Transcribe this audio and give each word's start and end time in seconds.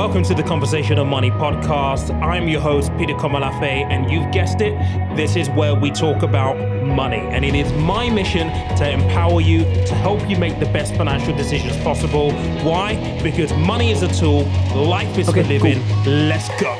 Welcome 0.00 0.22
to 0.22 0.34
the 0.34 0.42
Conversation 0.42 0.96
of 0.96 1.08
Money 1.08 1.30
podcast. 1.30 2.10
I'm 2.22 2.48
your 2.48 2.62
host, 2.62 2.90
Peter 2.96 3.12
Komolafe, 3.12 3.62
and 3.62 4.10
you've 4.10 4.32
guessed 4.32 4.62
it, 4.62 4.72
this 5.14 5.36
is 5.36 5.50
where 5.50 5.74
we 5.74 5.90
talk 5.90 6.22
about 6.22 6.56
money. 6.86 7.18
And 7.18 7.44
it 7.44 7.54
is 7.54 7.70
my 7.74 8.08
mission 8.08 8.48
to 8.78 8.90
empower 8.90 9.42
you, 9.42 9.62
to 9.64 9.94
help 9.96 10.26
you 10.26 10.38
make 10.38 10.58
the 10.58 10.64
best 10.64 10.94
financial 10.94 11.36
decisions 11.36 11.76
possible. 11.84 12.32
Why? 12.64 13.20
Because 13.22 13.52
money 13.52 13.90
is 13.90 14.02
a 14.02 14.08
tool, 14.08 14.44
life 14.74 15.18
is 15.18 15.28
okay, 15.28 15.42
for 15.42 15.48
living. 15.48 15.82
Cool. 15.86 16.12
Let's 16.14 16.48
go. 16.58 16.70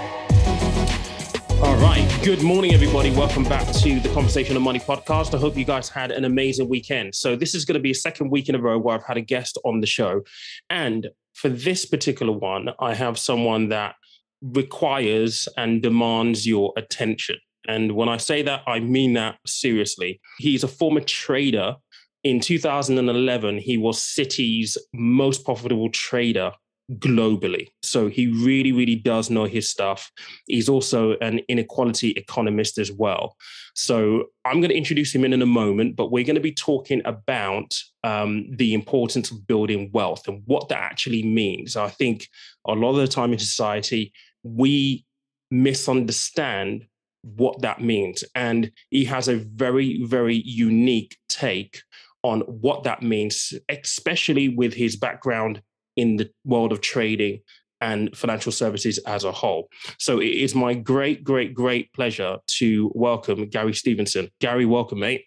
All 1.63 1.77
right. 1.77 2.09
Good 2.25 2.43
morning, 2.43 2.73
everybody. 2.73 3.11
Welcome 3.11 3.45
back 3.45 3.71
to 3.71 4.01
the 4.01 4.09
Conversation 4.15 4.57
of 4.57 4.63
Money 4.63 4.81
podcast. 4.81 5.35
I 5.35 5.39
hope 5.39 5.59
you 5.59 5.67
guys 5.67 5.91
had 5.91 6.11
an 6.11 6.25
amazing 6.25 6.71
weekend. 6.71 7.15
So, 7.15 7.37
this 7.37 7.55
is 7.55 7.67
going 7.67 7.75
to 7.75 7.81
be 7.81 7.91
a 7.91 7.95
second 7.95 8.31
week 8.31 8.49
in 8.49 8.55
a 8.55 8.59
row 8.59 8.79
where 8.79 8.95
I've 8.95 9.05
had 9.05 9.19
a 9.19 9.21
guest 9.21 9.59
on 9.63 9.81
the 9.81 9.87
show. 9.87 10.23
And 10.71 11.11
for 11.41 11.49
this 11.49 11.87
particular 11.87 12.33
one, 12.33 12.69
I 12.79 12.95
have 12.95 13.19
someone 13.19 13.71
that 13.71 13.95
requires 14.43 15.49
and 15.57 15.83
demands 15.83 16.47
your 16.47 16.75
attention. 16.77 17.37
And 17.67 17.93
when 17.93 18.11
I 18.11 18.19
say 18.19 18.43
that, 18.43 18.63
I 18.67 18.81
mean 18.81 19.15
that 19.15 19.39
seriously. 19.47 20.21
He's 20.39 20.65
a 20.65 20.69
former 20.69 21.01
trader. 21.01 21.77
In 22.25 22.41
2011, 22.41 23.59
he 23.59 23.79
was 23.79 23.99
Citi's 23.99 24.77
most 24.93 25.45
profitable 25.45 25.89
trader 25.91 26.53
globally. 26.99 27.69
So 27.83 28.09
he 28.09 28.27
really, 28.27 28.73
really 28.73 28.97
does 28.97 29.31
know 29.31 29.45
his 29.45 29.69
stuff. 29.69 30.11
He's 30.47 30.69
also 30.69 31.17
an 31.21 31.41
inequality 31.49 32.11
economist 32.11 32.79
as 32.79 32.91
well. 32.91 33.37
So 33.75 34.25
I'm 34.45 34.61
going 34.61 34.71
to 34.71 34.77
introduce 34.77 35.15
him 35.15 35.25
in 35.25 35.33
in 35.33 35.43
a 35.43 35.47
moment, 35.47 35.97
but 35.97 36.11
we're 36.11 36.25
going 36.25 36.35
to 36.35 36.41
be 36.41 36.55
talking 36.55 37.01
about 37.05 37.79
um, 38.03 38.51
the 38.57 38.75
importance 38.75 39.31
of 39.31 39.47
building 39.47 39.91
wealth 39.93 40.27
and 40.27 40.43
what 40.47 40.69
that 40.69 40.83
actually 40.83 41.23
means. 41.23 41.77
I 41.77 41.89
think 41.89 42.29
a 42.67 42.73
lot 42.73 42.91
of 42.91 42.97
the 42.97 43.09
time 43.09 43.33
in 43.33 43.39
society, 43.39 44.13
we 44.43 45.05
misunderstand 45.51 46.87
what 47.23 47.61
that 47.63 47.81
means. 47.81 48.25
And 48.35 48.73
he 48.91 49.05
has 49.05 49.29
a 49.29 49.37
very, 49.37 50.03
very 50.05 50.43
unique 50.45 51.17
take 51.29 51.83
on 52.23 52.41
what 52.41 52.83
that 52.85 53.03
means, 53.03 53.55
especially 53.69 54.49
with 54.49 54.75
his 54.75 54.97
background 54.97 55.63
in 55.97 56.17
the 56.17 56.31
world 56.45 56.73
of 56.73 56.81
trading 56.81 57.41
and 57.81 58.15
financial 58.17 58.53
services 58.53 58.99
as 59.07 59.25
a 59.25 59.33
whole. 59.33 59.69
So 59.99 60.21
it 60.21 60.29
is 60.29 60.55
my 60.55 60.75
great, 60.75 61.25
great, 61.25 61.55
great 61.55 61.93
pleasure 61.93 62.39
to 62.59 62.93
welcome 62.95 63.49
Gary 63.49 63.75
Stevenson. 63.75 64.31
Gary, 64.41 64.67
welcome, 64.67 65.01
mate. 65.01 65.25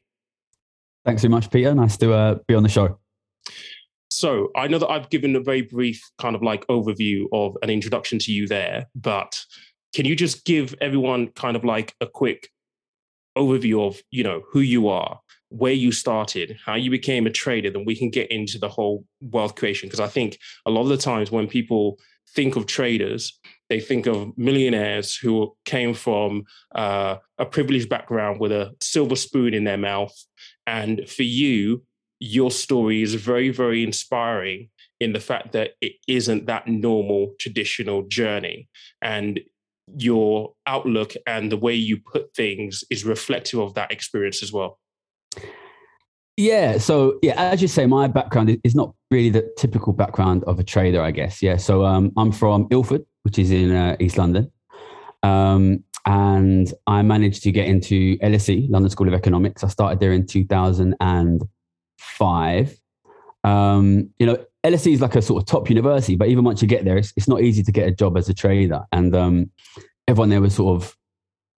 Thanks 1.05 1.21
so 1.21 1.29
much, 1.29 1.49
Peter. 1.49 1.73
Nice 1.73 1.97
to 1.97 2.13
uh, 2.13 2.35
be 2.47 2.55
on 2.55 2.63
the 2.63 2.69
show. 2.69 2.99
So 4.09 4.49
I 4.55 4.67
know 4.67 4.77
that 4.77 4.89
I've 4.89 5.09
given 5.09 5.35
a 5.35 5.41
very 5.41 5.63
brief 5.63 6.01
kind 6.19 6.35
of 6.35 6.43
like 6.43 6.65
overview 6.67 7.25
of 7.33 7.57
an 7.63 7.69
introduction 7.69 8.19
to 8.19 8.31
you 8.31 8.47
there, 8.47 8.85
but 8.95 9.37
can 9.93 10.05
you 10.05 10.15
just 10.15 10.45
give 10.45 10.75
everyone 10.79 11.29
kind 11.29 11.55
of 11.55 11.63
like 11.63 11.95
a 11.99 12.05
quick 12.07 12.49
overview 13.35 13.87
of 13.87 13.99
you 14.11 14.23
know 14.23 14.43
who 14.51 14.59
you 14.59 14.87
are 14.87 15.19
where 15.53 15.73
you 15.73 15.91
started, 15.91 16.57
how 16.65 16.73
you 16.73 16.89
became 16.89 17.27
a 17.27 17.29
trader, 17.29 17.69
then 17.69 17.85
we 17.85 17.95
can 17.95 18.09
get 18.09 18.31
into 18.31 18.57
the 18.57 18.67
whole 18.67 19.05
wealth 19.21 19.53
creation. 19.53 19.87
Because 19.87 19.99
I 19.99 20.07
think 20.07 20.39
a 20.65 20.71
lot 20.71 20.81
of 20.81 20.89
the 20.89 20.97
times 20.97 21.29
when 21.29 21.47
people 21.47 21.99
think 22.35 22.55
of 22.55 22.65
traders, 22.65 23.39
they 23.69 23.79
think 23.79 24.07
of 24.07 24.35
millionaires 24.35 25.15
who 25.15 25.55
came 25.65 25.93
from 25.93 26.45
uh, 26.73 27.17
a 27.37 27.45
privileged 27.45 27.87
background 27.87 28.39
with 28.39 28.51
a 28.51 28.75
silver 28.81 29.15
spoon 29.15 29.53
in 29.53 29.63
their 29.63 29.77
mouth. 29.77 30.13
And 30.65 31.07
for 31.07 31.23
you, 31.23 31.83
your 32.19 32.49
story 32.49 33.03
is 33.03 33.13
very, 33.13 33.49
very 33.49 33.83
inspiring 33.83 34.69
in 34.99 35.13
the 35.13 35.19
fact 35.19 35.51
that 35.51 35.71
it 35.81 35.93
isn't 36.07 36.47
that 36.47 36.67
normal, 36.67 37.33
traditional 37.39 38.03
journey. 38.07 38.69
And 39.03 39.39
your 39.97 40.53
outlook 40.65 41.13
and 41.27 41.51
the 41.51 41.57
way 41.57 41.75
you 41.75 41.97
put 41.97 42.33
things 42.33 42.83
is 42.89 43.05
reflective 43.05 43.59
of 43.59 43.75
that 43.75 43.91
experience 43.91 44.41
as 44.41 44.51
well. 44.51 44.79
Yeah. 46.37 46.77
So 46.79 47.19
yeah, 47.21 47.33
as 47.35 47.61
you 47.61 47.67
say, 47.67 47.85
my 47.85 48.07
background 48.07 48.57
is 48.63 48.73
not 48.73 48.95
really 49.11 49.29
the 49.29 49.47
typical 49.57 49.93
background 49.93 50.43
of 50.45 50.59
a 50.59 50.63
trader, 50.63 50.99
I 51.01 51.11
guess. 51.11 51.43
Yeah. 51.43 51.57
So 51.57 51.85
um, 51.85 52.11
I'm 52.17 52.31
from 52.31 52.67
Ilford, 52.71 53.05
which 53.23 53.37
is 53.37 53.51
in 53.51 53.71
uh, 53.71 53.95
East 53.99 54.17
London, 54.17 54.51
um, 55.21 55.83
and 56.05 56.73
I 56.87 57.03
managed 57.03 57.43
to 57.43 57.51
get 57.51 57.67
into 57.67 58.17
LSE, 58.17 58.67
London 58.69 58.89
School 58.89 59.07
of 59.07 59.13
Economics. 59.13 59.63
I 59.63 59.67
started 59.67 59.99
there 59.99 60.11
in 60.11 60.25
2005. 60.25 62.79
Um, 63.45 64.09
you 64.17 64.25
know, 64.25 64.43
LSE 64.63 64.93
is 64.93 65.01
like 65.01 65.15
a 65.15 65.21
sort 65.21 65.43
of 65.43 65.47
top 65.47 65.69
university, 65.69 66.15
but 66.15 66.29
even 66.29 66.43
once 66.43 66.59
you 66.61 66.67
get 66.67 66.83
there, 66.85 66.97
it's, 66.97 67.13
it's 67.15 67.27
not 67.27 67.41
easy 67.41 67.61
to 67.63 67.71
get 67.71 67.87
a 67.87 67.91
job 67.91 68.17
as 68.17 68.29
a 68.29 68.33
trader. 68.33 68.81
And 68.91 69.15
um, 69.15 69.51
everyone 70.07 70.29
there 70.29 70.41
was 70.41 70.55
sort 70.55 70.81
of 70.81 70.97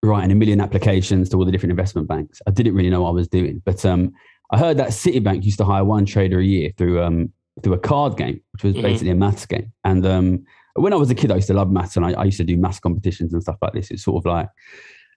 writing 0.05 0.31
a 0.31 0.35
million 0.35 0.61
applications 0.61 1.29
to 1.29 1.37
all 1.37 1.45
the 1.45 1.51
different 1.51 1.71
investment 1.71 2.07
banks. 2.07 2.41
I 2.47 2.51
didn't 2.51 2.75
really 2.75 2.89
know 2.89 3.01
what 3.01 3.09
I 3.09 3.13
was 3.13 3.27
doing, 3.27 3.61
but 3.65 3.85
um, 3.85 4.13
I 4.51 4.57
heard 4.57 4.77
that 4.77 4.89
Citibank 4.89 5.43
used 5.43 5.57
to 5.57 5.65
hire 5.65 5.83
one 5.83 6.05
trader 6.05 6.39
a 6.39 6.43
year 6.43 6.71
through 6.77 7.01
um, 7.01 7.31
through 7.63 7.73
a 7.73 7.79
card 7.79 8.17
game, 8.17 8.41
which 8.53 8.63
was 8.63 8.73
mm-hmm. 8.73 8.83
basically 8.83 9.11
a 9.11 9.15
maths 9.15 9.45
game. 9.45 9.71
And 9.83 10.05
um, 10.05 10.45
when 10.75 10.93
I 10.93 10.97
was 10.97 11.09
a 11.09 11.15
kid, 11.15 11.31
I 11.31 11.35
used 11.35 11.47
to 11.47 11.53
love 11.53 11.71
maths, 11.71 11.95
and 11.95 12.05
I, 12.05 12.11
I, 12.13 12.25
used 12.25 12.37
to 12.37 12.43
do 12.43 12.57
maths 12.57 12.79
competitions 12.79 13.33
and 13.33 13.41
stuff 13.41 13.57
like 13.61 13.73
this. 13.73 13.91
It's 13.91 14.03
sort 14.03 14.21
of 14.21 14.25
like 14.25 14.49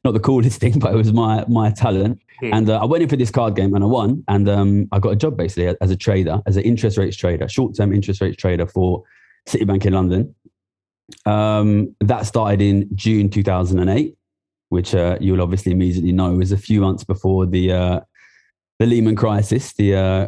not 0.04 0.14
the 0.14 0.20
coolest 0.20 0.60
thing, 0.60 0.78
but 0.78 0.92
it 0.92 0.96
was 0.96 1.12
my 1.12 1.44
my 1.48 1.70
talent. 1.70 2.20
Mm-hmm. 2.42 2.54
And 2.54 2.70
uh, 2.70 2.78
I 2.78 2.84
went 2.84 3.02
in 3.02 3.08
for 3.08 3.16
this 3.16 3.30
card 3.30 3.56
game 3.56 3.74
and 3.74 3.82
I 3.82 3.86
won, 3.86 4.24
and 4.28 4.48
um, 4.48 4.88
I 4.92 4.98
got 4.98 5.10
a 5.10 5.16
job 5.16 5.36
basically 5.36 5.74
as 5.80 5.90
a 5.90 5.96
trader, 5.96 6.40
as 6.46 6.56
an 6.56 6.62
interest 6.62 6.96
rates 6.96 7.16
trader, 7.16 7.48
short 7.48 7.76
term 7.76 7.92
interest 7.92 8.20
rates 8.20 8.36
trader 8.36 8.66
for 8.66 9.02
Citibank 9.48 9.84
in 9.84 9.92
London. 9.92 10.34
Um, 11.24 11.94
that 12.00 12.26
started 12.26 12.60
in 12.60 12.88
June 12.94 13.30
2008 13.30 14.17
which 14.68 14.94
uh, 14.94 15.18
you'll 15.20 15.42
obviously 15.42 15.72
immediately 15.72 16.12
know 16.12 16.32
was 16.32 16.52
a 16.52 16.58
few 16.58 16.80
months 16.80 17.04
before 17.04 17.46
the 17.46 17.72
uh, 17.72 18.00
the 18.78 18.86
Lehman 18.86 19.16
crisis, 19.16 19.72
the 19.74 19.94
uh, 19.94 20.26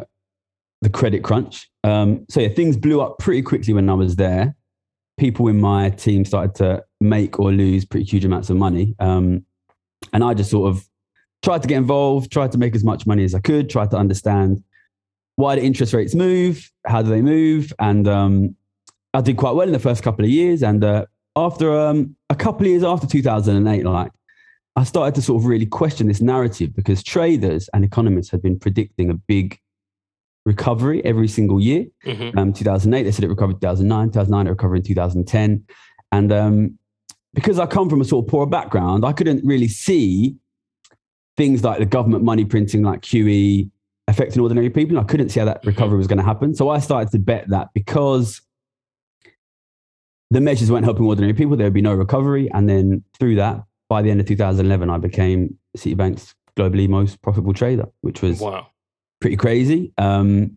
the 0.81 0.89
credit 0.89 1.23
crunch. 1.23 1.69
Um, 1.83 2.25
so 2.29 2.39
yeah, 2.39 2.49
things 2.49 2.77
blew 2.77 3.01
up 3.01 3.19
pretty 3.19 3.41
quickly 3.41 3.73
when 3.73 3.89
I 3.89 3.93
was 3.93 4.15
there. 4.15 4.55
People 5.17 5.47
in 5.47 5.59
my 5.59 5.89
team 5.91 6.25
started 6.25 6.55
to 6.55 6.83
make 6.99 7.39
or 7.39 7.51
lose 7.51 7.85
pretty 7.85 8.05
huge 8.05 8.25
amounts 8.25 8.49
of 8.49 8.57
money, 8.57 8.95
um, 8.99 9.45
and 10.13 10.23
I 10.23 10.33
just 10.33 10.51
sort 10.51 10.69
of 10.69 10.83
tried 11.43 11.61
to 11.61 11.67
get 11.67 11.77
involved, 11.77 12.31
tried 12.31 12.51
to 12.51 12.57
make 12.57 12.75
as 12.75 12.83
much 12.83 13.05
money 13.05 13.23
as 13.23 13.35
I 13.35 13.39
could, 13.39 13.69
tried 13.69 13.91
to 13.91 13.97
understand 13.97 14.63
why 15.35 15.55
do 15.55 15.61
interest 15.61 15.93
rates 15.93 16.13
move, 16.13 16.71
how 16.85 17.01
do 17.01 17.09
they 17.09 17.21
move, 17.21 17.73
and 17.79 18.07
um, 18.07 18.55
I 19.13 19.21
did 19.21 19.37
quite 19.37 19.51
well 19.55 19.67
in 19.67 19.73
the 19.73 19.79
first 19.79 20.03
couple 20.03 20.23
of 20.23 20.31
years. 20.31 20.63
And 20.63 20.83
uh, 20.83 21.05
after 21.35 21.77
um, 21.77 22.15
a 22.29 22.35
couple 22.35 22.61
of 22.61 22.67
years 22.67 22.83
after 22.83 23.07
2008, 23.07 23.85
like 23.85 24.11
I 24.75 24.83
started 24.83 25.15
to 25.15 25.21
sort 25.21 25.41
of 25.41 25.45
really 25.45 25.65
question 25.65 26.07
this 26.07 26.21
narrative 26.21 26.73
because 26.73 27.03
traders 27.03 27.69
and 27.73 27.83
economists 27.83 28.31
had 28.31 28.41
been 28.41 28.57
predicting 28.57 29.09
a 29.09 29.13
big 29.13 29.59
recovery 30.45 31.03
every 31.03 31.27
single 31.27 31.59
year. 31.59 31.85
Mm-hmm. 32.05 32.37
Um, 32.37 32.53
2008, 32.53 33.03
they 33.03 33.11
said 33.11 33.25
it 33.25 33.29
recovered 33.29 33.61
2009, 33.61 34.07
2009, 34.07 34.47
it 34.47 34.49
recovered 34.49 34.75
in 34.77 34.83
2010. 34.83 35.65
And 36.11 36.31
um, 36.31 36.79
because 37.33 37.59
I 37.59 37.65
come 37.65 37.89
from 37.89 38.01
a 38.01 38.05
sort 38.05 38.25
of 38.25 38.29
poor 38.29 38.45
background, 38.45 39.05
I 39.05 39.13
couldn't 39.13 39.45
really 39.45 39.67
see 39.67 40.35
things 41.37 41.63
like 41.63 41.79
the 41.79 41.85
government 41.85 42.23
money 42.23 42.45
printing, 42.45 42.83
like 42.83 43.01
QE, 43.01 43.69
affecting 44.07 44.41
ordinary 44.41 44.69
people. 44.69 44.99
I 44.99 45.03
couldn't 45.03 45.29
see 45.29 45.39
how 45.39 45.45
that 45.45 45.59
mm-hmm. 45.59 45.69
recovery 45.69 45.97
was 45.97 46.07
going 46.07 46.19
to 46.19 46.25
happen. 46.25 46.55
So 46.55 46.69
I 46.69 46.79
started 46.79 47.11
to 47.11 47.19
bet 47.19 47.49
that 47.49 47.69
because 47.73 48.41
the 50.29 50.41
measures 50.41 50.71
weren't 50.71 50.85
helping 50.85 51.05
ordinary 51.05 51.33
people, 51.33 51.57
there 51.57 51.67
would 51.67 51.73
be 51.73 51.81
no 51.81 51.93
recovery. 51.93 52.49
And 52.51 52.69
then 52.69 53.03
through 53.19 53.35
that, 53.35 53.63
by 53.91 54.01
the 54.01 54.09
end 54.09 54.21
of 54.21 54.25
2011, 54.25 54.89
I 54.89 54.97
became 54.97 55.57
Citibank's 55.77 56.33
globally 56.55 56.87
most 56.87 57.21
profitable 57.21 57.53
trader, 57.53 57.89
which 57.99 58.21
was 58.21 58.39
wow. 58.39 58.67
pretty 59.19 59.35
crazy. 59.35 59.91
Um, 59.97 60.55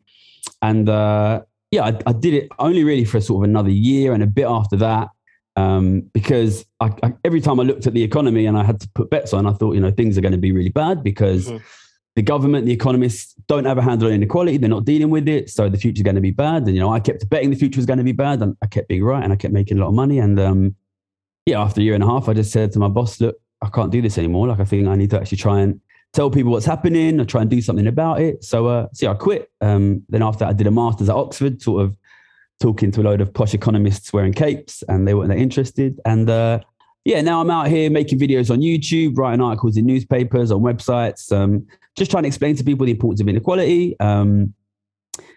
and 0.62 0.88
uh, 0.88 1.42
yeah, 1.72 1.82
I, 1.86 1.98
I, 2.06 2.12
did 2.12 2.32
it 2.32 2.48
only 2.60 2.84
really 2.84 3.04
for 3.04 3.20
sort 3.20 3.42
of 3.42 3.50
another 3.50 3.70
year 3.70 4.12
and 4.12 4.22
a 4.22 4.28
bit 4.28 4.46
after 4.46 4.76
that. 4.76 5.08
Um, 5.56 6.02
because 6.12 6.64
I, 6.78 6.92
I, 7.02 7.14
every 7.24 7.40
time 7.40 7.58
I 7.58 7.64
looked 7.64 7.88
at 7.88 7.92
the 7.92 8.04
economy 8.04 8.46
and 8.46 8.56
I 8.56 8.62
had 8.62 8.78
to 8.82 8.88
put 8.94 9.10
bets 9.10 9.32
on, 9.32 9.48
I 9.48 9.52
thought, 9.52 9.74
you 9.74 9.80
know, 9.80 9.90
things 9.90 10.16
are 10.16 10.20
going 10.20 10.30
to 10.30 10.38
be 10.38 10.52
really 10.52 10.70
bad 10.70 11.02
because 11.02 11.48
mm-hmm. 11.48 11.56
the 12.14 12.22
government, 12.22 12.66
the 12.66 12.72
economists 12.72 13.34
don't 13.48 13.64
have 13.64 13.78
a 13.78 13.82
handle 13.82 14.06
on 14.06 14.14
inequality. 14.14 14.58
They're 14.58 14.70
not 14.70 14.84
dealing 14.84 15.10
with 15.10 15.26
it. 15.28 15.50
So 15.50 15.68
the 15.68 15.78
future 15.78 15.98
is 15.98 16.04
going 16.04 16.14
to 16.14 16.20
be 16.20 16.30
bad. 16.30 16.66
And, 16.66 16.74
you 16.76 16.80
know, 16.80 16.92
I 16.92 17.00
kept 17.00 17.28
betting 17.30 17.50
the 17.50 17.56
future 17.56 17.78
was 17.78 17.86
going 17.86 17.98
to 17.98 18.04
be 18.04 18.12
bad 18.12 18.42
and 18.42 18.56
I 18.62 18.68
kept 18.68 18.86
being 18.86 19.02
right 19.02 19.24
and 19.24 19.32
I 19.32 19.36
kept 19.36 19.52
making 19.52 19.78
a 19.78 19.80
lot 19.80 19.88
of 19.88 19.94
money. 19.94 20.20
And 20.20 20.38
um, 20.38 20.76
yeah, 21.46 21.60
after 21.60 21.80
a 21.80 21.84
year 21.84 21.94
and 21.94 22.02
a 22.02 22.06
half, 22.06 22.28
I 22.28 22.32
just 22.32 22.52
said 22.52 22.72
to 22.72 22.78
my 22.78 22.88
boss, 22.88 23.20
look, 23.20 23.36
I 23.62 23.68
can't 23.68 23.90
do 23.90 24.00
this 24.00 24.18
anymore. 24.18 24.48
Like 24.48 24.60
I 24.60 24.64
think 24.64 24.88
I 24.88 24.96
need 24.96 25.10
to 25.10 25.20
actually 25.20 25.38
try 25.38 25.60
and 25.60 25.80
tell 26.12 26.30
people 26.30 26.52
what's 26.52 26.66
happening 26.66 27.20
or 27.20 27.24
try 27.24 27.42
and 27.42 27.50
do 27.50 27.60
something 27.60 27.86
about 27.86 28.20
it. 28.20 28.44
So, 28.44 28.66
uh, 28.66 28.88
so 28.92 29.06
yeah, 29.06 29.12
I 29.12 29.14
quit. 29.14 29.50
Um, 29.60 30.02
then 30.08 30.22
after 30.22 30.40
that, 30.40 30.50
I 30.50 30.52
did 30.52 30.66
a 30.66 30.70
master's 30.70 31.08
at 31.08 31.16
Oxford, 31.16 31.60
sort 31.60 31.82
of 31.82 31.96
talking 32.60 32.90
to 32.92 33.00
a 33.00 33.04
load 33.04 33.20
of 33.20 33.34
posh 33.34 33.52
economists 33.52 34.12
wearing 34.12 34.32
capes 34.32 34.82
and 34.88 35.06
they 35.06 35.14
weren't 35.14 35.28
that 35.28 35.38
interested. 35.38 36.00
And, 36.04 36.30
uh, 36.30 36.60
yeah, 37.04 37.20
now 37.20 37.42
I'm 37.42 37.50
out 37.50 37.68
here 37.68 37.90
making 37.90 38.18
videos 38.18 38.50
on 38.50 38.60
YouTube, 38.60 39.18
writing 39.18 39.42
articles 39.42 39.76
in 39.76 39.84
newspapers, 39.84 40.50
on 40.50 40.62
websites, 40.62 41.30
um, 41.30 41.66
just 41.96 42.10
trying 42.10 42.22
to 42.22 42.28
explain 42.28 42.56
to 42.56 42.64
people 42.64 42.86
the 42.86 42.92
importance 42.92 43.20
of 43.20 43.28
inequality, 43.28 43.98
um, 44.00 44.54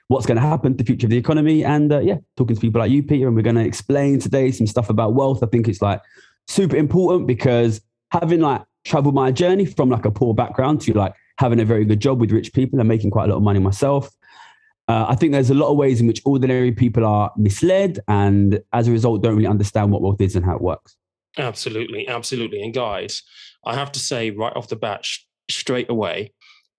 what's 0.07 0.25
going 0.25 0.37
to 0.37 0.41
happen 0.41 0.73
to 0.73 0.77
the 0.77 0.87
future 0.87 1.07
of 1.07 1.11
the 1.11 1.17
economy. 1.17 1.63
And 1.63 1.91
uh, 1.91 1.99
yeah, 1.99 2.17
talking 2.35 2.55
to 2.55 2.61
people 2.61 2.79
like 2.79 2.91
you, 2.91 3.03
Peter, 3.03 3.27
and 3.27 3.35
we're 3.35 3.41
going 3.41 3.55
to 3.55 3.65
explain 3.65 4.19
today 4.19 4.51
some 4.51 4.67
stuff 4.67 4.89
about 4.89 5.13
wealth. 5.13 5.43
I 5.43 5.47
think 5.47 5.67
it's 5.67 5.81
like 5.81 6.01
super 6.47 6.75
important 6.75 7.27
because 7.27 7.81
having 8.11 8.39
like 8.39 8.63
traveled 8.85 9.15
my 9.15 9.31
journey 9.31 9.65
from 9.65 9.89
like 9.89 10.05
a 10.05 10.11
poor 10.11 10.33
background 10.33 10.81
to 10.81 10.93
like 10.93 11.13
having 11.39 11.59
a 11.59 11.65
very 11.65 11.85
good 11.85 11.99
job 11.99 12.19
with 12.19 12.31
rich 12.31 12.53
people 12.53 12.79
and 12.79 12.87
making 12.87 13.11
quite 13.11 13.25
a 13.25 13.27
lot 13.27 13.37
of 13.37 13.43
money 13.43 13.59
myself. 13.59 14.09
Uh, 14.87 15.05
I 15.09 15.15
think 15.15 15.33
there's 15.33 15.49
a 15.49 15.53
lot 15.53 15.69
of 15.69 15.75
ways 15.75 15.99
in 15.99 16.07
which 16.07 16.21
ordinary 16.23 16.71
people 16.71 17.05
are 17.05 17.31
misled 17.35 17.99
and 18.07 18.61
as 18.71 18.87
a 18.87 18.91
result 18.91 19.21
don't 19.21 19.35
really 19.35 19.47
understand 19.47 19.91
what 19.91 20.01
wealth 20.01 20.21
is 20.21 20.37
and 20.37 20.45
how 20.45 20.55
it 20.55 20.61
works. 20.61 20.95
Absolutely, 21.37 22.07
absolutely. 22.07 22.63
And 22.63 22.73
guys, 22.73 23.21
I 23.65 23.75
have 23.75 23.91
to 23.91 23.99
say 23.99 24.31
right 24.31 24.55
off 24.55 24.69
the 24.69 24.77
bat, 24.77 25.05
sh- 25.05 25.19
straight 25.49 25.89
away, 25.89 26.33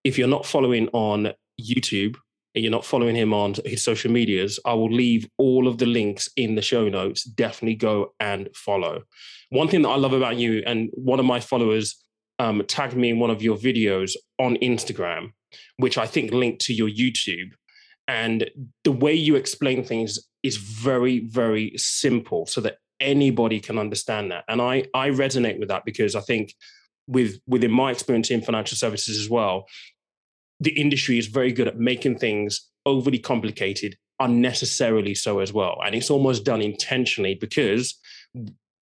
if 0.04 0.16
you're 0.16 0.26
not 0.26 0.46
following 0.46 0.88
on 0.94 1.34
YouTube 1.60 2.16
and 2.58 2.64
you're 2.64 2.72
not 2.72 2.84
following 2.84 3.14
him 3.14 3.32
on 3.32 3.54
his 3.64 3.84
social 3.84 4.10
medias, 4.10 4.58
I 4.64 4.74
will 4.74 4.90
leave 4.90 5.28
all 5.38 5.68
of 5.68 5.78
the 5.78 5.86
links 5.86 6.28
in 6.34 6.56
the 6.56 6.60
show 6.60 6.88
notes. 6.88 7.22
Definitely 7.22 7.76
go 7.76 8.14
and 8.18 8.48
follow. 8.52 9.04
One 9.50 9.68
thing 9.68 9.82
that 9.82 9.90
I 9.90 9.94
love 9.94 10.12
about 10.12 10.38
you, 10.38 10.64
and 10.66 10.90
one 10.92 11.20
of 11.20 11.24
my 11.24 11.38
followers 11.38 11.96
um, 12.40 12.64
tagged 12.66 12.96
me 12.96 13.10
in 13.10 13.20
one 13.20 13.30
of 13.30 13.42
your 13.42 13.56
videos 13.56 14.16
on 14.40 14.56
Instagram, 14.56 15.30
which 15.76 15.96
I 15.96 16.04
think 16.06 16.32
linked 16.32 16.60
to 16.62 16.74
your 16.74 16.88
YouTube. 16.88 17.50
And 18.08 18.50
the 18.82 18.90
way 18.90 19.14
you 19.14 19.36
explain 19.36 19.84
things 19.84 20.18
is 20.42 20.56
very, 20.56 21.20
very 21.20 21.74
simple 21.76 22.46
so 22.46 22.60
that 22.62 22.78
anybody 22.98 23.60
can 23.60 23.78
understand 23.78 24.32
that. 24.32 24.42
And 24.48 24.60
I, 24.60 24.86
I 24.94 25.10
resonate 25.10 25.60
with 25.60 25.68
that 25.68 25.84
because 25.84 26.16
I 26.16 26.22
think 26.22 26.54
with 27.06 27.38
within 27.46 27.70
my 27.70 27.92
experience 27.92 28.32
in 28.32 28.42
financial 28.42 28.76
services 28.76 29.16
as 29.16 29.30
well, 29.30 29.66
the 30.60 30.70
industry 30.70 31.18
is 31.18 31.26
very 31.26 31.52
good 31.52 31.68
at 31.68 31.78
making 31.78 32.18
things 32.18 32.68
overly 32.86 33.18
complicated, 33.18 33.96
unnecessarily 34.20 35.14
so 35.14 35.38
as 35.38 35.52
well. 35.52 35.78
And 35.84 35.94
it's 35.94 36.10
almost 36.10 36.44
done 36.44 36.62
intentionally 36.62 37.34
because 37.34 37.98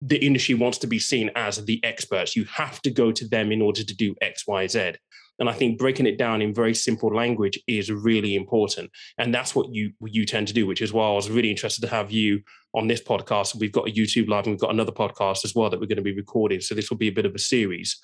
the 0.01 0.23
industry 0.23 0.55
wants 0.55 0.77
to 0.79 0.87
be 0.87 0.99
seen 0.99 1.31
as 1.35 1.63
the 1.65 1.83
experts. 1.83 2.35
You 2.35 2.45
have 2.45 2.81
to 2.83 2.91
go 2.91 3.11
to 3.11 3.27
them 3.27 3.51
in 3.51 3.61
order 3.61 3.83
to 3.83 3.95
do 3.95 4.15
X, 4.21 4.45
Y, 4.47 4.67
Z. 4.67 4.93
And 5.39 5.49
I 5.49 5.53
think 5.53 5.77
breaking 5.77 6.07
it 6.07 6.17
down 6.17 6.41
in 6.41 6.53
very 6.53 6.73
simple 6.73 7.13
language 7.13 7.59
is 7.67 7.91
really 7.91 8.35
important. 8.35 8.89
And 9.17 9.33
that's 9.33 9.53
what 9.53 9.73
you 9.73 9.91
you 10.01 10.25
tend 10.25 10.47
to 10.47 10.53
do, 10.53 10.65
which 10.65 10.81
is 10.81 10.93
why 10.93 11.07
I 11.07 11.13
was 11.13 11.29
really 11.29 11.51
interested 11.51 11.81
to 11.81 11.87
have 11.87 12.11
you 12.11 12.41
on 12.73 12.87
this 12.87 13.03
podcast. 13.03 13.55
We've 13.55 13.71
got 13.71 13.87
a 13.87 13.91
YouTube 13.91 14.29
live 14.29 14.45
and 14.45 14.53
we've 14.53 14.61
got 14.61 14.73
another 14.73 14.91
podcast 14.91 15.45
as 15.45 15.53
well 15.53 15.69
that 15.69 15.79
we're 15.79 15.87
going 15.87 15.97
to 15.97 16.01
be 16.01 16.15
recording. 16.15 16.59
So 16.59 16.73
this 16.73 16.89
will 16.89 16.97
be 16.97 17.07
a 17.07 17.13
bit 17.13 17.25
of 17.25 17.35
a 17.35 17.39
series. 17.39 17.99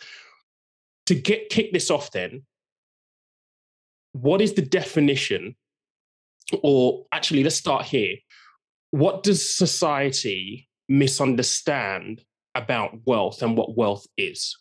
To 1.07 1.15
get 1.15 1.49
kick 1.49 1.73
this 1.73 1.89
off 1.89 2.11
then, 2.11 2.43
what 4.13 4.41
is 4.41 4.53
the 4.53 4.61
definition? 4.61 5.55
Or 6.61 7.05
actually, 7.11 7.43
let's 7.43 7.55
start 7.55 7.85
here. 7.85 8.15
What 8.91 9.23
does 9.23 9.55
society 9.55 10.69
misunderstand 10.87 12.23
about 12.55 12.99
wealth 13.05 13.41
and 13.41 13.57
what 13.57 13.75
wealth 13.75 14.05
is? 14.17 14.57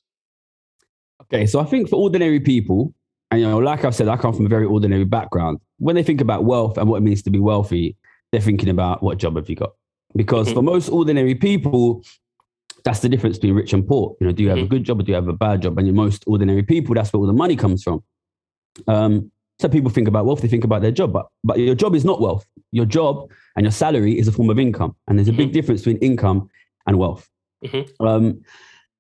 Okay, 1.23 1.47
so 1.47 1.61
I 1.61 1.65
think 1.65 1.89
for 1.89 1.97
ordinary 1.97 2.41
people, 2.41 2.95
and 3.31 3.41
you 3.41 3.47
know, 3.47 3.59
like 3.59 3.85
I've 3.85 3.95
said, 3.95 4.09
I 4.09 4.17
come 4.17 4.35
from 4.35 4.47
a 4.47 4.49
very 4.49 4.67
ordinary 4.67 5.05
background. 5.05 5.59
When 5.79 5.95
they 5.95 6.03
think 6.03 6.21
about 6.21 6.45
wealth 6.45 6.79
and 6.79 6.89
what 6.89 6.99
it 6.99 7.03
means 7.03 7.23
to 7.23 7.31
be 7.31 7.39
wealthy, 7.39 7.97
they're 8.31 8.41
thinking 8.41 8.69
about 8.69 9.03
what 9.03 9.19
job 9.19 9.37
have 9.37 9.49
you 9.49 9.57
got? 9.57 9.73
Because 10.15 10.49
mm-hmm. 10.49 10.57
for 10.57 10.63
most 10.63 10.89
ordinary 10.89 11.35
people, 11.35 12.03
that's 12.85 13.01
the 13.01 13.09
difference 13.09 13.39
between 13.39 13.55
rich 13.55 13.73
and 13.73 13.87
poor. 13.87 14.17
You 14.21 14.27
know, 14.27 14.33
do 14.33 14.43
you 14.43 14.49
have 14.49 14.59
mm-hmm. 14.59 14.67
a 14.67 14.69
good 14.69 14.85
job 14.85 15.01
or 15.01 15.03
do 15.03 15.13
you 15.13 15.17
have 15.17 15.29
a 15.29 15.33
bad 15.33 15.63
job? 15.63 15.79
And 15.79 15.89
in 15.89 15.95
most 15.95 16.25
ordinary 16.27 16.63
people, 16.63 16.95
that's 16.95 17.13
where 17.13 17.21
all 17.21 17.27
the 17.27 17.33
money 17.33 17.57
comes 17.57 17.83
from. 17.83 18.03
Um, 18.87 19.32
so 19.63 19.69
people 19.69 19.91
think 19.91 20.09
about 20.09 20.27
wealth, 20.27 20.43
they 20.43 20.49
think 20.49 20.65
about 20.65 20.83
their 20.83 20.91
job, 20.91 21.13
but 21.13 21.29
but 21.45 21.59
your 21.59 21.77
job 21.77 21.95
is 21.95 22.05
not 22.05 22.21
wealth. 22.21 22.45
Your 22.73 22.85
job 22.85 23.31
and 23.57 23.65
your 23.65 23.71
salary 23.71 24.19
is 24.19 24.27
a 24.27 24.33
form 24.33 24.51
of 24.51 24.59
income, 24.59 24.97
and 25.07 25.19
there's 25.19 25.29
a 25.29 25.33
big 25.33 25.49
mm-hmm. 25.49 25.53
difference 25.53 25.83
between 25.83 25.99
income 25.99 26.51
and 26.87 26.99
wealth. 26.99 27.29
Mm-hmm. 27.65 28.05
Um, 28.05 28.43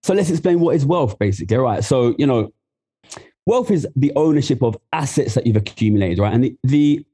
so 0.03 0.15
let's 0.15 0.31
explain 0.31 0.61
what 0.61 0.77
is 0.77 0.87
wealth, 0.87 1.19
basically. 1.19 1.57
All 1.57 1.65
right. 1.65 1.83
So 1.83 2.15
you 2.17 2.27
know, 2.27 2.53
wealth 3.45 3.71
is 3.73 3.87
the 3.97 4.13
ownership 4.15 4.63
of 4.63 4.77
assets 4.93 5.35
that 5.35 5.47
you've 5.47 5.57
accumulated, 5.57 6.21
right? 6.21 6.33
And 6.33 6.45
the, 6.45 6.57
the 6.63 7.07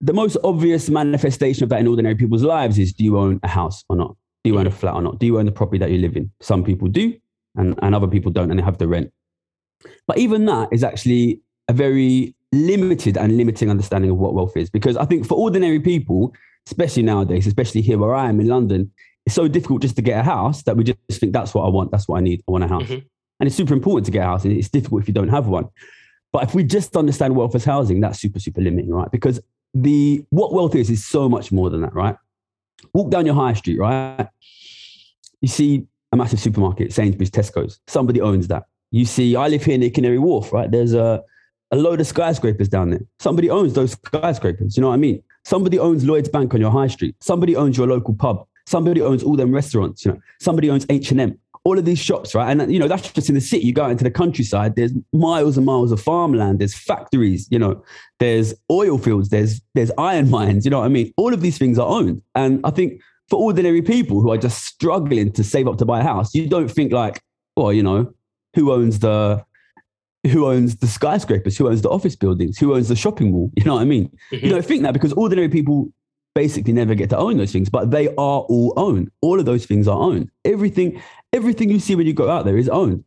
the 0.00 0.12
most 0.12 0.36
obvious 0.44 0.88
manifestation 0.88 1.64
of 1.64 1.70
that 1.70 1.80
in 1.80 1.88
ordinary 1.88 2.14
people's 2.14 2.44
lives 2.44 2.78
is: 2.78 2.92
do 2.92 3.02
you 3.02 3.18
own 3.18 3.40
a 3.42 3.48
house 3.48 3.84
or 3.88 3.96
not? 3.96 4.16
Do 4.44 4.50
you 4.50 4.58
own 4.58 4.66
a 4.66 4.70
mm-hmm. 4.70 4.78
flat 4.78 4.94
or 4.94 5.02
not? 5.02 5.18
Do 5.18 5.26
you 5.26 5.38
own 5.40 5.46
the 5.46 5.52
property 5.52 5.78
that 5.78 5.90
you 5.90 5.98
live 5.98 6.16
in? 6.16 6.30
Some 6.40 6.62
people 6.62 6.86
do, 6.86 7.14
and, 7.56 7.76
and 7.82 7.96
other 7.96 8.06
people 8.06 8.30
don't, 8.30 8.50
and 8.50 8.60
they 8.60 8.64
have 8.64 8.78
to 8.78 8.86
rent. 8.86 9.12
But 10.06 10.18
even 10.18 10.44
that 10.44 10.68
is 10.72 10.84
actually 10.84 11.40
a 11.68 11.72
very 11.72 12.34
limited 12.52 13.16
and 13.16 13.36
limiting 13.36 13.70
understanding 13.70 14.10
of 14.10 14.18
what 14.18 14.34
wealth 14.34 14.56
is. 14.56 14.70
Because 14.70 14.96
I 14.96 15.04
think 15.04 15.26
for 15.26 15.34
ordinary 15.34 15.80
people, 15.80 16.34
especially 16.66 17.02
nowadays, 17.02 17.46
especially 17.46 17.80
here 17.80 17.98
where 17.98 18.14
I 18.14 18.28
am 18.28 18.40
in 18.40 18.48
London, 18.48 18.92
it's 19.26 19.34
so 19.34 19.48
difficult 19.48 19.82
just 19.82 19.96
to 19.96 20.02
get 20.02 20.20
a 20.20 20.22
house 20.22 20.62
that 20.62 20.76
we 20.76 20.84
just 20.84 20.98
think 21.20 21.32
that's 21.32 21.54
what 21.54 21.64
I 21.64 21.68
want, 21.68 21.90
that's 21.90 22.08
what 22.08 22.18
I 22.18 22.20
need, 22.20 22.42
I 22.48 22.52
want 22.52 22.64
a 22.64 22.68
house. 22.68 22.84
Mm-hmm. 22.84 23.06
And 23.40 23.46
it's 23.46 23.56
super 23.56 23.74
important 23.74 24.06
to 24.06 24.12
get 24.12 24.22
a 24.22 24.26
house. 24.26 24.44
It's 24.44 24.68
difficult 24.68 25.02
if 25.02 25.08
you 25.08 25.14
don't 25.14 25.28
have 25.28 25.46
one. 25.46 25.68
But 26.32 26.44
if 26.44 26.54
we 26.54 26.62
just 26.62 26.96
understand 26.96 27.34
wealth 27.34 27.54
as 27.54 27.64
housing, 27.64 28.00
that's 28.00 28.20
super, 28.20 28.38
super 28.38 28.60
limiting, 28.60 28.90
right? 28.90 29.10
Because 29.10 29.40
the 29.74 30.24
what 30.30 30.52
wealth 30.52 30.74
is 30.74 30.90
is 30.90 31.06
so 31.06 31.28
much 31.28 31.50
more 31.50 31.70
than 31.70 31.82
that, 31.82 31.94
right? 31.94 32.16
Walk 32.92 33.10
down 33.10 33.26
your 33.26 33.34
high 33.34 33.54
street, 33.54 33.78
right? 33.78 34.28
You 35.40 35.48
see 35.48 35.86
a 36.12 36.16
massive 36.16 36.40
supermarket, 36.40 36.92
Sainsbury's, 36.92 37.30
Tesco's. 37.30 37.80
Somebody 37.86 38.20
owns 38.20 38.48
that. 38.48 38.64
You 38.90 39.04
see, 39.04 39.36
I 39.36 39.48
live 39.48 39.64
here 39.64 39.78
near 39.78 39.90
Canary 39.90 40.18
Wharf, 40.18 40.52
right? 40.52 40.70
There's 40.70 40.92
a 40.92 41.22
a 41.70 41.76
load 41.76 42.00
of 42.00 42.06
skyscrapers 42.06 42.68
down 42.68 42.90
there. 42.90 43.00
Somebody 43.18 43.50
owns 43.50 43.74
those 43.74 43.92
skyscrapers. 43.92 44.76
You 44.76 44.82
know 44.82 44.88
what 44.88 44.94
I 44.94 44.98
mean? 44.98 45.22
Somebody 45.44 45.78
owns 45.78 46.04
Lloyd's 46.04 46.28
Bank 46.28 46.52
on 46.54 46.60
your 46.60 46.70
high 46.70 46.88
street. 46.88 47.14
Somebody 47.20 47.56
owns 47.56 47.76
your 47.76 47.86
local 47.86 48.14
pub. 48.14 48.46
Somebody 48.66 49.00
owns 49.00 49.22
all 49.22 49.36
them 49.36 49.52
restaurants. 49.52 50.04
You 50.04 50.12
know, 50.12 50.20
somebody 50.40 50.70
owns 50.70 50.86
H 50.90 51.10
and 51.10 51.20
M. 51.20 51.38
All 51.64 51.78
of 51.78 51.84
these 51.84 51.98
shops, 51.98 52.34
right? 52.34 52.50
And 52.50 52.62
uh, 52.62 52.66
you 52.66 52.78
know 52.78 52.88
that's 52.88 53.12
just 53.12 53.28
in 53.28 53.34
the 53.34 53.40
city. 53.40 53.66
You 53.66 53.72
go 53.72 53.84
out 53.84 53.90
into 53.90 54.04
the 54.04 54.10
countryside. 54.10 54.76
There's 54.76 54.92
miles 55.12 55.56
and 55.56 55.66
miles 55.66 55.92
of 55.92 56.00
farmland. 56.00 56.58
There's 56.58 56.74
factories. 56.74 57.46
You 57.50 57.58
know, 57.58 57.84
there's 58.18 58.54
oil 58.70 58.96
fields. 58.96 59.28
There's 59.28 59.60
there's 59.74 59.90
iron 59.98 60.30
mines. 60.30 60.64
You 60.64 60.70
know 60.70 60.78
what 60.80 60.86
I 60.86 60.88
mean? 60.88 61.12
All 61.16 61.34
of 61.34 61.42
these 61.42 61.58
things 61.58 61.78
are 61.78 61.86
owned. 61.86 62.22
And 62.34 62.60
I 62.64 62.70
think 62.70 63.02
for 63.28 63.38
ordinary 63.38 63.82
people 63.82 64.20
who 64.20 64.30
are 64.30 64.38
just 64.38 64.64
struggling 64.64 65.32
to 65.32 65.44
save 65.44 65.68
up 65.68 65.78
to 65.78 65.84
buy 65.84 66.00
a 66.00 66.02
house, 66.02 66.34
you 66.34 66.48
don't 66.48 66.70
think 66.70 66.92
like, 66.92 67.20
well, 67.56 67.72
you 67.72 67.82
know, 67.82 68.12
who 68.54 68.72
owns 68.72 68.98
the 69.00 69.44
who 70.26 70.46
owns 70.46 70.76
the 70.76 70.86
skyscrapers, 70.86 71.56
who 71.56 71.68
owns 71.68 71.82
the 71.82 71.88
office 71.88 72.16
buildings, 72.16 72.58
who 72.58 72.74
owns 72.74 72.88
the 72.88 72.96
shopping 72.96 73.32
mall. 73.32 73.50
You 73.56 73.64
know 73.64 73.74
what 73.74 73.82
I 73.82 73.86
mean? 73.86 74.10
Mm-hmm. 74.32 74.44
You 74.44 74.52
don't 74.52 74.64
think 74.64 74.82
that 74.82 74.92
because 74.92 75.12
ordinary 75.14 75.48
people 75.48 75.92
basically 76.34 76.72
never 76.72 76.94
get 76.94 77.10
to 77.10 77.16
own 77.16 77.36
those 77.38 77.52
things, 77.52 77.68
but 77.68 77.90
they 77.90 78.08
are 78.08 78.40
all 78.40 78.72
owned. 78.76 79.10
All 79.22 79.38
of 79.38 79.46
those 79.46 79.66
things 79.66 79.88
are 79.88 79.98
owned. 79.98 80.30
Everything, 80.44 81.02
everything 81.32 81.70
you 81.70 81.80
see 81.80 81.94
when 81.94 82.06
you 82.06 82.12
go 82.12 82.30
out 82.30 82.44
there 82.44 82.58
is 82.58 82.68
owned. 82.68 83.04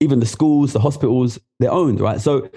Even 0.00 0.20
the 0.20 0.26
schools, 0.26 0.72
the 0.72 0.80
hospitals, 0.80 1.38
they're 1.58 1.72
owned, 1.72 2.00
right? 2.00 2.20
So 2.20 2.48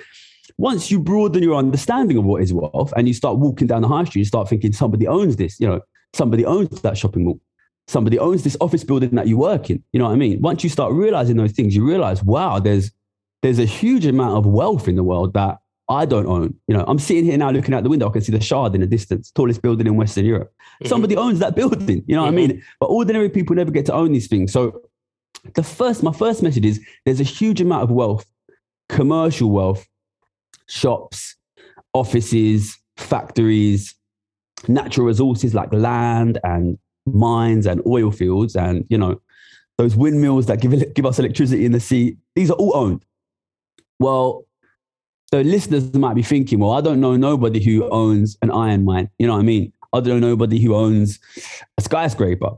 once 0.57 0.91
you 0.91 0.99
broaden 0.99 1.43
your 1.43 1.55
understanding 1.55 2.17
of 2.17 2.23
what 2.23 2.41
is 2.41 2.53
wealth 2.53 2.93
and 2.95 3.07
you 3.07 3.13
start 3.13 3.37
walking 3.37 3.67
down 3.67 3.81
the 3.81 3.87
high 3.87 4.03
street, 4.03 4.21
you 4.21 4.25
start 4.25 4.47
thinking 4.47 4.71
somebody 4.73 5.07
owns 5.07 5.35
this, 5.35 5.59
you 5.59 5.67
know, 5.67 5.81
somebody 6.13 6.45
owns 6.45 6.81
that 6.81 6.97
shopping 6.97 7.25
mall. 7.25 7.39
Somebody 7.87 8.17
owns 8.17 8.43
this 8.43 8.57
office 8.61 8.83
building 8.83 9.11
that 9.11 9.27
you 9.27 9.37
work 9.37 9.69
in. 9.69 9.83
You 9.91 9.99
know 9.99 10.05
what 10.05 10.13
I 10.13 10.15
mean? 10.15 10.41
Once 10.41 10.63
you 10.63 10.69
start 10.69 10.93
realizing 10.93 11.37
those 11.37 11.51
things, 11.51 11.75
you 11.75 11.85
realize, 11.85 12.23
wow, 12.23 12.59
there's 12.59 12.91
there's 13.45 13.59
a 13.59 13.65
huge 13.65 14.07
amount 14.07 14.35
of 14.35 14.47
wealth 14.47 14.87
in 14.87 14.95
the 14.95 15.03
world 15.03 15.35
that 15.35 15.59
I 15.87 16.05
don't 16.05 16.25
own. 16.25 16.55
You 16.67 16.75
know, 16.75 16.83
I'm 16.87 16.97
sitting 16.97 17.25
here 17.25 17.37
now 17.37 17.51
looking 17.51 17.75
out 17.75 17.83
the 17.83 17.89
window. 17.89 18.09
I 18.09 18.11
can 18.11 18.23
see 18.23 18.31
the 18.31 18.41
Shard 18.41 18.73
in 18.73 18.81
the 18.81 18.87
distance, 18.87 19.29
tallest 19.29 19.61
building 19.61 19.85
in 19.85 19.95
Western 19.95 20.25
Europe. 20.25 20.51
Mm-hmm. 20.57 20.87
Somebody 20.87 21.15
owns 21.15 21.37
that 21.37 21.55
building. 21.55 22.03
You 22.07 22.15
know 22.15 22.23
what 22.23 22.33
mm-hmm. 22.33 22.39
I 22.39 22.47
mean? 22.47 22.63
But 22.79 22.87
ordinary 22.87 23.29
people 23.29 23.55
never 23.55 23.69
get 23.69 23.85
to 23.85 23.93
own 23.93 24.13
these 24.13 24.25
things. 24.25 24.51
So 24.51 24.81
the 25.53 25.61
first, 25.61 26.01
my 26.01 26.11
first 26.11 26.41
message 26.41 26.65
is 26.65 26.83
there's 27.05 27.19
a 27.19 27.23
huge 27.23 27.61
amount 27.61 27.83
of 27.83 27.91
wealth, 27.91 28.25
commercial 28.89 29.51
wealth, 29.51 29.85
shops, 30.65 31.35
offices, 31.93 32.75
factories, 32.97 33.93
natural 34.67 35.05
resources 35.05 35.53
like 35.53 35.71
land 35.71 36.39
and 36.43 36.79
mines 37.05 37.67
and 37.67 37.79
oil 37.85 38.09
fields 38.09 38.55
and, 38.55 38.87
you 38.89 38.97
know, 38.97 39.21
those 39.77 39.95
windmills 39.95 40.47
that 40.47 40.61
give, 40.61 40.95
give 40.95 41.05
us 41.05 41.19
electricity 41.19 41.63
in 41.63 41.73
the 41.73 41.79
sea. 41.79 42.17
These 42.33 42.49
are 42.49 42.55
all 42.55 42.75
owned. 42.75 43.05
Well, 43.99 44.45
the 45.31 45.43
listeners 45.43 45.93
might 45.93 46.13
be 46.13 46.23
thinking, 46.23 46.59
well, 46.59 46.71
I 46.71 46.81
don't 46.81 46.99
know 46.99 47.15
nobody 47.15 47.63
who 47.63 47.89
owns 47.89 48.37
an 48.41 48.51
iron 48.51 48.85
mine. 48.85 49.09
You 49.17 49.27
know 49.27 49.33
what 49.33 49.39
I 49.39 49.43
mean? 49.43 49.73
I 49.93 49.99
don't 49.99 50.19
know 50.19 50.29
nobody 50.29 50.61
who 50.61 50.75
owns 50.75 51.19
a 51.77 51.81
skyscraper. 51.81 52.51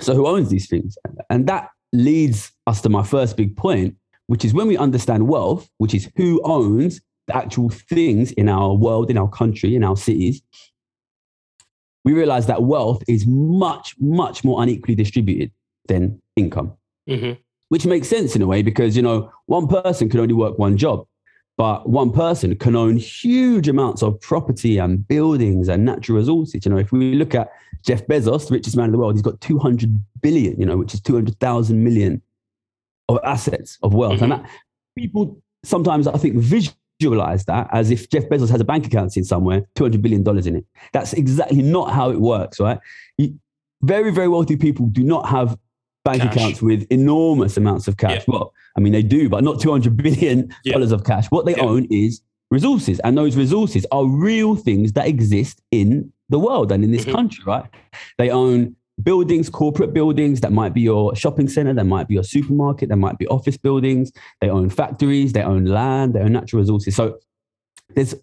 So 0.00 0.14
who 0.14 0.26
owns 0.26 0.50
these 0.50 0.68
things? 0.68 0.96
And 1.30 1.46
that 1.48 1.70
leads 1.92 2.52
us 2.66 2.80
to 2.82 2.88
my 2.88 3.02
first 3.02 3.36
big 3.36 3.56
point, 3.56 3.96
which 4.26 4.44
is 4.44 4.54
when 4.54 4.68
we 4.68 4.76
understand 4.76 5.28
wealth, 5.28 5.68
which 5.78 5.94
is 5.94 6.10
who 6.16 6.40
owns 6.44 7.00
the 7.26 7.36
actual 7.36 7.68
things 7.68 8.32
in 8.32 8.48
our 8.48 8.74
world, 8.74 9.10
in 9.10 9.18
our 9.18 9.28
country, 9.28 9.76
in 9.76 9.84
our 9.84 9.96
cities, 9.96 10.42
we 12.04 12.12
realize 12.12 12.46
that 12.46 12.62
wealth 12.62 13.02
is 13.06 13.26
much, 13.26 13.94
much 14.00 14.44
more 14.44 14.62
unequally 14.62 14.94
distributed 14.94 15.52
than 15.88 16.20
income. 16.36 16.72
Mm-hmm 17.08 17.40
which 17.72 17.86
makes 17.86 18.06
sense 18.06 18.36
in 18.36 18.42
a 18.42 18.46
way 18.46 18.60
because 18.60 18.94
you 18.94 19.00
know 19.00 19.32
one 19.46 19.66
person 19.66 20.06
can 20.06 20.20
only 20.20 20.34
work 20.34 20.58
one 20.58 20.76
job 20.76 21.06
But 21.56 21.88
one 21.88 22.12
person 22.12 22.54
can 22.56 22.76
own 22.76 22.98
huge 22.98 23.66
amounts 23.66 24.02
of 24.02 24.20
property 24.20 24.76
and 24.76 25.08
buildings 25.08 25.70
and 25.70 25.82
natural 25.82 26.18
resources. 26.18 26.66
You 26.66 26.70
know, 26.70 26.76
if 26.76 26.92
we 26.92 27.14
look 27.14 27.34
at 27.34 27.48
Jeff 27.82 28.06
Bezos, 28.06 28.48
the 28.48 28.54
richest 28.54 28.76
man 28.76 28.86
in 28.86 28.92
the 28.92 28.98
world, 28.98 29.14
he's 29.14 29.22
got 29.22 29.40
200 29.40 29.90
billion, 30.20 30.60
you 30.60 30.66
know, 30.66 30.76
which 30.76 30.92
is 30.92 31.00
200,000 31.00 31.82
million 31.82 32.20
of 33.08 33.18
assets 33.24 33.78
of 33.82 33.94
wealth. 33.94 34.20
Mm-hmm. 34.20 34.24
And 34.24 34.32
that 34.32 34.50
people 34.94 35.40
sometimes, 35.64 36.06
I 36.06 36.18
think, 36.18 36.36
visualize 36.36 37.46
that 37.46 37.68
as 37.72 37.90
if 37.90 38.10
Jeff 38.10 38.24
Bezos 38.24 38.50
has 38.50 38.60
a 38.60 38.64
bank 38.64 38.86
account 38.86 39.16
in 39.16 39.24
somewhere, 39.24 39.62
$200 39.76 40.02
billion 40.02 40.22
in 40.46 40.56
it. 40.56 40.66
That's 40.92 41.14
exactly 41.14 41.62
not 41.62 41.90
how 41.92 42.10
it 42.10 42.20
works, 42.20 42.60
right? 42.60 42.78
very, 43.82 44.12
very 44.12 44.28
wealthy 44.28 44.56
people 44.56 44.86
do 44.86 45.02
not 45.02 45.28
have 45.28 45.58
bank 46.04 46.22
cash. 46.22 46.34
accounts 46.34 46.62
with 46.62 46.86
enormous 46.90 47.56
amounts 47.56 47.88
of 47.88 47.96
cash. 47.96 48.24
Yeah. 48.26 48.34
Well, 48.34 48.54
I 48.76 48.80
mean, 48.80 48.92
they 48.92 49.02
do, 49.02 49.28
but 49.28 49.44
not 49.44 49.58
$200 49.58 49.96
billion 49.96 50.54
yeah. 50.64 50.78
of 50.78 51.04
cash. 51.04 51.26
What 51.30 51.46
they 51.46 51.56
yeah. 51.56 51.62
own 51.62 51.86
is 51.90 52.22
resources. 52.50 53.00
And 53.00 53.16
those 53.16 53.36
resources 53.36 53.86
are 53.92 54.04
real 54.04 54.54
things 54.54 54.92
that 54.92 55.06
exist 55.06 55.62
in 55.70 56.12
the 56.28 56.38
world 56.38 56.72
and 56.72 56.84
in 56.84 56.92
this 56.92 57.02
mm-hmm. 57.02 57.14
country, 57.14 57.44
right? 57.46 57.64
They 58.18 58.30
own 58.30 58.76
buildings, 59.02 59.48
corporate 59.48 59.92
buildings. 59.92 60.40
That 60.40 60.52
might 60.52 60.74
be 60.74 60.82
your 60.82 61.16
shopping 61.16 61.48
center. 61.48 61.72
That 61.74 61.86
might 61.86 62.08
be 62.08 62.14
your 62.14 62.24
supermarket. 62.24 62.88
That 62.90 62.96
might 62.96 63.18
be 63.18 63.26
office 63.28 63.56
buildings. 63.56 64.12
They 64.40 64.50
own 64.50 64.70
factories. 64.70 65.32
They 65.32 65.42
own 65.42 65.64
land. 65.64 66.14
They 66.14 66.20
own 66.20 66.32
natural 66.32 66.60
resources. 66.60 66.94
So 66.94 67.18
there's 67.94 68.14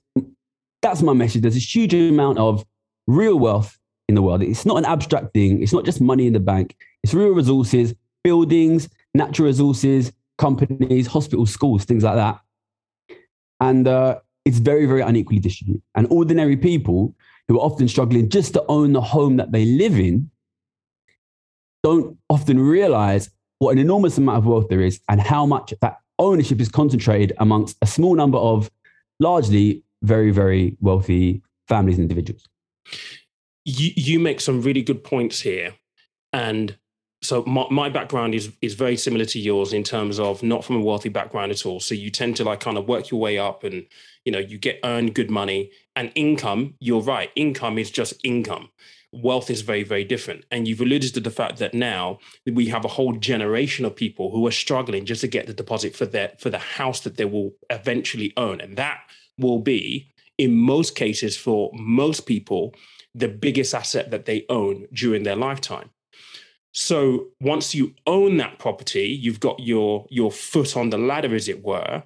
that's 0.81 1.01
my 1.01 1.13
message. 1.13 1.41
There's 1.41 1.57
a 1.57 1.59
huge 1.59 1.93
amount 1.93 2.37
of 2.37 2.63
real 3.07 3.37
wealth 3.37 3.78
in 4.09 4.15
the 4.15 4.23
world. 4.23 4.41
It's 4.41 4.65
not 4.65 4.77
an 4.77 4.85
abstract 4.85 5.33
thing. 5.33 5.61
It's 5.61 5.71
not 5.71 5.85
just 5.85 6.01
money 6.01 6.25
in 6.25 6.33
the 6.33 6.39
bank. 6.39 6.75
It's 7.03 7.13
real 7.13 7.29
resources, 7.29 7.93
buildings, 8.23 8.89
natural 9.13 9.45
resources, 9.45 10.11
companies, 10.39 11.05
hospitals, 11.05 11.51
schools, 11.51 11.85
things 11.85 12.03
like 12.03 12.15
that. 12.15 12.39
And 13.61 13.87
uh, 13.87 14.19
it's 14.45 14.57
very, 14.57 14.87
very 14.87 15.01
unequally 15.01 15.39
distributed. 15.39 15.83
And 15.93 16.07
ordinary 16.09 16.57
people 16.57 17.15
who 17.47 17.59
are 17.59 17.63
often 17.63 17.87
struggling 17.87 18.29
just 18.29 18.53
to 18.55 18.65
own 18.67 18.93
the 18.93 19.01
home 19.01 19.37
that 19.37 19.51
they 19.51 19.65
live 19.65 19.99
in 19.99 20.31
don't 21.83 22.17
often 22.29 22.59
realize 22.59 23.29
what 23.59 23.71
an 23.71 23.77
enormous 23.77 24.17
amount 24.17 24.39
of 24.39 24.45
wealth 24.47 24.69
there 24.69 24.81
is 24.81 24.99
and 25.07 25.21
how 25.21 25.45
much 25.45 25.71
that 25.81 25.97
ownership 26.17 26.59
is 26.59 26.67
concentrated 26.67 27.31
amongst 27.37 27.77
a 27.83 27.87
small 27.87 28.15
number 28.15 28.39
of 28.39 28.71
largely 29.19 29.83
very, 30.01 30.31
very 30.31 30.77
wealthy 30.81 31.43
families 31.67 31.99
and 31.99 32.09
individuals. 32.09 32.48
You, 33.65 33.91
you 33.95 34.19
make 34.19 34.41
some 34.41 34.61
really 34.61 34.81
good 34.81 35.03
points 35.03 35.41
here. 35.41 35.75
And 36.33 36.77
so 37.21 37.43
my, 37.45 37.65
my 37.69 37.89
background 37.89 38.33
is 38.33 38.51
is 38.61 38.75
very 38.75 38.95
similar 38.95 39.25
to 39.25 39.39
yours 39.39 39.73
in 39.73 39.83
terms 39.83 40.19
of 40.19 40.41
not 40.41 40.63
from 40.63 40.77
a 40.77 40.81
wealthy 40.81 41.09
background 41.09 41.51
at 41.51 41.65
all. 41.65 41.79
So 41.79 41.93
you 41.93 42.09
tend 42.09 42.37
to 42.37 42.43
like 42.43 42.61
kind 42.61 42.77
of 42.77 42.87
work 42.87 43.11
your 43.11 43.19
way 43.19 43.37
up 43.37 43.63
and 43.63 43.85
you 44.25 44.31
know 44.31 44.39
you 44.39 44.57
get 44.57 44.79
earn 44.83 45.11
good 45.11 45.29
money 45.29 45.71
and 45.95 46.11
income. 46.15 46.75
You're 46.79 47.01
right, 47.01 47.31
income 47.35 47.77
is 47.77 47.91
just 47.91 48.13
income. 48.23 48.69
Wealth 49.11 49.49
is 49.49 49.61
very 49.61 49.83
very 49.83 50.05
different. 50.05 50.45
And 50.49 50.67
you've 50.67 50.81
alluded 50.81 51.13
to 51.15 51.19
the 51.19 51.31
fact 51.31 51.57
that 51.57 51.73
now 51.73 52.19
we 52.45 52.67
have 52.67 52.85
a 52.85 52.89
whole 52.89 53.13
generation 53.13 53.83
of 53.83 53.95
people 53.95 54.31
who 54.31 54.47
are 54.47 54.51
struggling 54.51 55.05
just 55.05 55.21
to 55.21 55.27
get 55.27 55.45
the 55.45 55.53
deposit 55.53 55.95
for 55.95 56.05
their 56.05 56.33
for 56.39 56.49
the 56.49 56.57
house 56.57 57.01
that 57.01 57.17
they 57.17 57.25
will 57.25 57.53
eventually 57.69 58.31
own, 58.37 58.61
and 58.61 58.77
that 58.77 59.01
will 59.37 59.59
be 59.59 60.09
in 60.37 60.55
most 60.55 60.95
cases 60.95 61.35
for 61.35 61.69
most 61.73 62.25
people 62.25 62.73
the 63.15 63.27
biggest 63.27 63.73
asset 63.73 64.11
that 64.11 64.25
they 64.25 64.45
own 64.49 64.87
during 64.93 65.23
their 65.23 65.35
lifetime. 65.35 65.89
So 66.71 67.29
once 67.41 67.73
you 67.73 67.95
own 68.05 68.37
that 68.37 68.59
property, 68.59 69.07
you've 69.07 69.39
got 69.39 69.59
your 69.59 70.05
your 70.09 70.31
foot 70.31 70.77
on 70.77 70.89
the 70.91 70.97
ladder, 70.97 71.33
as 71.33 71.47
it 71.47 71.63
were. 71.63 72.03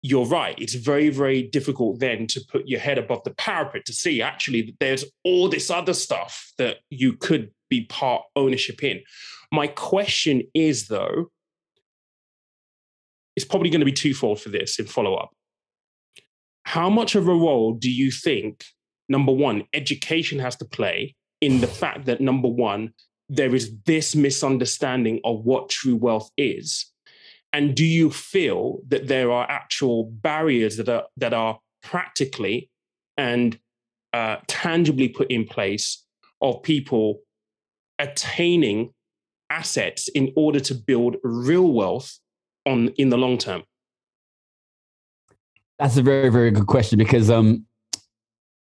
You're 0.00 0.26
right. 0.26 0.54
It's 0.58 0.74
very, 0.74 1.10
very 1.10 1.42
difficult 1.42 1.98
then 1.98 2.28
to 2.28 2.40
put 2.50 2.68
your 2.68 2.80
head 2.80 2.98
above 2.98 3.24
the 3.24 3.34
parapet 3.34 3.84
to 3.86 3.92
see 3.92 4.22
actually 4.22 4.62
that 4.62 4.76
there's 4.78 5.04
all 5.24 5.48
this 5.48 5.70
other 5.70 5.92
stuff 5.92 6.52
that 6.56 6.78
you 6.88 7.14
could 7.14 7.50
be 7.68 7.84
part 7.86 8.22
ownership 8.36 8.82
in. 8.84 9.00
My 9.52 9.66
question 9.66 10.42
is 10.54 10.86
though, 10.86 11.30
it's 13.34 13.44
probably 13.44 13.70
going 13.70 13.80
to 13.80 13.84
be 13.84 13.92
twofold 13.92 14.40
for 14.40 14.50
this 14.50 14.78
in 14.78 14.86
follow 14.86 15.14
up. 15.14 15.30
How 16.64 16.88
much 16.88 17.14
of 17.14 17.26
a 17.26 17.34
role 17.34 17.74
do 17.74 17.90
you 17.90 18.10
think, 18.10 18.64
number 19.08 19.32
one, 19.32 19.64
education 19.72 20.38
has 20.38 20.56
to 20.56 20.64
play 20.64 21.14
in 21.40 21.60
the 21.60 21.66
fact 21.66 22.06
that 22.06 22.20
number 22.20 22.48
one, 22.48 22.92
there 23.28 23.54
is 23.54 23.72
this 23.84 24.14
misunderstanding 24.14 25.20
of 25.24 25.44
what 25.44 25.68
true 25.68 25.96
wealth 25.96 26.30
is? 26.36 26.86
And 27.52 27.74
do 27.74 27.84
you 27.84 28.10
feel 28.10 28.80
that 28.88 29.08
there 29.08 29.30
are 29.30 29.50
actual 29.50 30.04
barriers 30.04 30.76
that 30.76 30.88
are 30.88 31.04
that 31.16 31.32
are 31.32 31.58
practically 31.82 32.70
and 33.16 33.58
uh, 34.12 34.36
tangibly 34.46 35.08
put 35.08 35.30
in 35.30 35.46
place 35.46 36.04
of 36.40 36.62
people 36.62 37.20
attaining 37.98 38.92
assets 39.50 40.08
in 40.08 40.32
order 40.36 40.60
to 40.60 40.74
build 40.74 41.16
real 41.22 41.72
wealth 41.72 42.18
on 42.66 42.88
in 42.98 43.08
the 43.08 43.18
long 43.18 43.38
term? 43.38 43.62
That's 45.78 45.96
a 45.96 46.02
very 46.02 46.28
very 46.28 46.50
good 46.50 46.66
question 46.66 46.98
because 46.98 47.30
um, 47.30 47.64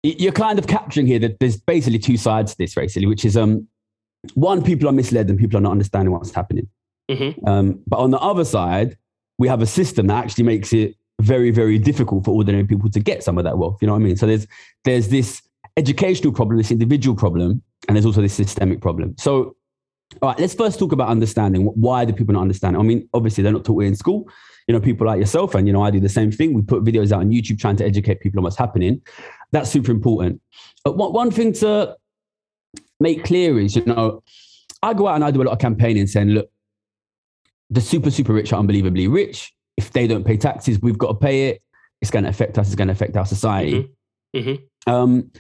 you're 0.02 0.32
kind 0.32 0.58
of 0.58 0.66
capturing 0.66 1.06
here 1.06 1.18
that 1.18 1.40
there's 1.40 1.56
basically 1.56 1.98
two 1.98 2.16
sides 2.16 2.52
to 2.52 2.58
this, 2.58 2.74
basically, 2.74 3.06
which 3.06 3.24
is 3.24 3.36
um, 3.36 3.66
one, 4.34 4.62
people 4.62 4.88
are 4.88 4.92
misled 4.92 5.28
and 5.28 5.38
people 5.38 5.58
are 5.58 5.60
not 5.60 5.72
understanding 5.72 6.12
what's 6.12 6.32
happening. 6.32 6.68
Mm-hmm. 7.10 7.48
Um, 7.48 7.82
but 7.86 7.98
on 7.98 8.10
the 8.10 8.18
other 8.18 8.44
side, 8.44 8.96
we 9.38 9.48
have 9.48 9.62
a 9.62 9.66
system 9.66 10.08
that 10.08 10.24
actually 10.24 10.44
makes 10.44 10.72
it 10.72 10.94
very, 11.20 11.50
very 11.50 11.78
difficult 11.78 12.24
for 12.24 12.34
ordinary 12.34 12.64
people 12.64 12.90
to 12.90 13.00
get 13.00 13.22
some 13.22 13.38
of 13.38 13.44
that 13.44 13.58
wealth. 13.58 13.78
You 13.80 13.86
know 13.86 13.94
what 13.94 14.02
I 14.02 14.04
mean? 14.04 14.16
So 14.16 14.26
there's 14.26 14.46
there's 14.84 15.08
this 15.08 15.42
educational 15.76 16.32
problem, 16.32 16.58
this 16.58 16.70
individual 16.70 17.16
problem, 17.16 17.62
and 17.86 17.96
there's 17.96 18.06
also 18.06 18.20
this 18.20 18.34
systemic 18.34 18.80
problem. 18.80 19.14
So, 19.18 19.56
all 20.22 20.30
right, 20.30 20.38
let's 20.38 20.54
first 20.54 20.78
talk 20.78 20.92
about 20.92 21.08
understanding. 21.08 21.62
Why 21.62 22.04
do 22.04 22.12
people 22.12 22.34
not 22.34 22.42
understand? 22.42 22.76
I 22.76 22.82
mean, 22.82 23.08
obviously 23.14 23.42
they're 23.42 23.52
not 23.52 23.64
taught 23.64 23.82
it 23.82 23.86
in 23.86 23.96
school. 23.96 24.28
You 24.68 24.74
know, 24.74 24.80
people 24.80 25.06
like 25.06 25.18
yourself, 25.18 25.54
and 25.54 25.66
you 25.66 25.72
know, 25.72 25.82
I 25.82 25.90
do 25.90 25.98
the 25.98 26.08
same 26.08 26.30
thing. 26.30 26.52
We 26.52 26.62
put 26.62 26.84
videos 26.84 27.10
out 27.10 27.20
on 27.20 27.30
YouTube 27.30 27.58
trying 27.58 27.76
to 27.76 27.84
educate 27.84 28.20
people 28.20 28.38
on 28.38 28.44
what's 28.44 28.56
happening. 28.56 29.00
That's 29.50 29.70
super 29.70 29.90
important. 29.90 30.40
But 30.84 30.96
one, 30.96 31.12
one 31.12 31.30
thing 31.30 31.52
to 31.54 31.96
make 33.00 33.24
clear 33.24 33.58
is, 33.58 33.76
you 33.76 33.84
know, 33.84 34.22
I 34.82 34.94
go 34.94 35.08
out 35.08 35.16
and 35.16 35.24
I 35.24 35.30
do 35.30 35.42
a 35.42 35.44
lot 35.44 35.52
of 35.52 35.58
campaigning 35.58 36.06
saying, 36.06 36.28
look, 36.28 36.50
the 37.70 37.80
super, 37.80 38.10
super 38.10 38.32
rich 38.32 38.52
are 38.52 38.60
unbelievably 38.60 39.08
rich. 39.08 39.52
If 39.76 39.92
they 39.92 40.06
don't 40.06 40.24
pay 40.24 40.36
taxes, 40.36 40.80
we've 40.80 40.98
got 40.98 41.08
to 41.08 41.14
pay 41.14 41.48
it. 41.48 41.62
It's 42.00 42.10
going 42.10 42.24
to 42.24 42.30
affect 42.30 42.58
us. 42.58 42.66
It's 42.66 42.76
going 42.76 42.88
to 42.88 42.92
affect 42.92 43.16
our 43.16 43.26
society. 43.26 43.90
Mm-hmm. 44.34 44.50
Mm-hmm. 44.50 44.92
Um, 44.92 45.30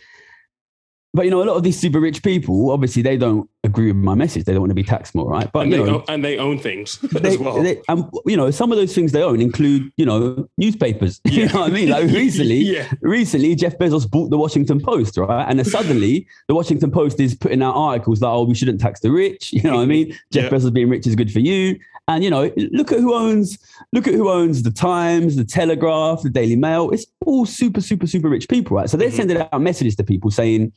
but 1.14 1.24
you 1.24 1.30
know, 1.30 1.42
a 1.42 1.44
lot 1.44 1.56
of 1.56 1.62
these 1.62 1.78
super 1.78 2.00
rich 2.00 2.22
people, 2.22 2.70
obviously, 2.70 3.00
they 3.00 3.16
don't 3.16 3.48
agree 3.64 3.86
with 3.86 3.96
my 3.96 4.14
message. 4.14 4.44
They 4.44 4.52
don't 4.52 4.60
want 4.60 4.70
to 4.70 4.74
be 4.74 4.82
taxed 4.82 5.14
more, 5.14 5.30
right? 5.30 5.50
But 5.50 5.60
and, 5.60 5.72
they, 5.72 5.78
know, 5.78 5.96
own, 5.96 6.04
and 6.08 6.24
they 6.24 6.36
own 6.36 6.58
things 6.58 6.98
they, 7.12 7.30
as 7.30 7.38
well. 7.38 7.62
They, 7.62 7.80
and 7.88 8.04
you 8.26 8.36
know, 8.36 8.50
some 8.50 8.70
of 8.72 8.78
those 8.78 8.94
things 8.94 9.12
they 9.12 9.22
own 9.22 9.40
include, 9.40 9.90
you 9.96 10.04
know, 10.04 10.48
newspapers. 10.58 11.20
Yeah. 11.28 11.44
you 11.44 11.48
know 11.52 11.60
what 11.60 11.70
I 11.70 11.74
mean? 11.74 11.88
Like 11.90 12.04
recently, 12.10 12.56
yeah. 12.56 12.90
recently, 13.00 13.54
Jeff 13.54 13.78
Bezos 13.78 14.10
bought 14.10 14.30
the 14.30 14.38
Washington 14.38 14.80
Post, 14.80 15.16
right? 15.18 15.46
And 15.48 15.58
then 15.58 15.66
suddenly, 15.66 16.26
the 16.48 16.54
Washington 16.54 16.90
Post 16.90 17.20
is 17.20 17.34
putting 17.34 17.62
out 17.62 17.74
articles 17.74 18.20
like, 18.22 18.30
"Oh, 18.30 18.44
we 18.44 18.54
shouldn't 18.54 18.80
tax 18.80 19.00
the 19.00 19.12
rich." 19.12 19.52
You 19.52 19.62
know 19.62 19.76
what 19.76 19.82
I 19.82 19.86
mean? 19.86 20.18
Jeff 20.32 20.44
yeah. 20.44 20.58
Bezos 20.58 20.72
being 20.72 20.88
rich 20.88 21.06
is 21.06 21.14
good 21.14 21.30
for 21.30 21.40
you. 21.40 21.78
And 22.08 22.24
you 22.24 22.30
know, 22.30 22.50
look 22.72 22.90
at 22.90 23.00
who 23.00 23.14
owns 23.14 23.58
look 23.92 24.08
at 24.08 24.14
who 24.14 24.28
owns 24.28 24.62
the 24.62 24.70
Times, 24.70 25.36
the 25.36 25.44
Telegraph, 25.44 26.22
the 26.22 26.30
Daily 26.30 26.56
Mail. 26.56 26.90
It's 26.90 27.06
all 27.24 27.46
super, 27.46 27.80
super, 27.80 28.06
super 28.06 28.28
rich 28.28 28.48
people, 28.48 28.76
right? 28.76 28.90
So 28.90 28.96
they're 28.96 29.08
mm-hmm. 29.08 29.16
sending 29.16 29.36
out 29.52 29.60
messages 29.60 29.94
to 29.96 30.04
people 30.04 30.30
saying 30.30 30.72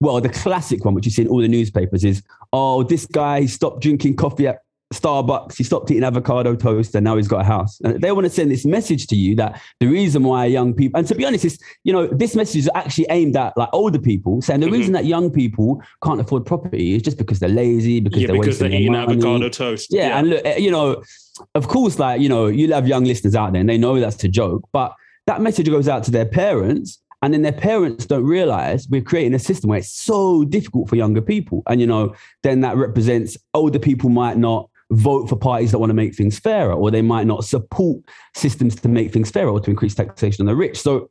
well, 0.00 0.20
the 0.20 0.28
classic 0.28 0.84
one, 0.84 0.94
which 0.94 1.04
you 1.04 1.10
see 1.10 1.22
in 1.22 1.28
all 1.28 1.40
the 1.40 1.48
newspapers, 1.48 2.04
is 2.04 2.22
oh, 2.52 2.82
this 2.82 3.06
guy 3.06 3.46
stopped 3.46 3.82
drinking 3.82 4.16
coffee 4.16 4.46
at 4.46 4.60
Starbucks, 4.94 5.56
he 5.56 5.64
stopped 5.64 5.90
eating 5.90 6.04
avocado 6.04 6.54
toast, 6.54 6.94
and 6.94 7.04
now 7.04 7.16
he's 7.16 7.28
got 7.28 7.40
a 7.40 7.44
house. 7.44 7.80
And 7.82 8.00
they 8.00 8.12
want 8.12 8.24
to 8.24 8.30
send 8.30 8.50
this 8.50 8.64
message 8.64 9.06
to 9.08 9.16
you 9.16 9.36
that 9.36 9.60
the 9.80 9.86
reason 9.86 10.24
why 10.24 10.46
young 10.46 10.74
people, 10.74 10.98
and 10.98 11.06
to 11.08 11.14
be 11.14 11.24
honest, 11.24 11.44
is 11.44 11.58
you 11.84 11.92
know, 11.92 12.06
this 12.06 12.34
message 12.34 12.60
is 12.60 12.70
actually 12.74 13.06
aimed 13.10 13.36
at 13.36 13.56
like 13.56 13.68
older 13.72 13.98
people, 13.98 14.40
saying 14.40 14.60
the 14.60 14.66
mm-hmm. 14.66 14.74
reason 14.74 14.92
that 14.92 15.04
young 15.04 15.30
people 15.30 15.82
can't 16.02 16.20
afford 16.20 16.46
property 16.46 16.94
is 16.94 17.02
just 17.02 17.18
because 17.18 17.38
they're 17.40 17.48
lazy, 17.48 18.00
because 18.00 18.22
yeah, 18.22 18.28
they're 18.28 18.40
because 18.40 18.58
they're 18.58 18.70
eating 18.70 18.92
money. 18.92 19.12
avocado 19.12 19.48
toast. 19.48 19.92
Yeah, 19.92 20.08
yeah, 20.08 20.18
and 20.18 20.30
look, 20.30 20.42
eh, 20.44 20.56
you 20.56 20.70
know, 20.70 21.02
of 21.54 21.68
course, 21.68 21.98
like 21.98 22.20
you 22.20 22.28
know, 22.28 22.46
you'll 22.46 22.74
have 22.74 22.88
young 22.88 23.04
listeners 23.04 23.34
out 23.34 23.52
there, 23.52 23.60
and 23.60 23.68
they 23.68 23.78
know 23.78 24.00
that's 24.00 24.22
a 24.24 24.28
joke, 24.28 24.68
but 24.72 24.94
that 25.26 25.40
message 25.40 25.70
goes 25.70 25.88
out 25.88 26.04
to 26.04 26.10
their 26.10 26.26
parents 26.26 27.00
and 27.24 27.32
then 27.32 27.40
their 27.40 27.52
parents 27.52 28.04
don't 28.04 28.24
realize 28.24 28.86
we're 28.90 29.00
creating 29.00 29.32
a 29.32 29.38
system 29.38 29.70
where 29.70 29.78
it's 29.78 29.90
so 29.90 30.44
difficult 30.44 30.90
for 30.90 30.96
younger 30.96 31.22
people. 31.22 31.62
And, 31.66 31.80
you 31.80 31.86
know, 31.86 32.14
then 32.42 32.60
that 32.60 32.76
represents 32.76 33.38
older 33.54 33.78
people 33.78 34.10
might 34.10 34.36
not 34.36 34.68
vote 34.90 35.28
for 35.28 35.36
parties 35.36 35.72
that 35.72 35.78
want 35.78 35.90
to 35.90 35.94
make 35.94 36.14
things 36.14 36.38
fairer, 36.38 36.72
or 36.72 36.90
they 36.90 37.02
might 37.02 37.26
not 37.26 37.44
support 37.44 38.02
systems 38.34 38.76
to 38.76 38.88
make 38.88 39.12
things 39.12 39.30
fairer 39.30 39.50
or 39.50 39.60
to 39.60 39.70
increase 39.70 39.94
taxation 39.94 40.42
on 40.42 40.46
the 40.46 40.56
rich. 40.56 40.80
So 40.80 41.10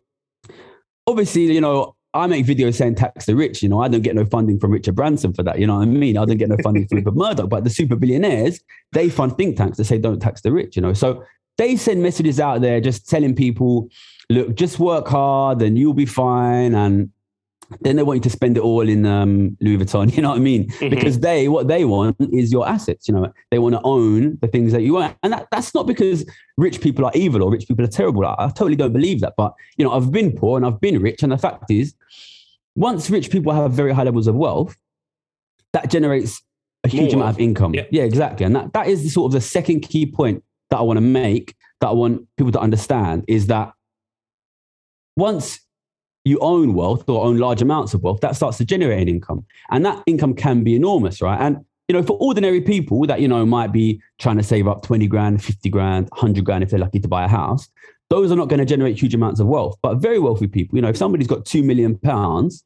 obviously, 1.07 1.51
you 1.51 1.61
know, 1.61 1.95
I 2.13 2.27
make 2.27 2.45
videos 2.45 2.75
saying 2.75 2.95
tax 2.95 3.25
the 3.25 3.35
rich. 3.35 3.63
You 3.63 3.69
know, 3.69 3.81
I 3.81 3.87
don't 3.87 4.03
get 4.03 4.13
no 4.15 4.25
funding 4.25 4.59
from 4.59 4.71
Richard 4.71 4.95
Branson 4.95 5.33
for 5.33 5.41
that. 5.43 5.57
You 5.57 5.65
know 5.65 5.77
what 5.77 5.81
I 5.81 5.85
mean? 5.85 6.17
I 6.17 6.25
don't 6.25 6.37
get 6.37 6.49
no 6.49 6.57
funding 6.61 6.87
from 6.87 6.97
Rupert 6.97 7.15
Murdoch. 7.15 7.49
But 7.49 7.63
the 7.63 7.71
super 7.71 7.95
billionaires, 7.95 8.61
they 8.91 9.09
fund 9.09 9.35
think 9.35 9.57
tanks 9.57 9.77
that 9.77 9.85
say 9.85 9.97
don't 9.97 10.19
tax 10.19 10.41
the 10.41 10.51
rich. 10.51 10.75
You 10.75 10.83
know, 10.83 10.93
so 10.93 11.23
they 11.57 11.75
send 11.75 12.03
messages 12.03 12.39
out 12.39 12.61
there 12.61 12.79
just 12.79 13.09
telling 13.09 13.35
people, 13.35 13.89
look, 14.29 14.53
just 14.55 14.77
work 14.79 15.07
hard 15.07 15.61
and 15.63 15.77
you'll 15.77 15.93
be 15.93 16.05
fine. 16.05 16.75
And 16.75 17.09
then 17.81 17.95
they 17.95 18.03
want 18.03 18.17
you 18.17 18.21
to 18.21 18.29
spend 18.29 18.57
it 18.57 18.61
all 18.61 18.87
in 18.87 19.05
um, 19.05 19.57
Louis 19.61 19.77
Vuitton. 19.77 20.13
You 20.15 20.21
know 20.21 20.29
what 20.29 20.37
I 20.37 20.41
mean? 20.41 20.69
Mm-hmm. 20.69 20.89
Because 20.89 21.19
they, 21.19 21.47
what 21.47 21.67
they 21.67 21.85
want 21.85 22.17
is 22.31 22.51
your 22.51 22.67
assets. 22.67 23.07
You 23.07 23.13
know, 23.15 23.33
they 23.51 23.59
want 23.59 23.75
to 23.75 23.81
own 23.83 24.37
the 24.41 24.47
things 24.47 24.71
that 24.73 24.81
you 24.81 24.93
want, 24.93 25.15
and 25.23 25.33
that, 25.33 25.47
that's 25.51 25.73
not 25.73 25.87
because 25.87 26.25
rich 26.57 26.81
people 26.81 27.05
are 27.05 27.11
evil 27.15 27.43
or 27.43 27.51
rich 27.51 27.67
people 27.67 27.83
are 27.83 27.89
terrible. 27.89 28.25
I, 28.25 28.35
I 28.37 28.47
totally 28.47 28.75
don't 28.75 28.93
believe 28.93 29.21
that. 29.21 29.33
But 29.37 29.53
you 29.77 29.85
know, 29.85 29.91
I've 29.91 30.11
been 30.11 30.31
poor 30.31 30.57
and 30.57 30.65
I've 30.65 30.79
been 30.79 31.01
rich, 31.01 31.23
and 31.23 31.31
the 31.31 31.37
fact 31.37 31.71
is, 31.71 31.93
once 32.75 33.09
rich 33.09 33.29
people 33.29 33.53
have 33.53 33.71
very 33.71 33.93
high 33.93 34.03
levels 34.03 34.27
of 34.27 34.35
wealth, 34.35 34.75
that 35.73 35.89
generates 35.89 36.41
a 36.83 36.89
huge 36.89 37.13
More 37.13 37.23
amount 37.23 37.37
of 37.37 37.39
income. 37.39 37.73
Yeah. 37.73 37.85
yeah, 37.91 38.03
exactly. 38.03 38.45
And 38.45 38.55
that, 38.55 38.73
that 38.73 38.87
is 38.87 39.03
the 39.03 39.09
sort 39.09 39.29
of 39.29 39.33
the 39.33 39.41
second 39.41 39.81
key 39.81 40.05
point 40.05 40.43
that 40.69 40.77
I 40.77 40.81
want 40.81 40.97
to 40.97 41.01
make 41.01 41.55
that 41.81 41.87
I 41.87 41.91
want 41.91 42.27
people 42.37 42.51
to 42.51 42.59
understand 42.59 43.25
is 43.27 43.47
that 43.47 43.73
once 45.15 45.59
you 46.25 46.39
own 46.39 46.73
wealth 46.73 47.07
or 47.09 47.25
own 47.25 47.37
large 47.37 47.61
amounts 47.61 47.93
of 47.93 48.01
wealth, 48.03 48.21
that 48.21 48.35
starts 48.35 48.57
to 48.57 48.65
generate 48.65 49.01
an 49.01 49.07
income. 49.09 49.45
And 49.71 49.85
that 49.85 50.03
income 50.05 50.33
can 50.33 50.63
be 50.63 50.75
enormous, 50.75 51.21
right? 51.21 51.39
And 51.39 51.65
you 51.87 51.93
know, 51.93 52.03
for 52.03 52.17
ordinary 52.19 52.61
people 52.61 53.05
that, 53.07 53.19
you 53.19 53.27
know, 53.27 53.45
might 53.45 53.73
be 53.73 54.01
trying 54.17 54.37
to 54.37 54.43
save 54.43 54.67
up 54.67 54.83
20 54.83 55.05
grand, 55.07 55.43
50 55.43 55.69
grand, 55.69 56.09
100 56.11 56.45
grand 56.45 56.63
if 56.63 56.69
they're 56.69 56.79
lucky 56.79 56.99
to 56.99 57.07
buy 57.07 57.25
a 57.25 57.27
house, 57.27 57.67
those 58.09 58.31
are 58.31 58.35
not 58.35 58.47
going 58.47 58.59
to 58.59 58.65
generate 58.65 58.99
huge 58.99 59.13
amounts 59.13 59.39
of 59.39 59.47
wealth. 59.47 59.77
But 59.81 59.95
very 59.95 60.19
wealthy 60.19 60.47
people, 60.47 60.77
you 60.77 60.81
know, 60.81 60.89
if 60.89 60.97
somebody's 60.97 61.27
got 61.27 61.45
2 61.45 61.61
million 61.61 61.97
pounds, 61.97 62.63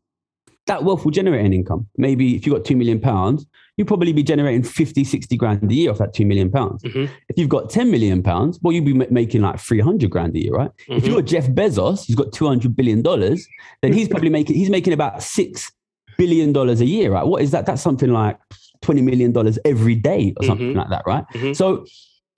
that 0.68 0.84
wealth 0.84 1.04
will 1.04 1.12
generate 1.12 1.46
an 1.46 1.54
income. 1.54 1.88
Maybe 1.98 2.36
if 2.36 2.46
you've 2.46 2.56
got 2.56 2.66
2 2.66 2.76
million 2.76 3.00
pounds, 3.00 3.46
you'll 3.78 3.88
probably 3.88 4.12
be 4.12 4.24
generating 4.24 4.64
50, 4.64 5.04
60 5.04 5.38
grand 5.38 5.72
a 5.72 5.74
year 5.74 5.92
off 5.92 6.00
that 6.00 6.14
2 6.14 6.26
million 6.26 6.52
pounds. 6.52 6.84
Mm-hmm. 6.84 7.14
If 7.30 7.38
you've 7.38 7.50
got 7.50 7.70
10 7.70 7.92
million 7.92 8.24
pounds, 8.24 8.60
well, 8.62 8.74
you'll 8.74 8.84
be 8.84 8.94
making 8.94 9.42
like 9.42 9.60
300 9.60 10.10
grand 10.10 10.36
a 10.36 10.44
year, 10.44 10.54
right? 10.54 10.72
Mm-hmm. 10.82 10.94
If 10.94 11.06
you're 11.06 11.22
Jeff 11.22 11.48
Bezos, 11.48 12.06
he's 12.06 12.16
got 12.16 12.34
200 12.34 12.76
billion 12.76 13.04
dollars, 13.04 13.48
then 13.82 13.94
he's 13.94 14.08
probably 14.08 14.30
making, 14.30 14.56
he's 14.56 14.72
making 14.72 14.94
about 14.94 15.22
6 15.22 15.72
billion 16.18 16.52
dollars 16.52 16.82
a 16.82 16.86
year, 16.86 17.12
right? 17.12 17.26
What 17.26 17.44
is 17.44 17.52
that? 17.52 17.68
That's 17.68 17.82
something 17.82 18.12
like 18.12 18.40
20 18.82 19.02
million 19.04 19.32
dollars 19.32 19.60
every 19.64 19.96
day 19.96 20.34
or 20.38 20.46
something 20.46 20.70
mm-hmm. 20.70 20.80
like 20.80 20.90
that, 20.90 21.04
right? 21.06 21.24
Mm-hmm. 21.34 21.54
So 21.54 21.86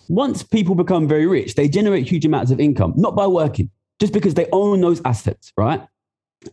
once 0.10 0.44
people 0.44 0.76
become 0.76 1.08
very 1.08 1.26
rich, 1.26 1.56
they 1.56 1.70
generate 1.70 2.08
huge 2.08 2.26
amounts 2.26 2.52
of 2.52 2.60
income, 2.60 2.94
not 2.98 3.16
by 3.16 3.28
working, 3.28 3.70
just 4.00 4.12
because 4.12 4.34
they 4.34 4.48
own 4.52 4.82
those 4.82 5.02
assets, 5.06 5.54
right? 5.56 5.82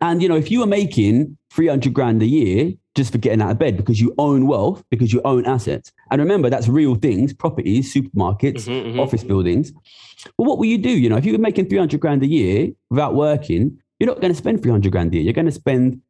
And 0.00 0.22
you 0.22 0.28
know, 0.28 0.36
if 0.36 0.50
you 0.50 0.60
were 0.60 0.66
making 0.66 1.36
300 1.52 1.92
grand 1.94 2.22
a 2.22 2.26
year 2.26 2.72
just 2.96 3.12
for 3.12 3.18
getting 3.18 3.42
out 3.42 3.50
of 3.50 3.58
bed 3.58 3.76
because 3.76 4.00
you 4.00 4.14
own 4.18 4.46
wealth, 4.46 4.82
because 4.90 5.12
you 5.12 5.20
own 5.24 5.44
assets. 5.46 5.92
And 6.10 6.20
remember, 6.20 6.48
that's 6.50 6.66
real 6.66 6.94
things, 6.94 7.32
properties, 7.32 7.92
supermarkets, 7.92 8.64
mm-hmm, 8.64 8.88
mm-hmm. 8.88 9.00
office 9.00 9.22
buildings. 9.22 9.72
Well, 10.38 10.48
what 10.48 10.58
will 10.58 10.66
you 10.66 10.78
do? 10.78 10.90
You 10.90 11.10
know, 11.10 11.16
if 11.16 11.26
you 11.26 11.32
were 11.32 11.38
making 11.38 11.68
300 11.68 12.00
grand 12.00 12.22
a 12.22 12.26
year 12.26 12.70
without 12.90 13.14
working, 13.14 13.78
you're 13.98 14.08
not 14.08 14.20
going 14.20 14.32
to 14.32 14.36
spend 14.36 14.62
300 14.62 14.90
grand 14.90 15.12
a 15.12 15.16
year. 15.16 15.24
You're 15.24 15.34
going 15.34 15.46
to 15.46 15.52
spend 15.52 16.00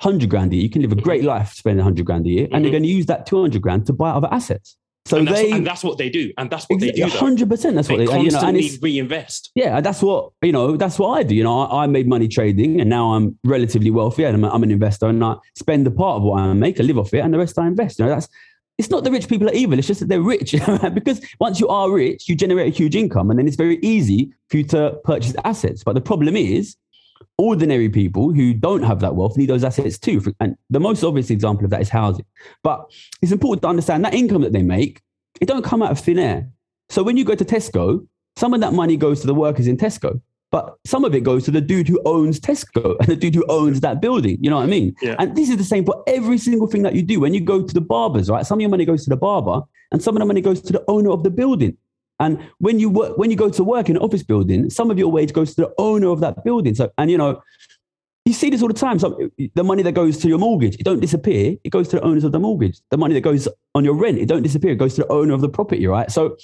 100 0.00 0.30
grand 0.30 0.52
a 0.52 0.56
year. 0.56 0.62
You 0.62 0.70
can 0.70 0.82
live 0.82 0.92
a 0.92 0.96
great 0.96 1.20
mm-hmm. 1.20 1.28
life 1.28 1.52
spending 1.52 1.78
100 1.78 2.06
grand 2.06 2.26
a 2.26 2.30
year, 2.30 2.48
and 2.52 2.64
you're 2.64 2.70
going 2.70 2.84
to 2.84 2.88
use 2.88 3.06
that 3.06 3.26
200 3.26 3.60
grand 3.60 3.86
to 3.86 3.92
buy 3.92 4.10
other 4.10 4.28
assets. 4.30 4.76
So 5.08 5.16
and 5.16 5.26
they, 5.26 5.50
and 5.50 5.66
that's 5.66 5.82
what 5.82 5.96
they 5.96 6.10
do, 6.10 6.32
and 6.36 6.50
that's 6.50 6.66
what 6.66 6.80
they 6.80 6.92
do. 6.92 7.04
Hundred 7.06 7.48
percent. 7.48 7.76
That's 7.76 7.88
they 7.88 7.94
what 7.94 7.98
they 8.00 8.06
constantly 8.06 8.64
you 8.64 8.72
know, 8.72 8.78
reinvest. 8.82 9.50
Yeah, 9.54 9.80
that's 9.80 10.02
what 10.02 10.32
you 10.42 10.52
know. 10.52 10.76
That's 10.76 10.98
what 10.98 11.18
I 11.18 11.22
do. 11.22 11.34
You 11.34 11.44
know, 11.44 11.60
I, 11.62 11.84
I 11.84 11.86
made 11.86 12.06
money 12.06 12.28
trading, 12.28 12.78
and 12.78 12.90
now 12.90 13.12
I'm 13.12 13.38
relatively 13.42 13.90
wealthy, 13.90 14.24
and 14.24 14.36
I'm, 14.36 14.44
I'm, 14.44 14.62
an 14.62 14.70
investor, 14.70 15.06
and 15.06 15.24
I 15.24 15.36
spend 15.56 15.86
a 15.86 15.90
part 15.90 16.18
of 16.18 16.24
what 16.24 16.40
I 16.40 16.52
make, 16.52 16.78
I 16.78 16.82
live 16.82 16.98
off 16.98 17.14
it, 17.14 17.20
and 17.20 17.32
the 17.32 17.38
rest 17.38 17.58
I 17.58 17.66
invest. 17.66 17.98
You 17.98 18.04
know, 18.04 18.10
that's 18.10 18.28
it's 18.76 18.90
not 18.90 19.02
the 19.02 19.10
rich 19.10 19.28
people 19.28 19.48
are 19.48 19.54
evil. 19.54 19.78
It's 19.78 19.88
just 19.88 20.00
that 20.00 20.10
they're 20.10 20.20
rich, 20.20 20.52
because 20.92 21.20
once 21.40 21.58
you 21.58 21.68
are 21.68 21.90
rich, 21.90 22.28
you 22.28 22.34
generate 22.34 22.74
a 22.74 22.76
huge 22.76 22.94
income, 22.94 23.30
and 23.30 23.38
then 23.38 23.46
it's 23.46 23.56
very 23.56 23.78
easy 23.78 24.30
for 24.50 24.58
you 24.58 24.64
to 24.64 24.98
purchase 25.04 25.34
assets. 25.44 25.82
But 25.82 25.94
the 25.94 26.02
problem 26.02 26.36
is, 26.36 26.76
ordinary 27.36 27.88
people 27.88 28.32
who 28.32 28.52
don't 28.54 28.82
have 28.82 29.00
that 29.00 29.14
wealth 29.14 29.36
need 29.36 29.48
those 29.48 29.64
assets 29.64 29.98
too. 29.98 30.22
And 30.40 30.56
the 30.70 30.80
most 30.80 31.02
obvious 31.02 31.30
example 31.30 31.64
of 31.64 31.70
that 31.70 31.80
is 31.80 31.88
housing. 31.88 32.24
But 32.62 32.90
it's 33.22 33.32
important 33.32 33.62
to 33.62 33.68
understand 33.68 34.04
that 34.04 34.14
income 34.14 34.42
that 34.42 34.52
they 34.52 34.62
make 34.62 35.02
it 35.40 35.46
don't 35.46 35.64
come 35.64 35.82
out 35.82 35.90
of 35.90 36.00
thin 36.00 36.18
air. 36.18 36.48
So 36.88 37.02
when 37.02 37.16
you 37.16 37.24
go 37.24 37.34
to 37.34 37.44
Tesco, 37.44 38.06
some 38.36 38.54
of 38.54 38.60
that 38.60 38.72
money 38.72 38.96
goes 38.96 39.20
to 39.20 39.26
the 39.26 39.34
workers 39.34 39.66
in 39.66 39.76
Tesco, 39.76 40.20
but 40.50 40.76
some 40.86 41.04
of 41.04 41.14
it 41.14 41.20
goes 41.20 41.44
to 41.44 41.50
the 41.50 41.60
dude 41.60 41.88
who 41.88 42.00
owns 42.04 42.40
Tesco 42.40 42.96
and 43.00 43.08
the 43.08 43.16
dude 43.16 43.34
who 43.34 43.44
owns 43.48 43.80
that 43.80 44.00
building. 44.00 44.38
You 44.40 44.50
know 44.50 44.56
what 44.56 44.64
I 44.64 44.66
mean? 44.66 44.94
Yeah. 45.02 45.16
And 45.18 45.36
this 45.36 45.48
is 45.50 45.56
the 45.56 45.64
same 45.64 45.84
for 45.84 46.02
every 46.06 46.38
single 46.38 46.66
thing 46.66 46.82
that 46.82 46.94
you 46.94 47.02
do. 47.02 47.20
When 47.20 47.34
you 47.34 47.40
go 47.40 47.62
to 47.62 47.74
the 47.74 47.80
barbers, 47.80 48.30
right? 48.30 48.46
Some 48.46 48.58
of 48.58 48.60
your 48.60 48.70
money 48.70 48.84
goes 48.84 49.04
to 49.04 49.10
the 49.10 49.16
barber, 49.16 49.62
and 49.92 50.02
some 50.02 50.16
of 50.16 50.20
the 50.20 50.26
money 50.26 50.40
goes 50.40 50.60
to 50.62 50.72
the 50.72 50.84
owner 50.88 51.10
of 51.10 51.22
the 51.22 51.30
building. 51.30 51.76
And 52.20 52.38
when 52.58 52.80
you 52.80 52.90
work, 52.90 53.16
when 53.16 53.30
you 53.30 53.36
go 53.36 53.48
to 53.48 53.64
work 53.64 53.88
in 53.88 53.96
an 53.96 54.02
office 54.02 54.22
building, 54.22 54.70
some 54.70 54.90
of 54.90 54.98
your 54.98 55.08
wage 55.08 55.32
goes 55.32 55.54
to 55.54 55.62
the 55.62 55.74
owner 55.78 56.08
of 56.08 56.20
that 56.20 56.44
building. 56.44 56.74
So, 56.74 56.90
and 56.98 57.10
you 57.10 57.18
know, 57.18 57.42
you 58.24 58.32
see 58.34 58.50
this 58.50 58.60
all 58.60 58.68
the 58.68 58.74
time. 58.74 58.98
So 58.98 59.30
the 59.54 59.64
money 59.64 59.82
that 59.82 59.92
goes 59.92 60.18
to 60.18 60.28
your 60.28 60.38
mortgage, 60.38 60.74
it 60.74 60.84
don't 60.84 61.00
disappear. 61.00 61.56
It 61.64 61.70
goes 61.70 61.88
to 61.88 61.96
the 61.96 62.02
owners 62.02 62.24
of 62.24 62.32
the 62.32 62.38
mortgage. 62.38 62.80
The 62.90 62.98
money 62.98 63.14
that 63.14 63.22
goes 63.22 63.48
on 63.74 63.84
your 63.84 63.94
rent, 63.94 64.18
it 64.18 64.26
don't 64.28 64.42
disappear. 64.42 64.72
It 64.72 64.78
goes 64.78 64.94
to 64.96 65.02
the 65.02 65.08
owner 65.12 65.32
of 65.32 65.40
the 65.40 65.48
property, 65.48 65.86
right? 65.86 66.10
So 66.10 66.36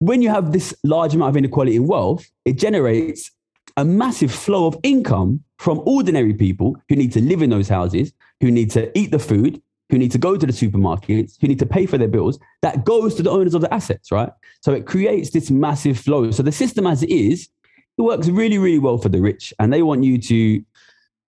when 0.00 0.22
you 0.22 0.28
have 0.28 0.52
this 0.52 0.74
large 0.84 1.14
amount 1.14 1.30
of 1.30 1.36
inequality 1.36 1.76
in 1.76 1.86
wealth, 1.86 2.26
it 2.44 2.58
generates 2.58 3.30
a 3.76 3.84
massive 3.84 4.32
flow 4.32 4.66
of 4.66 4.76
income 4.82 5.42
from 5.58 5.80
ordinary 5.86 6.34
people 6.34 6.76
who 6.88 6.96
need 6.96 7.12
to 7.12 7.20
live 7.20 7.42
in 7.42 7.50
those 7.50 7.68
houses, 7.68 8.12
who 8.40 8.50
need 8.50 8.70
to 8.72 8.96
eat 8.98 9.10
the 9.10 9.18
food, 9.18 9.62
who 9.90 9.98
need 9.98 10.12
to 10.12 10.18
go 10.18 10.36
to 10.36 10.46
the 10.46 10.52
supermarkets, 10.52 11.36
who 11.40 11.48
need 11.48 11.58
to 11.58 11.66
pay 11.66 11.86
for 11.86 11.98
their 11.98 12.08
bills, 12.08 12.38
that 12.62 12.84
goes 12.84 13.14
to 13.14 13.22
the 13.22 13.30
owners 13.30 13.54
of 13.54 13.62
the 13.62 13.72
assets, 13.72 14.12
right? 14.12 14.30
So 14.60 14.72
it 14.72 14.86
creates 14.86 15.30
this 15.30 15.50
massive 15.50 15.98
flow. 15.98 16.30
So 16.30 16.42
the 16.42 16.52
system 16.52 16.86
as 16.86 17.02
it 17.02 17.10
is 17.10 17.48
it 17.96 18.02
works 18.02 18.28
really, 18.28 18.58
really 18.58 18.78
well 18.78 18.98
for 18.98 19.08
the 19.08 19.20
rich, 19.20 19.52
and 19.58 19.72
they 19.72 19.82
want 19.82 20.04
you 20.04 20.18
to 20.18 20.62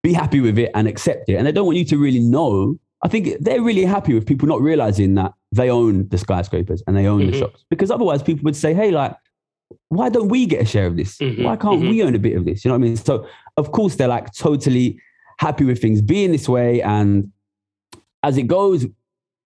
be 0.02 0.12
happy 0.12 0.40
with 0.40 0.58
it 0.58 0.70
and 0.74 0.86
accept 0.86 1.28
it. 1.28 1.34
And 1.34 1.46
they 1.46 1.52
don't 1.52 1.66
want 1.66 1.78
you 1.78 1.84
to 1.86 1.98
really 1.98 2.20
know. 2.20 2.78
I 3.02 3.08
think 3.08 3.36
they're 3.40 3.62
really 3.62 3.84
happy 3.84 4.14
with 4.14 4.24
people 4.24 4.46
not 4.46 4.60
realizing 4.60 5.14
that 5.16 5.32
they 5.52 5.68
own 5.68 6.08
the 6.08 6.18
skyscrapers 6.18 6.82
and 6.86 6.96
they 6.96 7.06
own 7.06 7.22
mm-hmm. 7.22 7.32
the 7.32 7.38
shops, 7.38 7.64
because 7.70 7.90
otherwise 7.90 8.22
people 8.22 8.44
would 8.44 8.56
say, 8.56 8.74
"Hey, 8.74 8.90
like." 8.90 9.14
Why 9.88 10.08
don't 10.08 10.28
we 10.28 10.46
get 10.46 10.62
a 10.62 10.64
share 10.64 10.86
of 10.86 10.96
this? 10.96 11.18
Mm-hmm. 11.18 11.44
Why 11.44 11.54
can't 11.54 11.80
mm-hmm. 11.80 11.90
we 11.90 12.02
own 12.02 12.16
a 12.16 12.18
bit 12.18 12.36
of 12.36 12.44
this? 12.44 12.64
You 12.64 12.70
know 12.70 12.76
what 12.76 12.84
I 12.84 12.88
mean? 12.88 12.96
So, 12.96 13.28
of 13.56 13.70
course, 13.70 13.94
they're 13.94 14.08
like 14.08 14.32
totally 14.34 15.00
happy 15.38 15.64
with 15.64 15.80
things 15.80 16.02
being 16.02 16.32
this 16.32 16.48
way. 16.48 16.82
And 16.82 17.30
as 18.22 18.36
it 18.36 18.44
goes, 18.44 18.86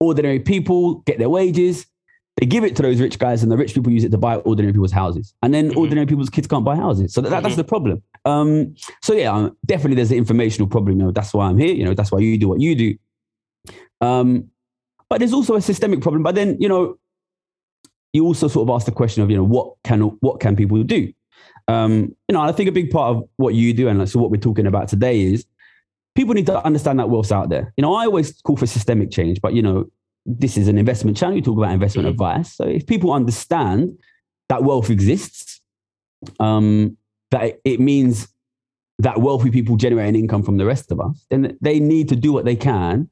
ordinary 0.01 0.41
people 0.41 0.97
get 1.07 1.19
their 1.19 1.31
wages, 1.31 1.87
they 2.37 2.47
give 2.47 2.65
it 2.65 2.75
to 2.77 2.83
those 2.83 3.01
rich 3.01 3.19
guys, 3.19 3.43
and 3.43 3.53
the 3.53 3.57
rich 3.57 3.75
people 3.75 3.93
use 3.93 4.05
it 4.05 4.11
to 4.11 4.19
buy 4.19 4.37
ordinary 4.37 4.73
people's 4.73 4.93
houses. 4.93 5.35
And 5.43 5.55
then 5.55 5.71
mm-hmm. 5.71 5.79
ordinary 5.79 6.07
people's 6.07 6.31
kids 6.31 6.49
can't 6.49 6.65
buy 6.65 6.77
houses. 6.77 7.15
So 7.15 7.21
that, 7.21 7.31
mm-hmm. 7.31 7.43
that's 7.43 7.57
the 7.57 7.65
problem. 7.65 8.03
Um, 8.25 8.75
so 9.03 9.15
yeah, 9.15 9.33
um, 9.33 9.57
definitely 9.65 9.97
there's 9.97 10.11
an 10.11 10.19
informational 10.19 10.69
problem. 10.69 10.99
You 10.99 11.07
know, 11.07 11.13
that's 11.13 11.33
why 11.33 11.47
I'm 11.47 11.59
here. 11.59 11.73
You 11.73 11.85
know, 11.85 11.95
that's 11.95 12.11
why 12.11 12.19
you 12.19 12.37
do 12.37 12.49
what 12.49 12.61
you 12.61 12.75
do. 12.75 12.97
Um, 14.01 14.51
but 15.09 15.19
there's 15.19 15.33
also 15.33 15.55
a 15.55 15.61
systemic 15.61 16.01
problem. 16.01 16.25
But 16.25 16.35
then, 16.35 16.57
you 16.59 16.69
know, 16.69 16.99
you 18.13 18.25
also 18.25 18.49
sort 18.49 18.69
of 18.69 18.75
ask 18.75 18.87
the 18.87 18.93
question 18.93 19.23
of, 19.23 19.31
you 19.31 19.37
know, 19.37 19.45
what 19.45 19.75
can 19.85 20.01
what 20.01 20.41
can 20.41 20.57
people 20.57 20.83
do? 20.83 21.13
Um, 21.69 22.15
you 22.29 22.33
know, 22.33 22.41
I 22.41 22.53
think 22.53 22.69
a 22.69 22.73
big 22.73 22.91
part 22.91 23.17
of 23.17 23.29
what 23.37 23.55
you 23.55 23.73
do, 23.73 23.89
and 23.89 24.09
so 24.09 24.19
what 24.19 24.31
we're 24.31 24.37
talking 24.41 24.67
about 24.67 24.89
today 24.89 25.21
is 25.21 25.47
people 26.15 26.35
need 26.35 26.47
to 26.47 26.65
understand 26.65 26.99
that 26.99 27.11
wealth's 27.11 27.33
out 27.33 27.49
there. 27.49 27.73
You 27.77 27.83
know, 27.83 27.95
I 27.95 28.07
always 28.07 28.41
call 28.43 28.57
for 28.57 28.67
systemic 28.67 29.11
change, 29.11 29.41
but 29.41 29.55
you 29.55 29.63
know, 29.63 29.87
this 30.27 30.57
is 30.57 30.69
an 30.69 30.79
investment 30.79 31.17
channel. 31.17 31.37
You 31.37 31.43
talk 31.43 31.59
about 31.59 31.73
investment 31.73 32.07
mm-hmm. 32.07 32.13
advice. 32.13 32.55
So 32.55 32.65
if 32.65 32.87
people 32.87 33.13
understand 33.13 33.99
that 34.49 34.63
wealth 34.63 34.91
exists, 34.91 35.61
um, 36.41 36.97
that 37.31 37.61
it 37.65 37.81
means 37.81 38.29
that 38.99 39.21
wealthy 39.21 39.51
people 39.51 39.77
generate 39.77 40.09
an 40.09 40.17
income 40.17 40.43
from 40.43 40.57
the 40.57 40.65
rest 40.65 40.93
of 40.93 41.01
us, 41.01 41.27
then 41.31 41.59
they 41.61 41.81
need 41.81 42.09
to 42.09 42.17
do 42.17 42.33
what 42.33 42.45
they 42.45 42.57
can. 42.57 43.09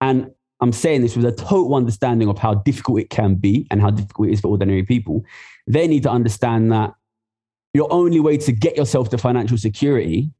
And 0.00 0.30
I'm 0.60 0.72
saying 0.72 1.02
this 1.02 1.14
with 1.14 1.26
a 1.26 1.32
total 1.32 1.74
understanding 1.74 2.28
of 2.28 2.38
how 2.38 2.54
difficult 2.54 3.00
it 3.00 3.10
can 3.10 3.34
be 3.34 3.66
and 3.70 3.80
how 3.80 3.90
difficult 3.90 4.28
it 4.28 4.32
is 4.32 4.40
for 4.40 4.48
ordinary 4.48 4.82
people. 4.82 5.22
They 5.66 5.86
need 5.86 6.02
to 6.04 6.10
understand 6.10 6.72
that 6.72 6.94
your 7.74 7.92
only 7.92 8.20
way 8.20 8.38
to 8.38 8.52
get 8.52 8.76
yourself 8.76 9.10
to 9.10 9.18
financial 9.18 9.58
security 9.58 10.30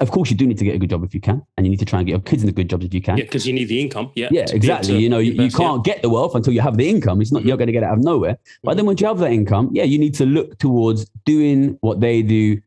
of 0.00 0.10
course, 0.10 0.30
you 0.30 0.36
do 0.36 0.46
need 0.46 0.58
to 0.58 0.64
get 0.64 0.74
a 0.74 0.78
good 0.78 0.90
job 0.90 1.04
if 1.04 1.14
you 1.14 1.20
can, 1.20 1.42
and 1.56 1.66
you 1.66 1.70
need 1.70 1.78
to 1.78 1.84
try 1.84 2.00
and 2.00 2.06
get 2.06 2.12
your 2.12 2.20
kids 2.20 2.42
in 2.42 2.48
into 2.48 2.56
good 2.56 2.70
jobs 2.70 2.86
if 2.86 2.94
you 2.94 3.02
can. 3.02 3.18
Yeah, 3.18 3.24
because 3.24 3.46
you 3.46 3.52
need 3.52 3.68
the 3.68 3.80
income. 3.80 4.10
Yeah, 4.14 4.28
yeah, 4.30 4.46
exactly. 4.50 4.98
You 4.98 5.10
know, 5.10 5.18
you, 5.18 5.32
you 5.32 5.50
can't 5.50 5.86
yeah. 5.86 5.92
get 5.92 6.02
the 6.02 6.08
wealth 6.08 6.34
until 6.34 6.54
you 6.54 6.62
have 6.62 6.76
the 6.76 6.88
income. 6.88 7.20
It's 7.20 7.30
not 7.30 7.40
mm-hmm. 7.40 7.48
you're 7.48 7.56
going 7.58 7.66
to 7.66 7.72
get 7.72 7.82
it 7.82 7.86
out 7.86 7.98
of 7.98 8.04
nowhere. 8.04 8.38
But 8.62 8.70
mm-hmm. 8.70 8.76
then 8.78 8.86
once 8.86 9.00
you 9.00 9.06
have 9.06 9.18
that 9.18 9.30
income, 9.30 9.70
yeah, 9.72 9.84
you 9.84 9.98
need 9.98 10.14
to 10.14 10.26
look 10.26 10.58
towards 10.58 11.08
doing 11.26 11.76
what 11.82 12.00
they 12.00 12.22
do, 12.22 12.60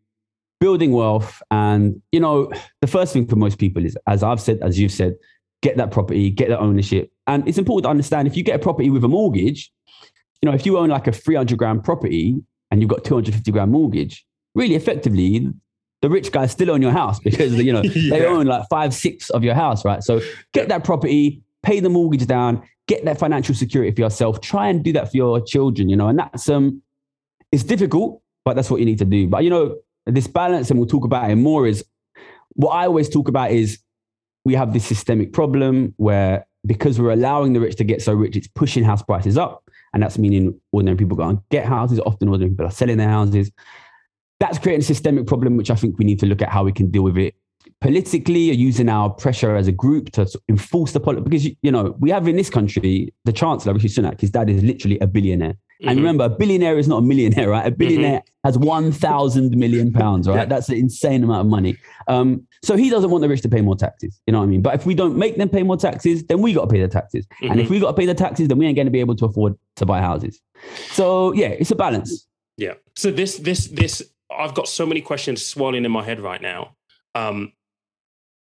building 0.60 0.92
wealth, 0.92 1.42
and 1.50 2.02
you 2.12 2.20
know, 2.20 2.52
the 2.82 2.88
first 2.88 3.14
thing 3.14 3.28
for 3.28 3.36
most 3.36 3.58
people 3.58 3.84
is, 3.84 3.98
as 4.08 4.22
I've 4.22 4.40
said, 4.40 4.60
as 4.62 4.80
you've 4.80 4.92
said, 4.92 5.16
get 5.62 5.78
that 5.78 5.92
property, 5.92 6.30
get 6.30 6.50
that 6.50 6.60
ownership, 6.60 7.12
and 7.26 7.48
it's 7.48 7.58
important 7.58 7.86
to 7.86 7.90
understand 7.90 8.28
if 8.28 8.38
you 8.38 8.44
get 8.44 8.56
a 8.56 8.60
property 8.60 8.90
with 8.90 9.04
a 9.04 9.08
mortgage, 9.08 9.72
you 10.42 10.50
know, 10.50 10.54
if 10.54 10.66
you 10.66 10.78
own 10.78 10.90
like 10.90 11.08
a 11.08 11.12
300 11.12 11.58
grand 11.58 11.84
property 11.84 12.36
and 12.70 12.82
you've 12.82 12.90
got 12.90 13.04
250 13.04 13.52
grand 13.52 13.72
mortgage, 13.72 14.26
really 14.56 14.76
effectively 14.76 15.54
the 16.04 16.10
rich 16.10 16.34
guys 16.34 16.52
still 16.52 16.70
own 16.70 16.82
your 16.82 16.92
house 16.92 17.18
because 17.28 17.56
you 17.56 17.72
know 17.72 17.82
yeah. 17.96 18.10
they 18.10 18.26
own 18.26 18.46
like 18.46 18.68
five, 18.70 18.94
six 18.94 19.30
of 19.32 19.44
your 19.44 19.56
house, 19.56 19.84
right? 19.84 20.04
So 20.04 20.20
get 20.52 20.68
that 20.68 20.84
property, 20.84 21.42
pay 21.64 21.80
the 21.80 21.90
mortgage 21.90 22.28
down, 22.28 22.62
get 22.88 23.06
that 23.06 23.18
financial 23.18 23.56
security 23.56 23.96
for 23.96 24.02
yourself. 24.02 24.42
Try 24.42 24.68
and 24.68 24.84
do 24.84 24.92
that 24.94 25.10
for 25.10 25.18
your 25.18 25.42
children, 25.42 25.90
you 25.90 25.96
know, 25.96 26.10
and 26.10 26.20
that's 26.20 26.50
um, 26.50 26.84
it's 27.54 27.64
difficult, 27.64 28.22
but 28.44 28.56
that's 28.56 28.70
what 28.70 28.82
you 28.82 28.86
need 28.86 29.00
to 29.00 29.06
do. 29.06 29.28
But 29.28 29.46
you 29.46 29.50
know, 29.50 29.78
this 30.06 30.28
balance, 30.28 30.70
and 30.70 30.78
we'll 30.78 30.90
talk 30.90 31.06
about 31.06 31.32
it 31.32 31.38
more, 31.38 31.66
is 31.66 31.86
what 32.56 32.72
I 32.72 32.86
always 32.86 33.10
talk 33.10 33.30
about 33.30 33.52
is 33.52 33.80
we 34.44 34.56
have 34.56 34.74
this 34.74 34.86
systemic 34.86 35.32
problem 35.32 35.94
where 35.96 36.46
because 36.66 37.00
we're 37.00 37.12
allowing 37.12 37.54
the 37.54 37.62
rich 37.62 37.78
to 37.78 37.86
get 37.86 38.02
so 38.02 38.14
rich, 38.14 38.36
it's 38.36 38.48
pushing 38.48 38.84
house 38.84 39.02
prices 39.02 39.38
up. 39.38 39.64
And 39.94 40.02
that's 40.04 40.18
meaning 40.18 40.60
ordinary 40.72 40.98
people 40.98 41.16
go 41.16 41.24
and 41.24 41.40
get 41.50 41.66
houses. 41.66 42.00
Often 42.06 42.30
ordinary 42.30 42.50
people 42.52 42.66
are 42.66 42.72
selling 42.72 42.98
their 42.98 43.10
houses. 43.10 43.52
That's 44.44 44.60
creating 44.60 44.82
a 44.82 44.84
systemic 44.84 45.26
problem, 45.26 45.56
which 45.56 45.72
I 45.72 45.76
think 45.76 45.98
we 45.98 46.04
need 46.04 46.20
to 46.20 46.26
look 46.26 46.42
at 46.42 46.50
how 46.50 46.66
we 46.66 46.74
can 46.74 46.92
deal 46.92 47.04
with 47.04 47.18
it 47.18 47.34
politically 47.80 48.50
or 48.50 48.54
using 48.54 48.90
our 48.90 49.10
pressure 49.10 49.56
as 49.56 49.68
a 49.70 49.72
group 49.72 50.12
to 50.12 50.28
enforce 50.50 50.92
the 50.92 51.00
policy. 51.00 51.22
Because, 51.22 51.46
you 51.62 51.72
know, 51.72 51.96
we 52.00 52.10
have 52.10 52.28
in 52.28 52.36
this 52.36 52.50
country, 52.50 53.14
the 53.24 53.32
Chancellor, 53.32 53.74
Rishi 53.74 53.88
Sunak, 53.88 54.20
his 54.20 54.32
dad 54.32 54.50
is 54.50 54.62
literally 54.62 55.00
a 55.00 55.08
billionaire. 55.08 55.54
Mm-hmm. 55.54 55.88
And 55.88 55.98
remember, 55.98 56.26
a 56.26 56.30
billionaire 56.30 56.78
is 56.78 56.90
not 56.90 56.98
a 56.98 57.02
millionaire, 57.02 57.50
right? 57.50 57.66
A 57.66 57.70
mm-hmm. 57.70 57.78
billionaire 57.78 58.20
mm-hmm. 58.20 58.48
has 58.48 58.58
1,000 58.58 59.58
million 59.58 59.94
pounds, 59.94 60.28
right? 60.28 60.36
Yeah. 60.36 60.46
That's 60.46 60.68
an 60.68 60.76
insane 60.76 61.24
amount 61.24 61.42
of 61.42 61.48
money. 61.48 61.78
Um, 62.10 62.46
so 62.64 62.76
he 62.76 62.90
doesn't 62.90 63.10
want 63.10 63.22
the 63.22 63.30
rich 63.30 63.42
to 63.44 63.50
pay 63.50 63.62
more 63.62 63.78
taxes. 63.78 64.20
You 64.28 64.34
know 64.34 64.40
what 64.40 64.46
I 64.46 64.48
mean? 64.48 64.62
But 64.62 64.76
if 64.76 64.86
we 64.86 64.94
don't 64.94 65.18
make 65.18 65.38
them 65.38 65.48
pay 65.48 65.64
more 65.64 65.78
taxes, 65.78 66.26
then 66.26 66.42
we 66.42 66.52
got 66.52 66.66
to 66.66 66.68
pay 66.68 66.82
the 66.82 66.90
taxes. 66.90 67.26
Mm-hmm. 67.28 67.52
And 67.52 67.60
if 67.62 67.66
mm-hmm. 67.66 67.76
we 67.76 67.80
got 67.80 67.92
to 67.92 67.98
pay 67.98 68.06
the 68.06 68.14
taxes, 68.14 68.50
then 68.50 68.58
we 68.58 68.66
ain't 68.66 68.76
going 68.76 68.88
to 68.88 68.92
be 68.92 69.00
able 69.00 69.16
to 69.16 69.26
afford 69.26 69.56
to 69.78 69.86
buy 69.86 70.02
houses. 70.02 70.42
So 70.92 71.34
yeah, 71.34 71.48
it's 71.48 71.72
a 71.72 71.76
balance. 71.76 72.28
Yeah. 72.58 72.74
So 72.96 73.12
this, 73.12 73.38
this, 73.38 73.68
this, 73.68 74.02
I've 74.38 74.54
got 74.54 74.68
so 74.68 74.86
many 74.86 75.02
questions 75.02 75.46
swirling 75.46 75.86
in 75.86 75.92
my 75.92 76.04
head 76.04 76.20
right 76.20 76.42
now. 76.42 76.76
Um, 77.16 77.54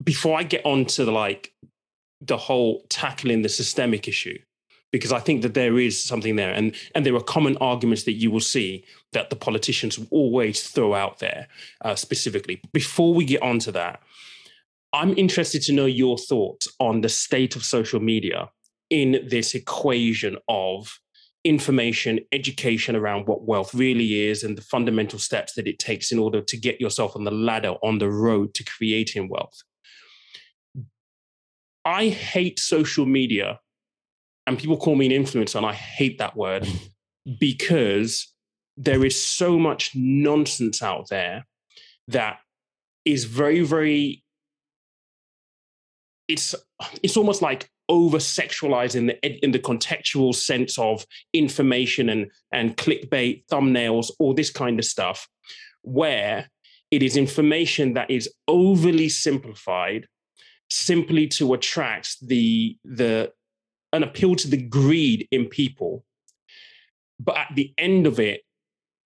before 0.03 0.39
I 0.39 0.43
get 0.43 0.65
on 0.65 0.85
to 0.85 1.05
the 1.05 1.11
like 1.11 1.53
the 2.21 2.37
whole 2.37 2.85
tackling 2.89 3.41
the 3.41 3.49
systemic 3.49 4.07
issue, 4.07 4.37
because 4.91 5.11
I 5.11 5.19
think 5.19 5.41
that 5.41 5.53
there 5.53 5.77
is 5.79 6.01
something 6.01 6.35
there, 6.35 6.53
and 6.53 6.75
and 6.95 7.05
there 7.05 7.15
are 7.15 7.23
common 7.23 7.57
arguments 7.57 8.03
that 8.03 8.13
you 8.13 8.31
will 8.31 8.39
see 8.39 8.83
that 9.13 9.29
the 9.29 9.35
politicians 9.35 9.99
always 10.11 10.67
throw 10.67 10.93
out 10.93 11.19
there 11.19 11.47
uh, 11.81 11.95
specifically. 11.95 12.61
Before 12.73 13.13
we 13.13 13.25
get 13.25 13.41
on 13.41 13.59
to 13.59 13.71
that, 13.73 14.01
I'm 14.93 15.17
interested 15.17 15.61
to 15.63 15.73
know 15.73 15.85
your 15.85 16.17
thoughts 16.17 16.67
on 16.79 17.01
the 17.01 17.09
state 17.09 17.55
of 17.55 17.63
social 17.63 17.99
media 17.99 18.49
in 18.89 19.23
this 19.27 19.53
equation 19.53 20.37
of 20.47 20.99
information, 21.49 22.19
education 22.31 22.95
around 22.95 23.25
what 23.25 23.41
wealth 23.41 23.73
really 23.73 24.27
is, 24.27 24.43
and 24.43 24.55
the 24.55 24.61
fundamental 24.61 25.17
steps 25.17 25.53
that 25.55 25.67
it 25.67 25.79
takes 25.79 26.11
in 26.11 26.19
order 26.19 26.41
to 26.41 26.55
get 26.55 26.79
yourself 26.79 27.15
on 27.15 27.23
the 27.23 27.31
ladder 27.31 27.73
on 27.81 27.97
the 27.97 28.07
road 28.07 28.53
to 28.53 28.63
creating 28.63 29.27
wealth. 29.29 29.59
I 31.83 32.09
hate 32.09 32.59
social 32.59 33.07
media, 33.07 33.59
and 34.45 34.59
people 34.59 34.77
call 34.77 34.95
me 34.95 35.07
an 35.07 35.23
influencer, 35.23 35.55
and 35.55 35.65
I 35.65 35.73
hate 35.73 36.19
that 36.19 36.37
word 36.37 36.67
because 37.39 38.31
there 38.77 39.03
is 39.03 39.19
so 39.19 39.57
much 39.57 39.91
nonsense 39.95 40.83
out 40.83 41.09
there 41.09 41.47
that 42.09 42.37
is 43.05 43.25
very, 43.25 43.61
very. 43.61 44.23
It's 46.27 46.53
it's 47.01 47.17
almost 47.17 47.41
like 47.41 47.71
over 47.89 48.17
sexualized 48.17 48.95
in 48.95 49.07
the 49.07 49.45
in 49.45 49.51
the 49.51 49.59
contextual 49.59 50.33
sense 50.33 50.77
of 50.77 51.05
information 51.33 52.09
and 52.09 52.31
and 52.53 52.77
clickbait 52.77 53.43
thumbnails 53.51 54.11
all 54.19 54.33
this 54.33 54.51
kind 54.51 54.79
of 54.79 54.85
stuff 54.85 55.27
where 55.81 56.49
it 56.91 57.03
is 57.03 57.17
information 57.17 57.93
that 57.93 58.09
is 58.09 58.29
overly 58.47 59.09
simplified 59.09 60.07
simply 60.69 61.27
to 61.27 61.53
attract 61.53 62.15
the 62.25 62.77
the 62.85 63.31
an 63.91 64.03
appeal 64.03 64.35
to 64.35 64.47
the 64.47 64.61
greed 64.61 65.27
in 65.31 65.47
people. 65.47 66.05
But 67.19 67.37
at 67.37 67.51
the 67.55 67.73
end 67.77 68.07
of 68.07 68.19
it 68.19 68.41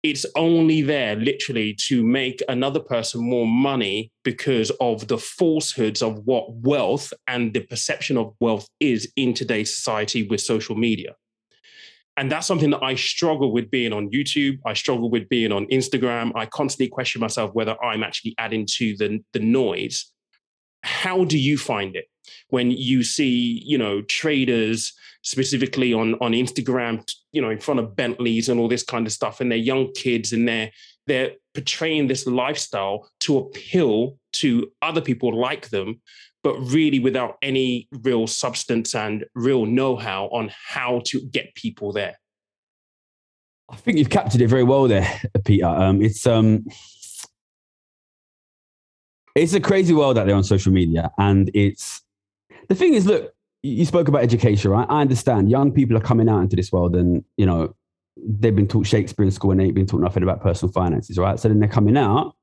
it's 0.03 0.27
only 0.37 0.83
there 0.83 1.15
literally 1.17 1.75
to 1.75 2.05
make 2.05 2.43
another 2.49 2.81
person 2.81 3.21
more 3.23 3.47
money 3.47 4.11
because 4.25 4.71
of 4.81 5.07
the 5.09 5.19
falsehoods 5.19 6.03
of 6.03 6.19
what 6.25 6.53
wealth 6.53 7.13
and 7.27 7.55
the 7.55 7.61
perception 7.61 8.17
of 8.17 8.35
wealth 8.41 8.69
is 8.81 9.11
in 9.17 9.33
today's 9.33 9.75
society 9.75 10.27
with 10.27 10.41
social 10.41 10.77
media 10.77 11.15
and 12.17 12.31
that's 12.31 12.47
something 12.47 12.71
that 12.71 12.83
I 12.83 12.95
struggle 12.95 13.53
with 13.53 13.71
being 13.71 13.95
on 13.95 14.11
YouTube. 14.11 14.59
I 14.67 14.75
struggle 14.75 15.09
with 15.09 15.31
being 15.31 15.51
on 15.51 15.65
Instagram. 15.69 16.31
I 16.35 16.45
constantly 16.45 16.89
question 16.89 17.23
myself 17.23 17.55
whether 17.55 17.83
I'm 17.83 18.03
actually 18.03 18.35
adding 18.37 18.67
to 18.77 18.95
the, 18.99 19.25
the 19.33 19.39
noise 19.39 20.13
how 20.83 21.25
do 21.25 21.39
you 21.39 21.57
find 21.57 21.97
it 21.97 22.07
when 22.49 22.71
you 22.71 23.03
see 23.03 23.63
you 23.65 23.79
know 23.79 24.03
traders 24.03 24.93
specifically 25.23 25.93
on 25.93 26.15
on 26.15 26.33
instagram 26.33 27.05
you 27.33 27.41
know 27.41 27.51
in 27.51 27.59
front 27.59 27.81
of 27.81 27.95
bentleys 27.97 28.49
and 28.49 28.59
all 28.59 28.69
this 28.69 28.83
kind 28.83 29.07
of 29.07 29.13
stuff 29.13 29.41
and 29.41 29.51
they're 29.51 29.59
young 29.59 29.93
kids 29.93 30.33
and 30.33 30.47
they're 30.49 30.71
they're 31.07 31.33
portraying 31.55 32.07
this 32.07 32.27
lifestyle 32.27 33.09
to 33.21 33.39
appeal 33.39 34.17
to 34.33 34.71
other 34.83 35.01
people 35.01 35.39
like 35.39 35.69
them 35.71 36.01
but 36.43 36.59
really 36.59 36.99
without 36.99 37.37
any 37.43 37.89
real 38.03 38.27
substance 38.27 38.95
and 38.95 39.25
real 39.35 39.65
know-how 39.65 40.27
on 40.27 40.51
how 40.69 41.01
to 41.05 41.21
get 41.31 41.55
people 41.55 41.93
there 41.93 42.17
i 43.71 43.77
think 43.77 43.99
you've 43.99 44.11
captured 44.11 44.41
it 44.41 44.49
very 44.49 44.65
well 44.65 44.89
there 44.89 45.21
peter 45.45 45.67
um, 45.67 46.03
it's 46.03 46.27
um 46.27 46.65
it's 49.35 49.55
a 49.55 49.61
crazy 49.61 49.95
world 49.95 50.19
out 50.19 50.27
there 50.27 50.37
on 50.37 50.45
social 50.45 50.73
media. 50.73 51.11
And 51.19 51.51
it's 51.55 52.03
the 52.69 52.75
thing 52.75 52.95
is, 52.95 53.07
look, 53.07 53.35
you 53.63 53.85
spoke 53.85 54.09
about 54.09 54.23
education, 54.23 54.71
right? 54.71 54.87
I 54.89 55.01
understand 55.01 55.51
young 55.51 55.73
people 55.73 55.97
are 55.97 56.01
coming 56.01 56.29
out 56.29 56.41
into 56.41 56.57
this 56.57 56.73
world 56.73 56.97
and, 56.97 57.25
you 57.37 57.47
know, 57.47 57.75
they've 58.17 58.55
been 58.55 58.69
taught 58.69 58.87
Shakespeare 58.87 59.25
in 59.25 59.31
school 59.31 59.53
and 59.53 59.61
they've 59.61 59.75
been 59.75 59.87
taught 59.87 60.01
nothing 60.01 60.23
about 60.23 60.43
personal 60.43 60.73
finances, 60.73 61.17
right? 61.19 61.39
So 61.39 61.49
then 61.49 61.61
they're 61.61 61.69
coming 61.69 61.97
out 61.97 62.35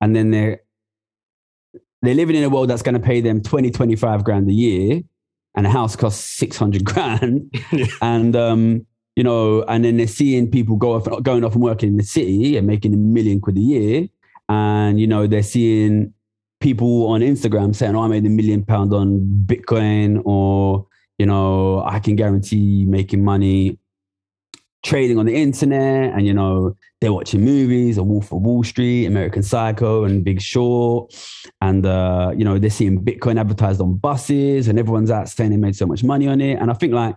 and 0.00 0.14
then 0.14 0.30
they're 0.30 0.60
they're 2.02 2.14
living 2.14 2.36
in 2.36 2.44
a 2.44 2.48
world 2.48 2.68
that's 2.68 2.82
going 2.82 2.94
to 2.94 3.00
pay 3.00 3.20
them 3.20 3.42
20, 3.42 3.70
25 3.70 4.22
grand 4.22 4.48
a 4.48 4.52
year 4.52 5.00
and 5.56 5.66
a 5.66 5.70
house 5.70 5.96
costs 5.96 6.22
600 6.38 6.84
grand. 6.84 7.52
And, 8.02 8.36
um, 8.36 8.86
you 9.16 9.24
know, 9.24 9.62
and 9.62 9.84
then 9.84 9.96
they're 9.96 10.06
seeing 10.06 10.50
people 10.50 10.76
go 10.76 10.92
off, 10.92 11.08
going 11.22 11.42
off 11.42 11.54
and 11.54 11.62
working 11.62 11.88
in 11.88 11.96
the 11.96 12.04
city 12.04 12.56
and 12.56 12.66
making 12.66 12.92
a 12.92 12.98
million 12.98 13.40
quid 13.40 13.56
a 13.56 13.60
year. 13.60 14.08
And, 14.48 15.00
you 15.00 15.06
know, 15.06 15.26
they're 15.26 15.42
seeing 15.42 16.12
people 16.66 17.06
on 17.06 17.20
Instagram 17.20 17.72
saying, 17.72 17.94
"Oh, 17.94 18.02
I 18.02 18.08
made 18.08 18.26
a 18.26 18.28
million 18.28 18.64
pound 18.64 18.92
on 18.92 19.08
Bitcoin," 19.46 20.20
or 20.24 20.84
you 21.16 21.24
know, 21.24 21.84
I 21.86 22.00
can 22.00 22.16
guarantee 22.16 22.84
making 22.86 23.22
money 23.22 23.78
trading 24.84 25.16
on 25.16 25.26
the 25.26 25.34
internet, 25.34 26.12
and 26.14 26.26
you 26.26 26.34
know, 26.34 26.74
they're 27.00 27.12
watching 27.12 27.42
movies, 27.44 27.98
A 27.98 28.02
Wolf 28.02 28.32
of 28.32 28.42
Wall 28.42 28.64
Street, 28.64 29.06
American 29.06 29.44
Psycho, 29.44 30.02
and 30.02 30.24
Big 30.24 30.40
Short, 30.40 31.14
and 31.60 31.86
uh, 31.86 32.32
you 32.36 32.44
know, 32.44 32.58
they're 32.58 32.78
seeing 32.80 33.00
Bitcoin 33.00 33.38
advertised 33.38 33.80
on 33.80 33.96
buses, 33.98 34.66
and 34.66 34.76
everyone's 34.76 35.12
out 35.12 35.28
saying 35.28 35.50
they 35.50 35.56
made 35.56 35.76
so 35.76 35.86
much 35.86 36.02
money 36.02 36.26
on 36.26 36.40
it. 36.40 36.58
And 36.58 36.68
I 36.68 36.74
think 36.74 36.92
like 36.92 37.14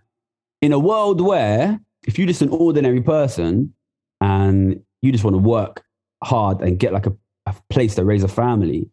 in 0.62 0.74
a 0.74 0.80
world 0.80 1.22
where 1.22 1.80
if 2.06 2.20
you're 2.20 2.28
just 2.28 2.44
an 2.44 2.50
ordinary 2.50 3.02
person 3.02 3.74
and 4.22 4.80
you 5.02 5.12
just 5.12 5.24
want 5.24 5.34
to 5.34 5.40
work 5.40 5.84
hard 6.24 6.62
and 6.62 6.78
get 6.78 6.94
like 6.94 7.08
a, 7.08 7.14
a 7.48 7.56
place 7.72 7.96
to 7.96 8.06
raise 8.06 8.24
a 8.24 8.28
family, 8.28 8.92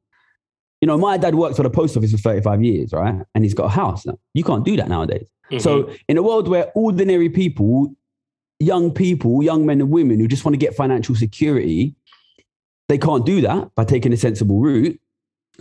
you 0.86 0.92
know, 0.92 0.98
my 0.98 1.16
dad 1.16 1.34
worked 1.34 1.56
for 1.56 1.64
the 1.64 1.70
post 1.70 1.96
office 1.96 2.12
for 2.12 2.18
35 2.18 2.62
years, 2.62 2.92
right? 2.92 3.16
And 3.34 3.42
he's 3.42 3.54
got 3.54 3.64
a 3.64 3.70
house 3.70 4.06
now. 4.06 4.16
You 4.34 4.44
can't 4.44 4.64
do 4.64 4.76
that 4.76 4.88
nowadays. 4.88 5.26
Mm-hmm. 5.50 5.58
So, 5.58 5.92
in 6.08 6.16
a 6.16 6.22
world 6.22 6.46
where 6.46 6.70
ordinary 6.76 7.28
people, 7.28 7.92
young 8.60 8.92
people, 8.92 9.42
young 9.42 9.66
men 9.66 9.80
and 9.80 9.90
women 9.90 10.20
who 10.20 10.28
just 10.28 10.44
want 10.44 10.52
to 10.52 10.58
get 10.58 10.76
financial 10.76 11.16
security, 11.16 11.96
they 12.88 12.98
can't 12.98 13.26
do 13.26 13.40
that 13.40 13.74
by 13.74 13.84
taking 13.84 14.12
a 14.12 14.16
sensible 14.16 14.60
route. 14.60 15.00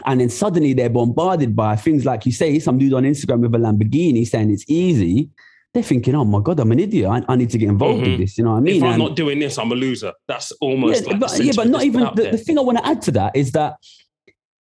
And 0.06 0.22
then 0.22 0.30
suddenly 0.30 0.74
they're 0.74 0.92
bombarded 0.92 1.56
by 1.56 1.76
things 1.76 2.06
like 2.06 2.28
you 2.28 2.32
say, 2.32 2.60
some 2.60 2.78
dude 2.78 2.94
on 2.94 3.02
Instagram 3.02 3.40
with 3.40 3.56
a 3.56 3.58
Lamborghini 3.58 4.28
saying 4.28 4.52
it's 4.52 4.66
easy. 4.68 5.32
They're 5.74 5.82
thinking, 5.82 6.14
oh 6.14 6.24
my 6.24 6.40
God, 6.40 6.60
I'm 6.60 6.72
an 6.72 6.80
idiot. 6.80 7.10
I, 7.10 7.24
I 7.28 7.36
need 7.36 7.50
to 7.50 7.58
get 7.58 7.70
involved 7.70 8.04
mm-hmm. 8.04 8.22
this. 8.22 8.38
You 8.38 8.44
know 8.44 8.52
what 8.52 8.58
I 8.58 8.60
mean? 8.60 8.76
If 8.76 8.84
I'm 8.84 8.90
and, 8.90 9.00
not 9.00 9.16
doing 9.16 9.40
this, 9.40 9.58
I'm 9.58 9.72
a 9.72 9.76
loser. 9.76 10.14
That's 10.28 10.52
almost 10.62 11.06
yeah, 11.06 11.14
like 11.14 11.20
but, 11.20 11.40
yeah, 11.40 11.54
but 11.56 11.68
not 11.68 11.84
even 11.84 12.12
the, 12.14 12.30
the 12.30 12.38
thing 12.38 12.60
I 12.60 12.62
want 12.62 12.78
to 12.78 12.86
add 12.86 13.02
to 13.04 13.12
that 13.14 13.36
is 13.36 13.54
that 13.54 13.78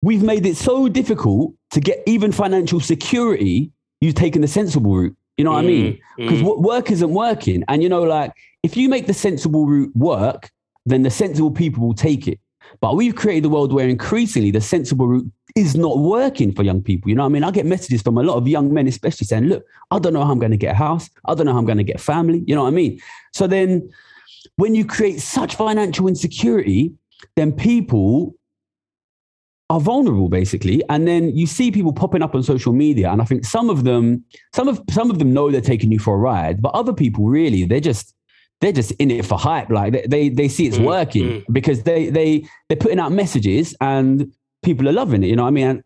we've 0.02 0.22
made 0.22 0.44
it 0.44 0.56
so 0.56 0.88
difficult 0.88 1.54
to 1.70 1.80
get 1.80 2.02
even 2.06 2.32
financial 2.32 2.80
security. 2.80 3.70
You've 4.00 4.16
taken 4.16 4.42
the 4.42 4.48
sensible 4.48 4.94
route. 4.94 5.16
You 5.38 5.44
know 5.44 5.52
what 5.52 5.64
mm, 5.64 5.68
I 5.68 5.68
mean? 5.68 6.00
Because 6.18 6.42
mm. 6.42 6.60
work 6.60 6.90
isn't 6.90 7.10
working. 7.10 7.64
And 7.68 7.82
you 7.82 7.88
know, 7.88 8.02
like 8.02 8.32
if 8.62 8.76
you 8.76 8.88
make 8.88 9.06
the 9.06 9.14
sensible 9.14 9.66
route 9.66 9.94
work, 9.96 10.50
then 10.84 11.02
the 11.02 11.10
sensible 11.10 11.50
people 11.50 11.86
will 11.86 11.94
take 11.94 12.28
it. 12.28 12.38
But 12.80 12.96
we've 12.96 13.14
created 13.14 13.46
a 13.46 13.48
world 13.48 13.72
where 13.72 13.88
increasingly 13.88 14.50
the 14.50 14.60
sensible 14.60 15.06
route 15.06 15.32
is 15.54 15.76
not 15.76 15.98
working 15.98 16.52
for 16.52 16.62
young 16.62 16.82
people. 16.82 17.10
You 17.10 17.16
know 17.16 17.22
what 17.22 17.30
I 17.30 17.32
mean? 17.32 17.44
I 17.44 17.50
get 17.50 17.66
messages 17.66 18.02
from 18.02 18.18
a 18.18 18.22
lot 18.22 18.36
of 18.36 18.48
young 18.48 18.72
men, 18.72 18.86
especially 18.86 19.26
saying, 19.26 19.44
look, 19.44 19.64
I 19.90 19.98
don't 19.98 20.12
know 20.12 20.24
how 20.24 20.32
I'm 20.32 20.38
going 20.38 20.52
to 20.52 20.56
get 20.56 20.72
a 20.72 20.78
house. 20.78 21.10
I 21.26 21.34
don't 21.34 21.46
know 21.46 21.52
how 21.52 21.58
I'm 21.58 21.66
going 21.66 21.78
to 21.78 21.84
get 21.84 22.00
family. 22.00 22.42
You 22.46 22.54
know 22.54 22.62
what 22.62 22.68
I 22.68 22.72
mean? 22.72 23.00
So 23.32 23.46
then 23.46 23.90
when 24.56 24.74
you 24.74 24.84
create 24.84 25.20
such 25.20 25.56
financial 25.56 26.08
insecurity, 26.08 26.92
then 27.36 27.52
people 27.52 28.34
are 29.72 29.80
vulnerable 29.80 30.28
basically 30.28 30.82
and 30.88 31.08
then 31.08 31.34
you 31.34 31.46
see 31.46 31.70
people 31.70 31.92
popping 31.92 32.22
up 32.22 32.34
on 32.34 32.42
social 32.42 32.72
media 32.72 33.10
and 33.10 33.22
i 33.22 33.24
think 33.24 33.44
some 33.44 33.70
of 33.70 33.84
them 33.84 34.22
some 34.54 34.68
of 34.68 34.80
some 34.90 35.10
of 35.10 35.18
them 35.18 35.32
know 35.32 35.50
they're 35.50 35.60
taking 35.60 35.90
you 35.90 35.98
for 35.98 36.14
a 36.14 36.18
ride 36.18 36.60
but 36.60 36.74
other 36.74 36.92
people 36.92 37.24
really 37.24 37.64
they're 37.64 37.80
just 37.80 38.14
they're 38.62 38.72
just 38.72 38.92
in 38.92 39.10
it 39.10 39.26
for 39.26 39.36
hype. 39.36 39.68
Like 39.68 39.92
they 39.92 40.06
they, 40.06 40.28
they 40.30 40.48
see 40.48 40.66
it's 40.66 40.78
mm, 40.78 40.86
working 40.86 41.24
mm. 41.24 41.44
because 41.52 41.82
they 41.82 42.08
they 42.08 42.46
they're 42.68 42.78
putting 42.78 43.00
out 43.00 43.12
messages 43.12 43.74
and 43.80 44.32
people 44.62 44.88
are 44.88 44.92
loving 44.92 45.22
it. 45.22 45.26
You 45.26 45.36
know 45.36 45.42
what 45.42 45.48
I 45.48 45.50
mean? 45.50 45.66
And 45.66 45.82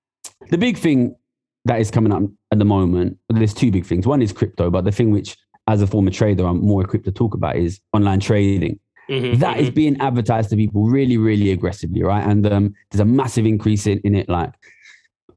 the 0.50 0.58
big 0.58 0.76
thing 0.76 1.16
that 1.64 1.80
is 1.80 1.90
coming 1.90 2.12
up 2.12 2.22
at 2.52 2.58
the 2.58 2.64
moment, 2.64 3.18
there's 3.28 3.54
two 3.54 3.72
big 3.72 3.84
things. 3.84 4.06
One 4.06 4.22
is 4.22 4.32
crypto, 4.32 4.70
but 4.70 4.84
the 4.84 4.92
thing 4.92 5.10
which, 5.10 5.36
as 5.66 5.82
a 5.82 5.86
former 5.86 6.10
trader, 6.10 6.46
I'm 6.46 6.60
more 6.60 6.82
equipped 6.82 7.06
to 7.06 7.12
talk 7.12 7.34
about 7.34 7.56
is 7.56 7.80
online 7.92 8.20
trading. 8.20 8.78
Mm-hmm, 9.08 9.38
that 9.40 9.56
mm-hmm. 9.56 9.64
is 9.64 9.70
being 9.70 10.00
advertised 10.00 10.50
to 10.50 10.56
people 10.56 10.84
really, 10.86 11.16
really 11.16 11.50
aggressively, 11.50 12.02
right? 12.02 12.26
And 12.26 12.46
um, 12.46 12.74
there's 12.90 13.00
a 13.00 13.04
massive 13.04 13.46
increase 13.46 13.86
in, 13.86 14.00
in 14.04 14.14
it. 14.14 14.28
Like 14.28 14.52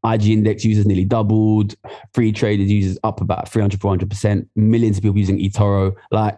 IG 0.06 0.28
index 0.28 0.66
users 0.66 0.86
nearly 0.86 1.06
doubled, 1.06 1.76
Freetrade's 2.14 2.72
users 2.72 2.98
up 3.04 3.22
about 3.22 3.50
300, 3.50 3.80
400%, 3.80 4.48
millions 4.56 4.98
of 4.98 5.04
people 5.04 5.18
using 5.18 5.38
eToro. 5.38 5.96
Like, 6.12 6.38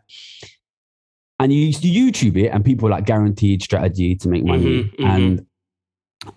and 1.39 1.52
you, 1.52 1.74
you 1.80 2.12
YouTube 2.12 2.38
it, 2.38 2.50
and 2.50 2.63
people 2.63 2.89
like 2.89 3.06
guaranteed 3.06 3.63
strategy 3.63 4.15
to 4.17 4.30
make 4.30 4.46
money. 4.46 4.84
Mm-hmm, 4.84 5.04
mm-hmm. 5.04 5.06
and 5.06 5.46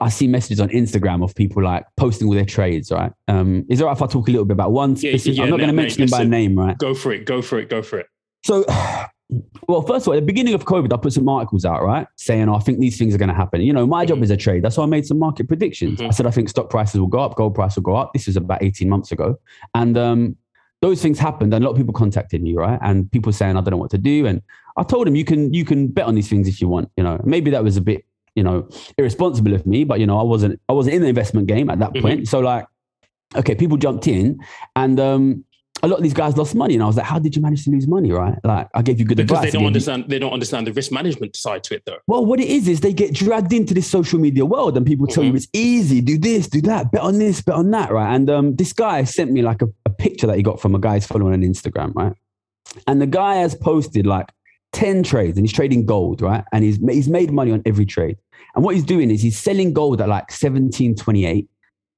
I 0.00 0.08
see 0.08 0.26
messages 0.26 0.60
on 0.60 0.68
Instagram 0.70 1.22
of 1.22 1.34
people 1.34 1.62
like 1.62 1.84
posting 1.96 2.26
all 2.28 2.34
their 2.34 2.44
trades, 2.44 2.90
right? 2.90 3.12
Um, 3.28 3.64
is 3.68 3.80
it 3.80 3.84
right 3.84 3.92
if 3.92 4.02
I 4.02 4.06
talk 4.06 4.28
a 4.28 4.30
little 4.30 4.44
bit 4.44 4.54
about 4.54 4.72
one 4.72 4.96
specific? 4.96 5.26
Yeah, 5.26 5.32
yeah, 5.32 5.42
I'm 5.44 5.50
not 5.50 5.58
going 5.58 5.68
to 5.68 5.74
mention 5.74 6.02
him 6.02 6.10
by 6.10 6.24
name, 6.24 6.56
right? 6.58 6.76
Go 6.78 6.94
for 6.94 7.12
it. 7.12 7.24
Go 7.24 7.42
for 7.42 7.58
it. 7.58 7.68
Go 7.68 7.82
for 7.82 7.98
it. 7.98 8.06
So, 8.44 8.64
well, 9.66 9.82
first 9.82 10.04
of 10.04 10.08
all, 10.08 10.14
at 10.14 10.20
the 10.20 10.26
beginning 10.26 10.54
of 10.54 10.64
COVID, 10.64 10.92
I 10.92 10.96
put 10.96 11.12
some 11.12 11.28
articles 11.28 11.64
out, 11.64 11.82
right, 11.82 12.06
saying, 12.16 12.48
oh, 12.48 12.54
I 12.54 12.60
think 12.60 12.78
these 12.78 12.96
things 12.96 13.14
are 13.14 13.18
going 13.18 13.28
to 13.28 13.34
happen. 13.34 13.60
You 13.60 13.72
know, 13.72 13.86
my 13.86 14.04
mm-hmm. 14.04 14.14
job 14.14 14.22
is 14.22 14.30
a 14.30 14.36
trade. 14.36 14.62
That's 14.62 14.76
why 14.76 14.84
I 14.84 14.86
made 14.86 15.06
some 15.06 15.18
market 15.18 15.48
predictions. 15.48 15.98
Mm-hmm. 15.98 16.08
I 16.08 16.10
said 16.10 16.26
I 16.26 16.30
think 16.30 16.48
stock 16.48 16.70
prices 16.70 17.00
will 17.00 17.08
go 17.08 17.20
up, 17.20 17.34
gold 17.34 17.54
price 17.54 17.76
will 17.76 17.82
go 17.82 17.96
up. 17.96 18.12
This 18.12 18.26
was 18.26 18.36
about 18.36 18.62
18 18.62 18.88
months 18.88 19.12
ago, 19.12 19.38
and 19.74 19.98
um, 19.98 20.36
those 20.80 21.02
things 21.02 21.18
happened, 21.18 21.52
and 21.54 21.64
a 21.64 21.66
lot 21.66 21.72
of 21.72 21.76
people 21.76 21.94
contacted 21.94 22.42
me, 22.42 22.54
right, 22.54 22.78
and 22.82 23.10
people 23.10 23.32
saying 23.32 23.56
I 23.56 23.60
don't 23.60 23.70
know 23.70 23.76
what 23.76 23.90
to 23.90 23.98
do, 23.98 24.26
and 24.26 24.42
I 24.76 24.84
told 24.84 25.06
them 25.06 25.16
you 25.16 25.24
can 25.24 25.52
you 25.52 25.64
can 25.64 25.88
bet 25.88 26.06
on 26.06 26.14
these 26.14 26.28
things 26.28 26.46
if 26.46 26.60
you 26.60 26.68
want. 26.68 26.90
You 26.96 27.02
know, 27.02 27.20
maybe 27.24 27.50
that 27.50 27.64
was 27.64 27.76
a 27.76 27.80
bit 27.80 28.04
you 28.36 28.42
know, 28.42 28.68
irresponsible 28.98 29.54
of 29.54 29.66
me, 29.66 29.82
but 29.82 29.98
you 29.98 30.06
know, 30.06 30.18
I 30.20 30.22
wasn't 30.22 30.60
I 30.68 30.74
wasn't 30.74 30.94
in 30.94 31.02
the 31.02 31.08
investment 31.08 31.48
game 31.48 31.68
at 31.70 31.80
that 31.80 31.94
mm-hmm. 31.94 32.06
point. 32.06 32.28
So 32.28 32.38
like, 32.40 32.66
okay, 33.34 33.56
people 33.56 33.78
jumped 33.78 34.06
in 34.06 34.38
and 34.76 35.00
um 35.00 35.44
a 35.82 35.88
lot 35.88 35.96
of 35.96 36.02
these 36.02 36.14
guys 36.14 36.36
lost 36.36 36.54
money, 36.54 36.74
and 36.74 36.82
I 36.82 36.86
was 36.86 36.96
like, 36.96 37.06
"How 37.06 37.18
did 37.18 37.36
you 37.36 37.42
manage 37.42 37.64
to 37.64 37.70
lose 37.70 37.86
money?" 37.86 38.10
Right? 38.10 38.38
Like, 38.44 38.68
I 38.74 38.82
gave 38.82 38.98
you 38.98 39.04
good 39.04 39.16
because 39.18 39.38
advice. 39.38 39.52
they 39.52 39.58
don't 39.58 39.66
understand. 39.66 40.04
You... 40.04 40.08
They 40.08 40.18
don't 40.18 40.32
understand 40.32 40.66
the 40.66 40.72
risk 40.72 40.90
management 40.90 41.36
side 41.36 41.64
to 41.64 41.74
it, 41.74 41.82
though. 41.84 41.98
Well, 42.06 42.24
what 42.24 42.40
it 42.40 42.48
is 42.48 42.66
is 42.68 42.80
they 42.80 42.92
get 42.92 43.12
dragged 43.12 43.52
into 43.52 43.74
this 43.74 43.86
social 43.86 44.18
media 44.18 44.44
world, 44.44 44.76
and 44.76 44.86
people 44.86 45.06
tell 45.06 45.22
mm-hmm. 45.22 45.32
you 45.32 45.36
it's 45.36 45.48
easy. 45.52 46.00
Do 46.00 46.18
this, 46.18 46.48
do 46.48 46.60
that, 46.62 46.92
bet 46.92 47.02
on 47.02 47.18
this, 47.18 47.42
bet 47.42 47.56
on 47.56 47.70
that, 47.72 47.92
right? 47.92 48.14
And 48.14 48.30
um, 48.30 48.56
this 48.56 48.72
guy 48.72 49.04
sent 49.04 49.30
me 49.32 49.42
like 49.42 49.62
a, 49.62 49.68
a 49.84 49.90
picture 49.90 50.26
that 50.26 50.36
he 50.36 50.42
got 50.42 50.60
from 50.60 50.74
a 50.74 50.78
guy 50.78 50.94
he's 50.94 51.06
following 51.06 51.34
on 51.34 51.40
Instagram, 51.42 51.94
right? 51.94 52.14
And 52.86 53.00
the 53.00 53.06
guy 53.06 53.36
has 53.36 53.54
posted 53.54 54.06
like 54.06 54.30
ten 54.72 55.02
trades, 55.02 55.36
and 55.36 55.46
he's 55.46 55.54
trading 55.54 55.84
gold, 55.84 56.22
right? 56.22 56.44
And 56.52 56.64
he's 56.64 56.78
he's 56.88 57.08
made 57.08 57.30
money 57.30 57.52
on 57.52 57.62
every 57.66 57.86
trade. 57.86 58.16
And 58.54 58.64
what 58.64 58.74
he's 58.74 58.84
doing 58.84 59.10
is 59.10 59.20
he's 59.20 59.38
selling 59.38 59.74
gold 59.74 60.00
at 60.00 60.08
like 60.08 60.30
1728 60.30 61.48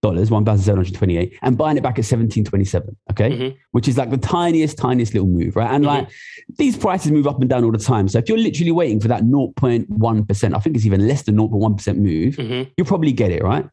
dollars, 0.02 0.30
1,728, 0.30 1.38
and 1.42 1.58
buying 1.58 1.76
it 1.76 1.82
back 1.82 1.92
at 1.92 2.06
1727. 2.06 2.96
Okay. 3.10 3.30
Mm-hmm. 3.30 3.56
Which 3.72 3.88
is 3.88 3.96
like 3.96 4.10
the 4.10 4.16
tiniest, 4.16 4.78
tiniest 4.78 5.14
little 5.14 5.28
move, 5.28 5.56
right? 5.56 5.70
And 5.70 5.84
mm-hmm. 5.84 6.04
like 6.04 6.10
these 6.56 6.76
prices 6.76 7.10
move 7.10 7.26
up 7.26 7.40
and 7.40 7.48
down 7.48 7.64
all 7.64 7.72
the 7.72 7.78
time. 7.78 8.08
So 8.08 8.18
if 8.18 8.28
you're 8.28 8.38
literally 8.38 8.72
waiting 8.72 9.00
for 9.00 9.08
that 9.08 9.22
0.1%, 9.22 10.56
I 10.56 10.58
think 10.60 10.76
it's 10.76 10.86
even 10.86 11.06
less 11.06 11.22
than 11.22 11.36
0.1% 11.36 11.96
move, 11.96 12.36
mm-hmm. 12.36 12.70
you'll 12.76 12.86
probably 12.86 13.12
get 13.12 13.30
it, 13.30 13.42
right? 13.42 13.68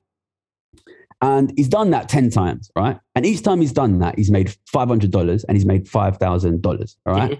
And 1.22 1.54
he's 1.56 1.70
done 1.70 1.92
that 1.92 2.10
10 2.10 2.30
times, 2.30 2.70
right? 2.76 3.00
And 3.16 3.26
each 3.26 3.42
time 3.42 3.62
he's 3.62 3.72
done 3.72 4.00
that, 4.00 4.18
he's 4.18 4.30
made 4.30 4.54
$500 4.74 5.46
and 5.48 5.58
he's 5.58 5.66
made 5.66 5.86
$5,000, 5.86 6.96
all 7.06 7.14
right? 7.14 7.40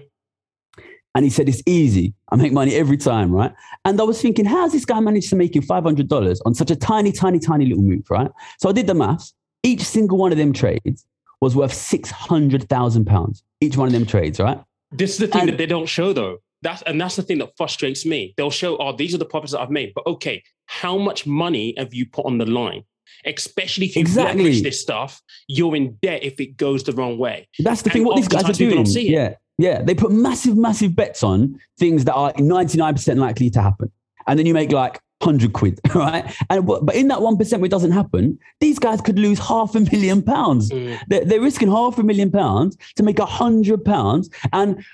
And 1.16 1.24
he 1.24 1.30
said, 1.30 1.48
it's 1.48 1.62
easy. 1.64 2.12
I 2.30 2.36
make 2.36 2.52
money 2.52 2.74
every 2.74 2.98
time, 2.98 3.32
right? 3.32 3.50
And 3.86 3.98
I 3.98 4.04
was 4.04 4.20
thinking, 4.20 4.44
how's 4.44 4.72
this 4.72 4.84
guy 4.84 5.00
managed 5.00 5.30
to 5.30 5.36
make 5.36 5.54
you 5.54 5.62
$500 5.62 6.40
on 6.44 6.54
such 6.54 6.70
a 6.70 6.76
tiny, 6.76 7.10
tiny, 7.10 7.38
tiny 7.38 7.64
little 7.64 7.82
move, 7.82 8.04
right? 8.10 8.30
So 8.58 8.68
I 8.68 8.72
did 8.72 8.86
the 8.86 8.92
maths. 8.92 9.32
Each 9.62 9.80
single 9.80 10.18
one 10.18 10.30
of 10.30 10.36
them 10.36 10.52
trades 10.52 11.06
was 11.40 11.56
worth 11.56 11.72
£600,000. 11.72 13.42
Each 13.62 13.78
one 13.78 13.86
of 13.86 13.94
them 13.94 14.04
trades, 14.04 14.38
right? 14.38 14.62
This 14.92 15.12
is 15.12 15.16
the 15.16 15.26
thing 15.26 15.40
and, 15.40 15.48
that 15.48 15.56
they 15.56 15.64
don't 15.64 15.86
show 15.86 16.12
though. 16.12 16.36
That's, 16.60 16.82
and 16.82 17.00
that's 17.00 17.16
the 17.16 17.22
thing 17.22 17.38
that 17.38 17.56
frustrates 17.56 18.04
me. 18.04 18.34
They'll 18.36 18.50
show, 18.50 18.76
oh, 18.76 18.94
these 18.94 19.14
are 19.14 19.18
the 19.18 19.24
profits 19.24 19.52
that 19.52 19.60
I've 19.60 19.70
made. 19.70 19.94
But 19.94 20.06
okay, 20.06 20.42
how 20.66 20.98
much 20.98 21.26
money 21.26 21.72
have 21.78 21.94
you 21.94 22.04
put 22.04 22.26
on 22.26 22.36
the 22.36 22.44
line? 22.44 22.84
Especially 23.24 23.86
if 23.86 23.96
you 23.96 24.00
exactly. 24.00 24.44
leverage 24.44 24.62
this 24.62 24.82
stuff, 24.82 25.22
you're 25.48 25.76
in 25.76 25.96
debt 26.02 26.22
if 26.22 26.40
it 26.40 26.58
goes 26.58 26.84
the 26.84 26.92
wrong 26.92 27.16
way. 27.16 27.48
That's 27.58 27.80
the 27.80 27.88
and 27.88 27.92
thing. 27.94 28.04
What 28.04 28.16
these 28.16 28.28
guys 28.28 28.44
are 28.44 28.52
doing, 28.52 28.84
yeah, 28.86 29.36
yeah, 29.58 29.82
they 29.82 29.94
put 29.94 30.12
massive, 30.12 30.56
massive 30.56 30.94
bets 30.94 31.22
on 31.22 31.58
things 31.78 32.04
that 32.04 32.14
are 32.14 32.32
99% 32.34 33.16
likely 33.16 33.50
to 33.50 33.62
happen. 33.62 33.90
And 34.26 34.38
then 34.38 34.46
you 34.46 34.54
make 34.54 34.72
like 34.72 35.00
100 35.20 35.52
quid, 35.52 35.80
right? 35.94 36.34
And 36.50 36.66
but 36.66 36.94
in 36.94 37.08
that 37.08 37.18
1% 37.18 37.52
where 37.52 37.64
it 37.64 37.70
doesn't 37.70 37.92
happen, 37.92 38.38
these 38.60 38.78
guys 38.78 39.00
could 39.00 39.18
lose 39.18 39.38
half 39.38 39.74
a 39.74 39.80
million 39.80 40.22
pounds. 40.22 40.70
Mm. 40.70 40.98
They're, 41.08 41.24
they're, 41.24 41.40
risking 41.40 41.70
half 41.70 41.98
a 41.98 42.02
million 42.02 42.30
pounds 42.30 42.76
to 42.96 43.02
make 43.02 43.18
a 43.18 43.24
hundred 43.24 43.84
pounds 43.84 44.28
and 44.52 44.84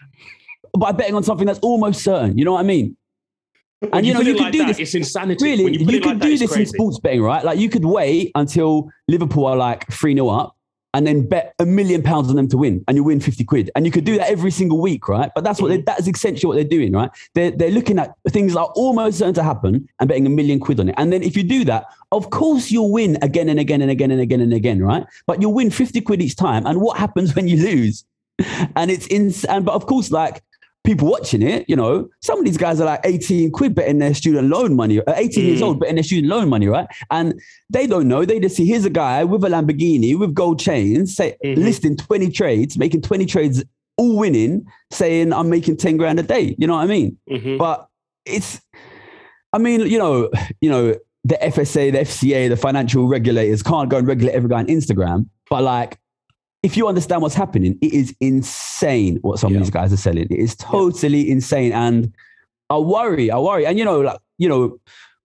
by 0.78 0.92
betting 0.92 1.14
on 1.14 1.22
something 1.22 1.46
that's 1.46 1.58
almost 1.60 2.04
certain. 2.04 2.38
You 2.38 2.44
know 2.44 2.52
what 2.52 2.60
I 2.60 2.64
mean? 2.64 2.96
And 3.92 4.06
you, 4.06 4.14
know, 4.14 4.20
you 4.20 4.36
could 4.36 4.52
do 4.52 4.58
that, 4.58 4.68
this. 4.68 4.78
It's 4.78 4.94
insanity. 4.94 5.44
Really, 5.44 5.76
you, 5.76 5.86
you 5.86 6.00
could 6.00 6.20
like 6.20 6.20
do 6.20 6.38
this 6.38 6.54
in 6.54 6.66
sports 6.66 7.00
betting, 7.00 7.20
right? 7.20 7.44
Like 7.44 7.58
you 7.58 7.68
could 7.68 7.84
wait 7.84 8.30
until 8.36 8.88
Liverpool 9.08 9.46
are 9.46 9.56
like 9.56 9.90
3 9.90 10.14
0 10.14 10.28
up 10.28 10.56
and 10.94 11.06
then 11.06 11.26
bet 11.26 11.54
a 11.58 11.66
million 11.66 12.02
pounds 12.02 12.28
on 12.28 12.36
them 12.36 12.48
to 12.48 12.56
win 12.56 12.84
and 12.86 12.96
you 12.96 13.04
win 13.04 13.20
50 13.20 13.44
quid. 13.44 13.70
And 13.74 13.86
you 13.86 13.92
could 13.92 14.04
do 14.04 14.18
that 14.18 14.28
every 14.28 14.50
single 14.50 14.80
week, 14.80 15.08
right? 15.08 15.30
But 15.34 15.44
that's 15.44 15.60
what 15.60 15.68
they, 15.68 15.78
mm-hmm. 15.78 15.84
that's 15.84 16.06
essentially 16.06 16.48
what 16.48 16.54
they're 16.54 16.64
doing, 16.64 16.92
right? 16.92 17.10
They're, 17.34 17.50
they're 17.50 17.70
looking 17.70 17.98
at 17.98 18.14
things 18.28 18.52
that 18.54 18.60
are 18.60 18.72
almost 18.74 19.18
certain 19.18 19.34
to 19.34 19.42
happen 19.42 19.88
and 20.00 20.08
betting 20.08 20.26
a 20.26 20.30
million 20.30 20.60
quid 20.60 20.80
on 20.80 20.90
it. 20.90 20.94
And 20.98 21.12
then 21.12 21.22
if 21.22 21.36
you 21.36 21.42
do 21.42 21.64
that, 21.64 21.86
of 22.10 22.30
course 22.30 22.70
you'll 22.70 22.92
win 22.92 23.16
again 23.22 23.48
and 23.48 23.58
again 23.58 23.80
and 23.80 23.90
again 23.90 24.10
and 24.10 24.20
again 24.20 24.40
and 24.40 24.52
again, 24.52 24.82
right? 24.82 25.06
But 25.26 25.40
you'll 25.40 25.54
win 25.54 25.70
50 25.70 26.00
quid 26.02 26.20
each 26.20 26.36
time. 26.36 26.66
And 26.66 26.80
what 26.80 26.98
happens 26.98 27.34
when 27.34 27.48
you 27.48 27.62
lose? 27.62 28.04
And 28.76 28.90
it's 28.90 29.06
in, 29.06 29.32
and, 29.48 29.64
but 29.64 29.74
of 29.74 29.86
course, 29.86 30.10
like 30.10 30.42
people 30.84 31.08
watching 31.08 31.42
it, 31.42 31.64
you 31.68 31.76
know, 31.76 32.08
some 32.20 32.38
of 32.38 32.44
these 32.44 32.56
guys 32.56 32.80
are 32.80 32.84
like 32.86 33.00
18 33.04 33.52
quid 33.52 33.74
betting 33.74 33.98
their 33.98 34.14
student 34.14 34.48
loan 34.48 34.74
money, 34.74 35.00
uh, 35.00 35.14
18 35.14 35.44
mm. 35.44 35.46
years 35.46 35.62
old 35.62 35.78
betting 35.78 35.94
their 35.94 36.04
student 36.04 36.28
loan 36.28 36.48
money, 36.48 36.66
right? 36.66 36.86
And 37.10 37.40
they 37.70 37.86
don't 37.86 38.08
know. 38.08 38.24
They 38.24 38.40
just 38.40 38.56
see 38.56 38.66
here's 38.66 38.84
a 38.84 38.90
guy 38.90 39.24
with 39.24 39.44
a 39.44 39.48
Lamborghini 39.48 40.18
with 40.18 40.34
gold 40.34 40.58
chains, 40.58 41.14
say 41.14 41.36
mm-hmm. 41.44 41.60
listing 41.60 41.96
20 41.96 42.30
trades, 42.30 42.76
making 42.76 43.02
20 43.02 43.26
trades, 43.26 43.64
all 43.96 44.18
winning, 44.18 44.64
saying 44.90 45.32
I'm 45.32 45.48
making 45.48 45.76
10 45.76 45.96
grand 45.98 46.18
a 46.18 46.22
day. 46.22 46.56
You 46.58 46.66
know 46.66 46.74
what 46.74 46.82
I 46.82 46.86
mean? 46.86 47.18
Mm-hmm. 47.30 47.58
But 47.58 47.86
it's, 48.26 48.60
I 49.52 49.58
mean, 49.58 49.82
you 49.82 49.98
know, 49.98 50.30
you 50.60 50.70
know, 50.70 50.96
the 51.24 51.38
FSA, 51.40 51.92
the 51.92 51.98
FCA, 51.98 52.48
the 52.48 52.56
financial 52.56 53.06
regulators 53.06 53.62
can't 53.62 53.88
go 53.88 53.98
and 53.98 54.08
regulate 54.08 54.32
every 54.32 54.48
guy 54.48 54.58
on 54.58 54.66
Instagram. 54.66 55.28
But 55.48 55.62
like 55.62 55.98
if 56.62 56.76
you 56.76 56.86
understand 56.86 57.22
what's 57.22 57.34
happening, 57.34 57.78
it 57.82 57.92
is 57.92 58.14
insane 58.20 59.16
what 59.22 59.38
some 59.38 59.52
yeah. 59.52 59.58
of 59.58 59.64
these 59.64 59.70
guys 59.70 59.92
are 59.92 59.96
selling. 59.96 60.24
It 60.24 60.38
is 60.38 60.54
totally 60.54 61.26
yeah. 61.26 61.32
insane. 61.32 61.72
And 61.72 62.14
I 62.70 62.78
worry, 62.78 63.30
I 63.30 63.38
worry. 63.38 63.66
And 63.66 63.78
you 63.78 63.84
know, 63.84 64.00
like, 64.00 64.18
you 64.38 64.48
know, 64.48 64.78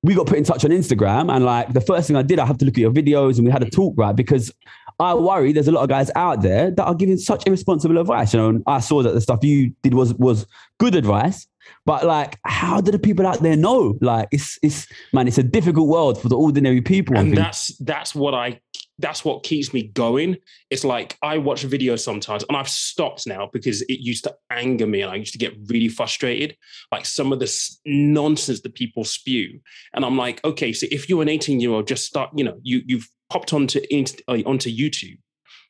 we 0.04 0.16
got 0.16 0.28
put 0.28 0.38
in 0.38 0.44
touch 0.44 0.64
on 0.64 0.72
Instagram 0.72 1.34
and 1.34 1.46
like 1.46 1.74
the 1.74 1.82
first 1.82 2.08
thing 2.08 2.16
I 2.16 2.22
did, 2.22 2.40
I 2.40 2.46
had 2.46 2.60
to 2.60 2.66
look 2.66 2.76
at 2.76 2.82
your 2.82 2.92
videos 2.92 3.38
and 3.38 3.46
we 3.46 3.52
had 3.52 3.64
a 3.64 3.70
talk, 3.70 3.94
right? 3.98 4.16
Because 4.16 4.52
I 5.00 5.14
worry 5.14 5.52
there's 5.52 5.68
a 5.68 5.72
lot 5.72 5.84
of 5.84 5.90
guys 5.90 6.10
out 6.16 6.42
there 6.42 6.72
that 6.72 6.84
are 6.84 6.96
giving 6.96 7.18
such 7.18 7.46
irresponsible 7.46 7.98
advice. 8.00 8.34
You 8.34 8.40
know, 8.40 8.50
and 8.50 8.64
I 8.66 8.80
saw 8.80 9.04
that 9.04 9.14
the 9.14 9.22
stuff 9.22 9.44
you 9.44 9.74
did 9.84 9.94
was 9.94 10.14
was 10.16 10.48
good 10.80 10.96
advice, 10.96 11.48
but 11.86 12.06
like, 12.06 12.40
how 12.44 12.82
do 12.82 12.92
the 12.92 13.00
people 13.00 13.26
out 13.28 13.42
there 13.42 13.56
know? 13.56 13.96
Like, 14.02 14.28
it's 14.32 14.58
it's 14.62 14.88
man, 15.14 15.28
it's 15.28 15.38
a 15.38 15.44
difficult 15.44 15.88
world 15.88 16.22
for 16.22 16.30
the 16.30 16.38
ordinary 16.38 16.82
people. 16.82 17.16
And 17.16 17.36
that's 17.36 17.76
that's 17.78 18.16
what 18.16 18.34
I 18.34 18.60
that's 19.00 19.24
what 19.24 19.44
keeps 19.44 19.74
me 19.74 19.84
going. 19.84 20.38
It's 20.70 20.84
like 20.84 21.18
I 21.22 21.38
watch 21.38 21.66
videos 21.66 22.00
sometimes 22.00 22.44
and 22.48 22.58
I've 22.58 22.70
stopped 22.70 23.28
now 23.28 23.50
because 23.54 23.82
it 23.84 24.00
used 24.00 24.24
to 24.24 24.36
anger 24.50 24.88
me 24.88 25.02
and 25.02 25.12
I 25.12 25.16
used 25.16 25.34
to 25.34 25.40
get 25.40 25.56
really 25.68 25.90
frustrated. 25.90 26.58
Like 26.92 27.06
some 27.06 27.32
of 27.32 27.40
this 27.40 27.80
nonsense 27.86 28.62
that 28.62 28.76
people 28.76 29.04
spew. 29.04 29.60
And 29.94 30.04
I'm 30.04 30.18
like, 30.18 30.44
okay, 30.44 30.74
so 30.74 30.88
if 30.92 31.10
you're 31.10 31.22
an 31.22 31.30
18 31.30 31.60
year 31.60 31.72
old, 31.72 31.88
just 31.88 32.06
start, 32.06 32.32
you 32.36 32.44
know, 32.44 32.60
you, 32.64 32.82
you've 32.86 33.08
popped 33.30 33.54
onto, 33.54 33.80
uh, 34.28 34.38
onto 34.46 34.70
YouTube 34.70 35.18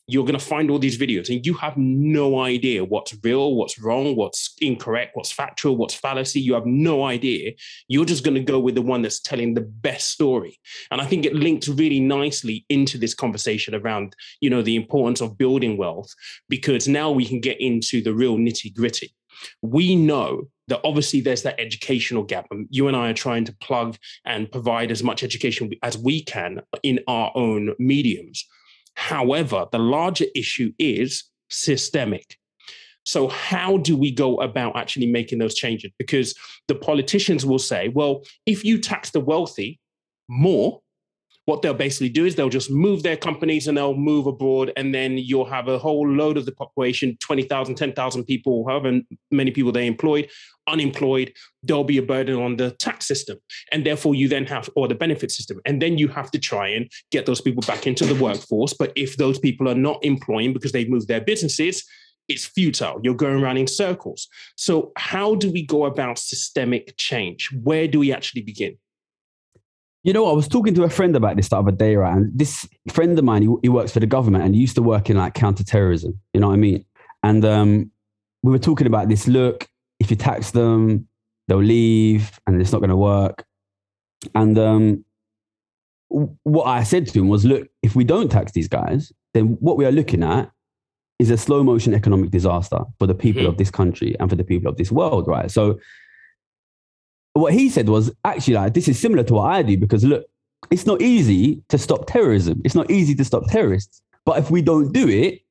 you're 0.08 0.24
going 0.24 0.40
to 0.40 0.44
find 0.44 0.72
all 0.72 0.80
these 0.80 0.98
videos 0.98 1.30
and 1.30 1.46
you 1.46 1.54
have 1.54 1.76
no 1.76 2.40
idea 2.40 2.84
what's 2.84 3.14
real, 3.24 3.56
what's 3.56 3.78
wrong, 3.78 4.16
what's 4.16 4.56
incorrect, 4.62 5.12
what's 5.16 5.32
factual, 5.32 5.76
what's 5.76 5.94
fallacy. 5.94 6.40
You 6.40 6.54
have 6.54 6.66
no 6.66 7.04
idea. 7.04 7.52
You're 7.90 8.06
just 8.06 8.24
going 8.24 8.36
to 8.36 8.44
go 8.44 8.58
with 8.58 8.76
the 8.76 8.82
one 8.82 9.02
that's 9.02 9.20
telling 9.20 9.54
the 9.54 9.62
best 9.62 10.08
story. 10.08 10.60
And 10.92 11.02
I 11.02 11.06
think 11.06 11.26
it 11.26 11.36
links 11.36 11.68
really 11.68 12.00
nicely 12.00 12.66
into 12.70 12.98
this 12.98 13.14
conversation 13.14 13.76
around, 13.76 14.16
you 14.40 14.50
know, 14.50 14.62
the 14.62 14.78
importance 14.78 15.20
of 15.20 15.38
building 15.38 15.78
wealth, 15.78 16.14
because 16.48 16.88
now 16.88 17.12
we 17.12 17.26
can 17.26 17.42
get 17.42 17.60
into 17.60 18.02
the 18.02 18.14
real 18.14 18.38
nitty 18.38 18.74
gritty. 18.74 19.14
We 19.62 19.96
know 19.96 20.48
that 20.68 20.82
obviously 20.84 21.22
there's 21.22 21.44
that 21.44 21.60
educational 21.60 22.24
gap. 22.24 22.48
And 22.50 22.68
you 22.70 22.88
and 22.88 22.96
I 22.96 23.10
are 23.10 23.14
trying 23.14 23.46
to 23.46 23.56
plug 23.58 23.98
and 24.26 24.52
provide 24.52 24.92
as 24.92 25.04
much 25.04 25.24
education 25.24 25.70
as 25.84 25.98
we 25.98 26.24
can 26.24 26.62
in 26.82 27.02
our 27.08 27.32
own 27.36 27.76
mediums. 27.78 28.46
However, 28.98 29.68
the 29.72 29.78
larger 29.78 30.26
issue 30.36 30.74
is 30.80 31.24
systemic. 31.50 32.36
So, 33.06 33.28
how 33.28 33.78
do 33.78 33.96
we 33.96 34.12
go 34.12 34.42
about 34.42 34.76
actually 34.76 35.06
making 35.06 35.38
those 35.38 35.54
changes? 35.54 35.92
Because 36.00 36.34
the 36.68 36.74
politicians 36.74 37.46
will 37.46 37.60
say, 37.60 37.90
well, 37.90 38.24
if 38.48 38.66
you 38.66 38.82
tax 38.82 39.12
the 39.12 39.20
wealthy 39.20 39.80
more, 40.28 40.82
what 41.48 41.62
they'll 41.62 41.74
basically 41.74 42.10
do 42.10 42.26
is 42.26 42.36
they'll 42.36 42.50
just 42.50 42.70
move 42.70 43.04
their 43.04 43.16
companies 43.16 43.70
and 43.70 43.78
they'll 43.78 43.96
move 43.96 44.28
abroad. 44.28 44.74
And 44.76 44.94
then 44.94 45.18
you'll 45.18 45.46
have 45.46 45.70
a 45.70 45.80
whole 45.80 46.06
load 46.06 46.36
of 46.36 46.46
the 46.46 46.52
population 46.52 47.18
20,000, 47.22 47.76
10,000 47.76 48.26
people, 48.26 48.68
however 48.68 49.00
many 49.32 49.52
people 49.52 49.72
they 49.72 49.88
employed, 49.88 50.30
unemployed. 50.68 51.32
There'll 51.64 51.86
be 51.86 52.00
a 52.00 52.04
burden 52.04 52.36
on 52.36 52.58
the 52.58 52.72
tax 52.72 53.08
system. 53.08 53.38
And 53.72 53.86
therefore, 53.86 54.14
you 54.14 54.28
then 54.28 54.46
have, 54.48 54.70
or 54.76 54.90
the 54.90 54.96
benefit 54.96 55.32
system. 55.32 55.62
And 55.66 55.82
then 55.82 55.98
you 55.98 56.10
have 56.10 56.32
to 56.32 56.40
try 56.40 56.68
and 56.68 56.92
get 57.12 57.26
those 57.26 57.40
people 57.40 57.64
back 57.66 57.88
into 57.88 58.06
the 58.06 58.22
workforce. 58.22 58.74
But 58.74 58.92
if 58.98 59.16
those 59.16 59.40
people 59.40 59.70
are 59.70 59.76
not 59.76 60.04
employing 60.04 60.52
because 60.52 60.74
they've 60.74 60.90
moved 60.90 61.08
their 61.08 61.22
businesses, 61.22 61.86
it's 62.28 62.46
futile. 62.46 63.00
You're 63.04 63.16
going 63.16 63.42
around 63.42 63.56
in 63.56 63.68
circles. 63.68 64.28
So, 64.58 64.92
how 64.98 65.36
do 65.36 65.50
we 65.50 65.66
go 65.66 65.86
about 65.86 66.20
systemic 66.20 66.98
change? 66.98 67.50
Where 67.64 67.88
do 67.88 68.00
we 68.00 68.12
actually 68.12 68.42
begin? 68.42 68.78
You 70.08 70.14
know, 70.14 70.26
I 70.30 70.32
was 70.32 70.48
talking 70.48 70.74
to 70.76 70.84
a 70.84 70.90
friend 70.90 71.18
about 71.18 71.36
this 71.36 71.50
the 71.50 71.58
other 71.58 71.74
day, 71.74 71.98
right? 71.98 72.16
And 72.16 72.32
this 72.34 72.66
friend 72.94 73.20
of 73.20 73.26
mine, 73.26 73.42
he, 73.42 73.54
he 73.64 73.68
works 73.68 73.92
for 73.92 74.00
the 74.00 74.06
government 74.06 74.46
and 74.46 74.56
he 74.56 74.62
used 74.62 74.76
to 74.76 74.82
work 74.82 75.10
in 75.10 75.18
like 75.18 75.34
counterterrorism. 75.34 76.18
You 76.34 76.40
know 76.40 76.48
what 76.48 76.54
I 76.54 76.56
mean? 76.56 76.86
And 77.24 77.44
um, 77.44 77.92
we 78.42 78.54
were 78.54 78.58
talking 78.58 78.88
about 78.88 79.10
this. 79.10 79.28
Look, 79.28 79.68
if 80.00 80.10
you 80.10 80.16
tax 80.16 80.52
them, 80.52 81.10
they'll 81.50 81.58
leave, 81.58 82.40
and 82.48 82.62
it's 82.62 82.72
not 82.72 82.78
going 82.78 82.90
to 82.90 82.96
work. 82.96 83.44
And 84.34 84.58
um, 84.58 85.04
what 86.08 86.68
I 86.68 86.84
said 86.84 87.08
to 87.08 87.20
him 87.20 87.28
was, 87.28 87.44
look, 87.44 87.68
if 87.84 87.94
we 87.94 88.06
don't 88.06 88.32
tax 88.32 88.54
these 88.54 88.70
guys, 88.70 89.12
then 89.34 89.58
what 89.60 89.76
we 89.76 89.84
are 89.84 89.92
looking 89.92 90.24
at 90.24 90.50
is 91.20 91.32
a 91.32 91.38
slow 91.38 91.64
motion 91.64 91.94
economic 91.94 92.30
disaster 92.30 92.80
for 92.98 93.08
the 93.08 93.14
people 93.14 93.42
mm-hmm. 93.42 93.52
of 93.52 93.58
this 93.58 93.72
country 93.72 94.16
and 94.22 94.30
for 94.30 94.38
the 94.38 94.46
people 94.46 94.72
of 94.72 94.78
this 94.78 94.90
world, 94.90 95.28
right? 95.28 95.52
So 95.52 95.78
what 97.40 97.54
he 97.54 97.70
said 97.70 97.90
was 97.90 98.12
actually 98.26 98.56
like 98.56 98.74
this 98.74 98.88
is 98.88 99.00
similar 99.00 99.24
to 99.24 99.34
what 99.34 99.52
I 99.52 99.62
do 99.62 99.78
because 99.78 100.04
look, 100.04 100.26
it's 100.72 100.86
not 100.86 101.02
easy 101.02 101.62
to 101.70 101.78
stop 101.78 102.08
terrorism. 102.08 102.62
It's 102.66 102.76
not 102.76 102.90
easy 102.90 103.16
to 103.16 103.26
stop 103.26 103.50
terrorists. 103.50 104.02
But 104.26 104.40
if 104.40 104.52
we 104.52 104.62
don't 104.62 104.92
do 104.92 105.08
it, 105.08 105.42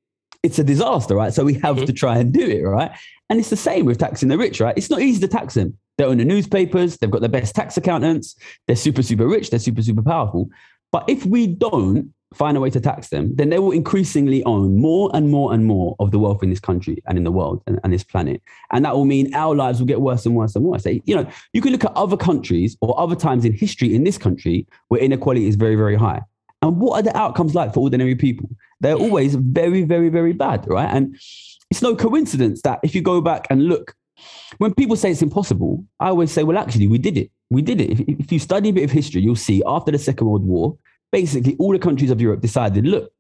it's 0.43 0.59
a 0.59 0.65
disaster, 0.65 1.15
right? 1.15 1.33
So 1.33 1.45
we 1.45 1.55
have 1.55 1.77
mm-hmm. 1.77 1.87
to 1.87 1.93
try 1.93 2.19
and 2.19 2.33
do 2.33 2.47
it, 2.47 2.63
right? 2.63 2.91
And 3.29 3.41
it's 3.41 3.51
the 3.51 3.57
same 3.57 3.87
with 3.87 3.99
taxing 3.99 4.29
the 4.29 4.39
rich, 4.39 4.61
right? 4.61 4.77
It's 4.77 4.91
not 4.91 5.01
easy 5.01 5.21
to 5.21 5.29
tax 5.29 5.55
them. 5.55 5.77
They 5.99 6.05
own 6.05 6.19
the 6.19 6.25
newspapers, 6.25 6.99
they've 6.99 7.11
got 7.11 7.23
the 7.23 7.29
best 7.29 7.55
tax 7.55 7.77
accountants, 7.77 8.37
they're 8.67 8.77
super, 8.77 9.03
super 9.03 9.27
rich, 9.27 9.51
they're 9.51 9.59
super, 9.59 9.83
super 9.83 10.03
powerful. 10.03 10.49
But 10.93 11.09
if 11.09 11.25
we 11.25 11.47
don't 11.47 12.13
find 12.35 12.57
a 12.57 12.61
way 12.61 12.71
to 12.71 12.81
tax 12.81 13.09
them, 13.09 13.35
then 13.37 13.51
they 13.51 13.59
will 13.59 13.71
increasingly 13.71 14.43
own 14.45 14.77
more 14.77 15.11
and 15.15 15.31
more 15.31 15.55
and 15.55 15.65
more 15.65 15.95
of 16.01 16.11
the 16.11 16.19
wealth 16.19 16.43
in 16.43 16.51
this 16.51 16.61
country 16.61 17.03
and 17.07 17.17
in 17.17 17.25
the 17.25 17.33
world 17.33 17.63
and, 17.67 17.79
and 17.85 17.93
this 17.93 18.05
planet. 18.05 18.43
And 18.73 18.85
that 18.85 18.95
will 18.95 19.05
mean 19.05 19.33
our 19.35 19.55
lives 19.55 19.79
will 19.79 19.87
get 19.87 20.01
worse 20.01 20.27
and 20.27 20.35
worse 20.35 20.57
and 20.57 20.65
worse. 20.65 20.85
You 20.87 21.15
know, 21.15 21.31
you 21.53 21.63
can 21.63 21.73
look 21.73 21.85
at 21.85 21.93
other 21.97 22.17
countries 22.17 22.77
or 22.81 22.99
other 22.99 23.15
times 23.15 23.45
in 23.45 23.53
history 23.53 23.95
in 23.95 24.05
this 24.05 24.19
country 24.19 24.67
where 24.89 25.01
inequality 25.01 25.47
is 25.47 25.57
very, 25.57 25.77
very 25.77 25.97
high. 25.97 26.23
And 26.63 26.81
what 26.81 26.99
are 26.99 27.03
the 27.03 27.17
outcomes 27.17 27.55
like 27.55 27.73
for 27.73 27.81
ordinary 27.81 28.17
people? 28.17 28.49
They're 28.81 28.95
always 28.95 29.35
very, 29.37 29.83
very, 29.83 30.09
very 30.09 30.33
bad, 30.33 30.67
right? 30.69 30.89
And 30.91 31.17
it's 31.71 31.83
no 31.83 31.95
coincidence 31.95 32.63
that 32.63 32.81
if 32.83 32.95
you 32.95 33.03
go 33.03 33.21
back 33.21 33.47
and 33.51 33.69
look, 33.69 33.95
when 34.59 34.75
people 34.75 34.97
say 34.97 35.11
it's 35.11 35.23
impossible, 35.23 35.85
I 36.01 36.09
always 36.09 36.33
say, 36.33 36.43
well, 36.43 36.59
actually, 36.59 36.89
we 36.89 36.99
did 36.99 37.19
it. 37.19 37.31
We 37.51 37.63
did 37.63 37.81
it. 37.81 37.91
If, 37.91 38.01
if 38.01 38.33
you 38.33 38.39
study 38.39 38.71
a 38.71 38.73
bit 38.73 38.85
of 38.85 38.91
history, 38.91 39.21
you'll 39.21 39.37
see 39.37 39.63
after 39.67 39.93
the 39.93 39.99
Second 39.99 40.27
World 40.27 40.45
War, 40.45 40.77
basically 41.13 41.57
all 41.59 41.73
the 41.73 41.79
countries 41.79 42.11
of 42.11 42.21
Europe 42.21 42.41
decided, 42.41 42.87
look, 42.87 43.11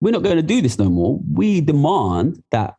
we're 0.00 0.12
not 0.12 0.22
going 0.22 0.36
to 0.36 0.42
do 0.42 0.60
this 0.60 0.78
no 0.78 0.88
more. 0.88 1.20
We 1.32 1.60
demand 1.60 2.42
that 2.50 2.74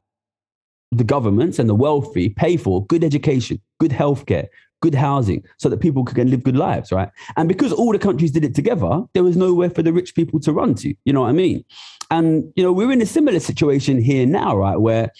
the 0.91 1.03
governments 1.03 1.59
and 1.59 1.69
the 1.69 1.75
wealthy 1.75 2.29
pay 2.29 2.57
for 2.57 2.85
good 2.85 3.03
education, 3.03 3.61
good 3.79 3.91
healthcare, 3.91 4.47
good 4.81 4.95
housing, 4.95 5.43
so 5.57 5.69
that 5.69 5.81
people 5.81 6.05
can 6.05 6.29
live 6.29 6.43
good 6.43 6.55
lives, 6.55 6.91
right? 6.91 7.09
And 7.35 7.47
because 7.47 7.73
all 7.73 7.91
the 7.91 7.99
countries 7.99 8.31
did 8.31 8.45
it 8.45 8.55
together, 8.55 9.03
there 9.13 9.23
was 9.23 9.35
nowhere 9.35 9.69
for 9.69 9.83
the 9.83 9.93
rich 9.93 10.15
people 10.15 10.39
to 10.41 10.53
run 10.53 10.75
to. 10.75 10.93
You 11.03 11.13
know 11.13 11.21
what 11.21 11.29
I 11.29 11.33
mean? 11.33 11.65
And 12.09 12.51
you 12.55 12.63
know, 12.63 12.71
we're 12.71 12.91
in 12.91 13.01
a 13.01 13.05
similar 13.05 13.39
situation 13.39 14.01
here 14.01 14.25
now, 14.25 14.55
right, 14.55 14.77
where 14.77 15.11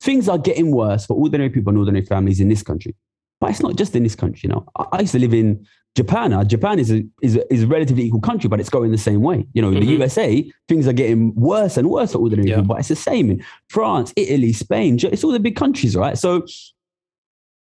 things 0.00 0.28
are 0.28 0.38
getting 0.38 0.72
worse 0.72 1.06
for 1.06 1.14
ordinary 1.14 1.50
people 1.50 1.70
and 1.70 1.78
ordinary 1.78 2.04
families 2.04 2.40
in 2.40 2.48
this 2.48 2.62
country. 2.62 2.96
But 3.40 3.50
it's 3.50 3.62
not 3.62 3.76
just 3.76 3.94
in 3.94 4.02
this 4.02 4.14
country. 4.14 4.40
You 4.44 4.54
know, 4.54 4.66
I 4.92 5.00
used 5.00 5.12
to 5.12 5.18
live 5.18 5.34
in 5.34 5.66
Japan. 5.94 6.30
Now, 6.30 6.42
Japan 6.42 6.78
is 6.78 6.90
a, 6.90 7.04
is 7.20 7.36
a, 7.36 7.52
is 7.52 7.62
a 7.64 7.66
relatively 7.66 8.04
equal 8.04 8.20
country, 8.20 8.48
but 8.48 8.60
it's 8.60 8.70
going 8.70 8.90
the 8.90 8.98
same 8.98 9.20
way. 9.20 9.46
You 9.52 9.60
know, 9.60 9.70
mm-hmm. 9.70 9.80
the 9.80 9.86
USA, 9.86 10.50
things 10.68 10.88
are 10.88 10.92
getting 10.92 11.34
worse 11.34 11.76
and 11.76 11.90
worse 11.90 12.12
for 12.12 12.18
ordinary 12.18 12.48
yeah. 12.48 12.56
people, 12.56 12.68
but 12.68 12.78
it's 12.78 12.88
the 12.88 12.96
same 12.96 13.30
in 13.30 13.44
France, 13.68 14.12
Italy, 14.16 14.52
Spain. 14.52 14.98
It's 15.02 15.22
all 15.22 15.32
the 15.32 15.40
big 15.40 15.56
countries, 15.56 15.94
right? 15.94 16.16
So 16.16 16.46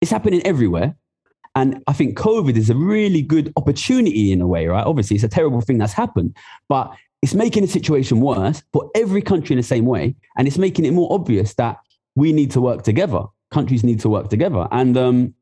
it's 0.02 0.12
happening 0.12 0.42
everywhere. 0.46 0.96
And 1.56 1.84
I 1.88 1.94
think 1.94 2.18
COVID 2.18 2.56
is 2.56 2.70
a 2.70 2.76
really 2.76 3.22
good 3.22 3.52
opportunity 3.58 4.32
in 4.32 4.40
a 4.40 4.48
way, 4.48 4.68
right? 4.68 4.86
Obviously, 4.86 5.16
it's 5.16 5.26
a 5.26 5.30
terrible 5.30 5.60
thing 5.60 5.78
that's 5.78 5.92
happened, 5.92 6.38
but 6.70 6.96
it's 7.22 7.34
making 7.34 7.64
the 7.64 7.68
situation 7.68 8.22
worse 8.22 8.64
for 8.72 8.90
every 8.96 9.22
country 9.22 9.54
in 9.54 9.58
the 9.58 9.64
same 9.64 9.86
way. 9.86 10.16
And 10.38 10.48
it's 10.48 10.58
making 10.58 10.86
it 10.86 10.92
more 10.92 11.12
obvious 11.12 11.54
that 11.56 11.78
we 12.16 12.32
need 12.32 12.52
to 12.52 12.62
work 12.62 12.84
together. 12.84 13.24
Countries 13.52 13.84
need 13.84 14.00
to 14.00 14.10
work 14.10 14.30
together. 14.30 14.68
And 14.72 14.98
um, 14.98 15.34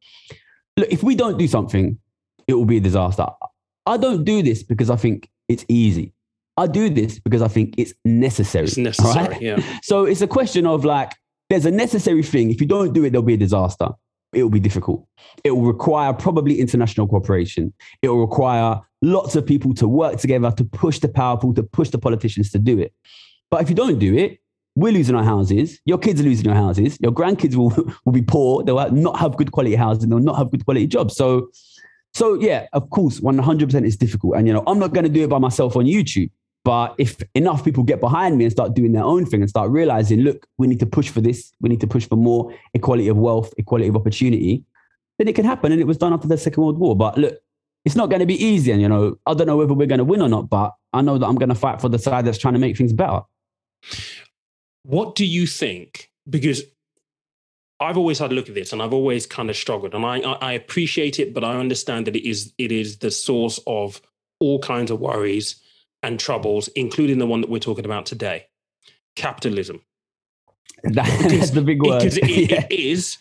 look, 0.76 0.90
if 0.92 1.04
we 1.04 1.14
don't 1.14 1.38
do 1.38 1.48
something, 1.48 2.00
it 2.50 2.56
will 2.56 2.66
be 2.66 2.78
a 2.78 2.82
disaster. 2.82 3.28
I 3.86 3.98
don't 3.98 4.24
do 4.24 4.42
this 4.42 4.64
because 4.64 4.90
I 4.90 4.96
think 4.96 5.30
it's 5.48 5.64
easy. 5.70 6.14
I 6.58 6.66
do 6.66 6.90
this 6.90 7.20
because 7.20 7.44
I 7.44 7.48
think 7.48 7.76
it's 7.78 7.94
necessary. 8.04 8.66
It's 8.66 8.76
necessary, 8.76 9.28
right? 9.28 9.42
yeah. 9.42 9.80
So 9.84 10.06
it's 10.06 10.22
a 10.22 10.28
question 10.28 10.66
of 10.66 10.84
like, 10.84 11.14
there's 11.52 11.68
a 11.68 11.72
necessary 11.72 12.24
thing. 12.24 12.50
If 12.50 12.60
you 12.60 12.66
don't 12.66 12.92
do 12.92 13.04
it, 13.06 13.12
there'll 13.12 13.24
be 13.24 13.36
a 13.36 13.38
disaster. 13.38 13.90
It 14.34 14.42
will 14.42 14.50
be 14.50 14.60
difficult. 14.60 15.08
It 15.44 15.52
will 15.52 15.66
require 15.66 16.12
probably 16.12 16.60
international 16.60 17.08
cooperation. 17.08 17.72
It 18.02 18.10
will 18.10 18.22
require 18.22 18.82
lots 19.04 19.36
of 19.36 19.46
people 19.46 19.76
to 19.76 19.88
work 19.88 20.18
together 20.18 20.52
to 20.52 20.64
push 20.64 20.98
the 20.98 21.08
powerful, 21.08 21.54
to 21.54 21.62
push 21.62 21.90
the 21.90 22.00
politicians 22.00 22.50
to 22.52 22.58
do 22.58 22.80
it. 22.80 22.94
But 23.52 23.62
if 23.62 23.70
you 23.70 23.76
don't 23.76 24.00
do 24.00 24.18
it, 24.18 24.40
we're 24.76 24.94
losing 24.94 25.16
our 25.16 25.24
houses. 25.24 25.80
Your 25.86 26.00
kids 26.00 26.20
are 26.20 26.24
losing 26.24 26.46
your 26.46 26.56
houses. 26.56 26.98
Your 27.00 27.12
grandkids 27.12 27.56
will, 27.56 27.70
will 28.06 28.14
be 28.14 28.24
poor. 28.24 28.64
They'll 28.64 28.92
not 28.92 29.20
have 29.20 29.38
good 29.38 29.52
quality 29.52 29.76
housing. 29.76 30.10
They'll 30.10 30.20
not 30.20 30.38
have 30.38 30.50
good 30.50 30.66
quality 30.66 30.88
jobs. 30.88 31.16
So 31.16 31.50
so 32.14 32.34
yeah, 32.36 32.68
of 32.74 32.90
course, 32.90 33.20
100% 33.20 33.86
is 33.86 33.98
difficult. 33.98 34.36
And, 34.36 34.48
you 34.48 34.54
know, 34.54 34.64
I'm 34.68 34.80
not 34.80 34.94
going 34.94 35.06
to 35.06 35.10
do 35.10 35.24
it 35.24 35.30
by 35.30 35.38
myself 35.38 35.76
on 35.76 35.86
YouTube. 35.86 36.30
But 36.66 36.94
if 36.98 37.22
enough 37.36 37.64
people 37.64 37.84
get 37.84 38.02
behind 38.02 38.38
me 38.38 38.44
and 38.44 38.52
start 38.52 38.74
doing 38.74 38.92
their 38.92 39.04
own 39.04 39.26
thing 39.26 39.42
and 39.42 39.50
start 39.50 39.72
realizing, 39.72 40.22
look, 40.22 40.46
we 40.58 40.68
need 40.68 40.80
to 40.82 40.86
push 40.86 41.10
for 41.10 41.22
this, 41.22 41.54
we 41.62 41.70
need 41.70 41.80
to 41.82 41.88
push 41.88 42.08
for 42.08 42.18
more 42.18 42.54
equality 42.74 43.08
of 43.08 43.18
wealth, 43.18 43.54
equality 43.58 43.88
of 43.88 43.96
opportunity, 43.96 44.64
then 45.18 45.28
it 45.28 45.36
can 45.36 45.46
happen. 45.46 45.72
And 45.72 45.80
it 45.80 45.88
was 45.88 45.98
done 45.98 46.14
after 46.14 46.28
the 46.28 46.38
Second 46.38 46.62
World 46.62 46.78
War. 46.78 46.96
But 46.96 47.18
look, 47.18 47.38
it's 47.86 47.96
not 47.96 48.10
going 48.10 48.20
to 48.20 48.26
be 48.26 48.44
easy. 48.44 48.72
And, 48.72 48.82
you 48.82 48.90
know, 48.90 49.16
I 49.26 49.34
don't 49.34 49.48
know 49.48 49.58
whether 49.58 49.74
we're 49.74 49.88
going 49.88 50.00
to 50.00 50.04
win 50.04 50.22
or 50.22 50.28
not, 50.28 50.50
but 50.50 50.74
I 50.92 51.02
know 51.02 51.18
that 51.18 51.26
I'm 51.26 51.36
going 51.36 51.50
to 51.50 51.56
fight 51.56 51.80
for 51.80 51.88
the 51.88 51.98
side 51.98 52.26
that's 52.26 52.38
trying 52.38 52.56
to 52.56 52.60
make 52.60 52.78
things 52.78 52.94
better. 52.94 53.22
What 54.84 55.16
do 55.16 55.26
you 55.26 55.48
think? 55.48 56.12
Because 56.30 56.64
I've 57.80 57.98
always 57.98 58.20
had 58.20 58.32
a 58.32 58.36
look 58.36 58.50
at 58.50 58.56
this 58.56 58.74
and 58.74 58.82
I've 58.82 58.94
always 58.94 59.26
kind 59.26 59.50
of 59.50 59.56
struggled. 59.56 59.94
And 59.96 60.06
I, 60.06 60.20
I 60.20 60.54
appreciate 60.54 61.20
it, 61.20 61.34
but 61.34 61.44
I 61.44 61.56
understand 61.58 62.08
that 62.08 62.16
it 62.16 62.28
is 62.28 62.54
it 62.58 62.72
is 62.72 62.98
the 62.98 63.12
source 63.12 63.60
of 63.68 64.02
all 64.40 64.60
kinds 64.60 64.92
of 64.92 65.00
worries 65.00 65.62
and 66.04 66.20
troubles, 66.20 66.68
including 66.70 67.20
the 67.20 67.26
one 67.26 67.42
that 67.42 67.50
we're 67.50 67.60
talking 67.60 67.86
about 67.86 68.06
today. 68.06 68.48
Capitalism. 69.16 69.82
That's 70.84 71.52
the 71.52 71.62
big 71.62 71.82
word. 71.82 72.00
Because 72.00 72.18
it, 72.18 72.30
yeah. 72.52 72.66
it 72.70 72.80
is 72.80 73.18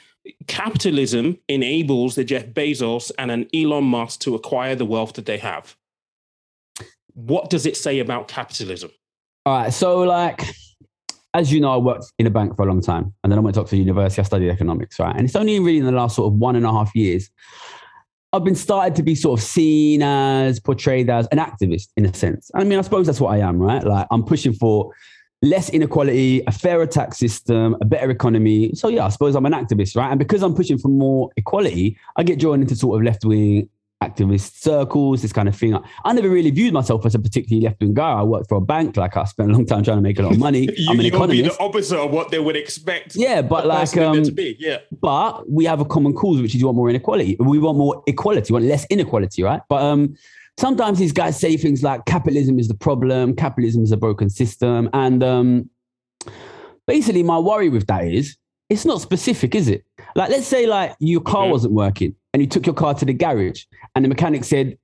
capitalism 0.47 1.39
enables 1.49 2.15
the 2.15 2.25
Jeff 2.25 2.47
Bezos 2.47 3.11
and 3.19 3.31
an 3.31 3.49
Elon 3.55 3.85
Musk 3.85 4.21
to 4.21 4.35
acquire 4.35 4.75
the 4.75 4.85
wealth 4.85 5.15
that 5.15 5.27
they 5.27 5.39
have. 5.39 5.77
What 7.15 7.51
does 7.51 7.67
it 7.67 7.77
say 7.77 7.99
about 7.99 8.29
capitalism? 8.29 8.91
All 9.47 9.59
right. 9.59 9.73
So 9.73 10.01
like 10.01 10.43
as 11.35 11.53
you 11.53 11.61
know, 11.61 11.73
I 11.73 11.77
worked 11.77 12.07
in 12.19 12.27
a 12.27 12.31
bank 12.31 12.57
for 12.57 12.63
a 12.63 12.67
long 12.67 12.81
time, 12.81 13.15
and 13.23 13.31
then 13.31 13.39
I 13.39 13.43
went 13.43 13.55
to 13.55 13.61
Oxford 13.61 13.77
University. 13.77 14.21
I 14.21 14.25
studied 14.25 14.51
economics, 14.51 14.99
right? 14.99 15.15
And 15.15 15.27
it's 15.27 15.37
only 15.37 15.61
really 15.61 15.79
in 15.79 15.85
the 15.85 15.93
last 15.93 16.17
sort 16.17 16.33
of 16.33 16.39
one 16.39 16.57
and 16.57 16.65
a 16.65 16.73
half 16.73 16.95
years 16.95 17.31
I've 18.33 18.45
been 18.45 18.55
started 18.55 18.95
to 18.97 19.03
be 19.03 19.15
sort 19.15 19.41
of 19.41 19.45
seen 19.45 20.03
as 20.03 20.61
portrayed 20.61 21.09
as 21.09 21.27
an 21.29 21.39
activist 21.39 21.89
in 21.97 22.05
a 22.05 22.13
sense. 22.13 22.51
I 22.55 22.63
mean, 22.65 22.79
I 22.79 22.83
suppose 22.83 23.07
that's 23.07 23.21
what 23.21 23.33
I 23.33 23.39
am, 23.39 23.59
right? 23.59 23.83
Like 23.83 24.07
I'm 24.11 24.23
pushing 24.23 24.53
for 24.53 24.93
less 25.41 25.71
inequality, 25.71 26.43
a 26.47 26.53
fairer 26.53 26.87
tax 26.87 27.17
system, 27.17 27.77
a 27.81 27.87
better 27.87 28.11
economy. 28.11 28.73
So 28.75 28.89
yeah, 28.89 29.07
I 29.07 29.09
suppose 29.09 29.35
I'm 29.35 29.47
an 29.47 29.53
activist, 29.53 29.97
right? 29.97 30.11
And 30.11 30.19
because 30.19 30.43
I'm 30.43 30.55
pushing 30.55 30.77
for 30.77 30.89
more 30.89 31.31
equality, 31.39 31.97
I 32.17 32.23
get 32.23 32.39
drawn 32.39 32.61
into 32.61 32.77
sort 32.77 32.99
of 32.99 33.05
left 33.05 33.25
wing 33.25 33.71
activist 34.03 34.61
circles, 34.61 35.23
this 35.23 35.33
kind 35.33 35.49
of 35.49 35.57
thing. 35.57 35.77
I 36.05 36.13
never 36.13 36.29
really 36.29 36.51
viewed 36.51 36.73
myself 36.73 37.05
as 37.05 37.15
a 37.15 37.19
particularly 37.19 37.65
left 37.67 37.81
wing 37.81 37.95
guy. 37.95 38.13
I 38.13 38.23
worked 38.23 38.49
for 38.49 38.57
a 38.57 38.61
bank, 38.61 38.97
like 38.97 39.17
I 39.17 39.25
spent 39.25 39.51
a 39.51 39.53
long 39.53 39.67
time 39.67 39.83
trying 39.83 39.97
to 39.99 40.03
make 40.03 40.19
a 40.19 40.23
lot 40.23 40.33
of 40.33 40.39
money. 40.39 40.69
you, 40.77 40.87
I'm 40.91 41.01
an 41.01 41.07
economist. 41.07 41.43
Be 41.43 41.49
the 41.49 41.59
opposite 41.61 41.99
of 41.99 42.11
what 42.13 42.31
they 42.31 42.39
would 42.39 42.57
expect. 42.57 43.17
Yeah, 43.17 43.43
but 43.43 43.67
like, 43.67 43.97
um, 43.97 44.23
to 44.23 44.31
be. 44.31 44.57
yeah. 44.61 44.79
But 45.01 45.51
we 45.51 45.65
have 45.65 45.81
a 45.81 45.85
common 45.85 46.13
cause, 46.13 46.41
which 46.41 46.55
is 46.55 46.61
you 46.61 46.67
want 46.67 46.77
more 46.77 46.89
inequality. 46.91 47.37
We 47.41 47.59
want 47.59 47.77
more 47.77 48.03
equality. 48.07 48.53
We 48.53 48.61
want 48.61 48.67
less 48.67 48.87
inequality, 48.89 49.43
right? 49.43 49.63
But 49.69 49.83
um, 49.83 50.15
sometimes 50.59 50.99
these 51.01 51.13
guys 51.13 51.39
say 51.39 51.57
things 51.57 51.83
like 51.83 52.05
capitalism 52.05 52.59
is 52.61 52.69
the 52.69 52.75
problem, 52.75 53.35
capitalism 53.35 53.83
is 53.83 53.91
a 53.91 53.97
broken 53.97 54.31
system, 54.31 54.89
and 54.93 55.25
um, 55.25 55.71
basically 56.87 57.23
my 57.25 57.39
worry 57.39 57.69
with 57.69 57.87
that 57.89 58.07
is 58.07 58.37
it's 58.71 58.85
not 58.85 59.01
specific, 59.01 59.55
is 59.55 59.67
it? 59.69 59.85
Like, 60.15 60.31
let's 60.31 60.47
say 60.47 60.67
like 60.67 60.95
your 61.01 61.21
car 61.23 61.47
Mhm. 61.47 61.51
wasn't 61.51 61.73
working 61.73 62.15
and 62.33 62.43
you 62.43 62.49
took 62.49 62.67
your 62.67 62.75
car 62.75 62.95
to 62.95 63.05
the 63.05 63.13
garage 63.13 63.65
and 63.95 64.05
the 64.05 64.09
mechanic 64.09 64.45
said, 64.45 64.79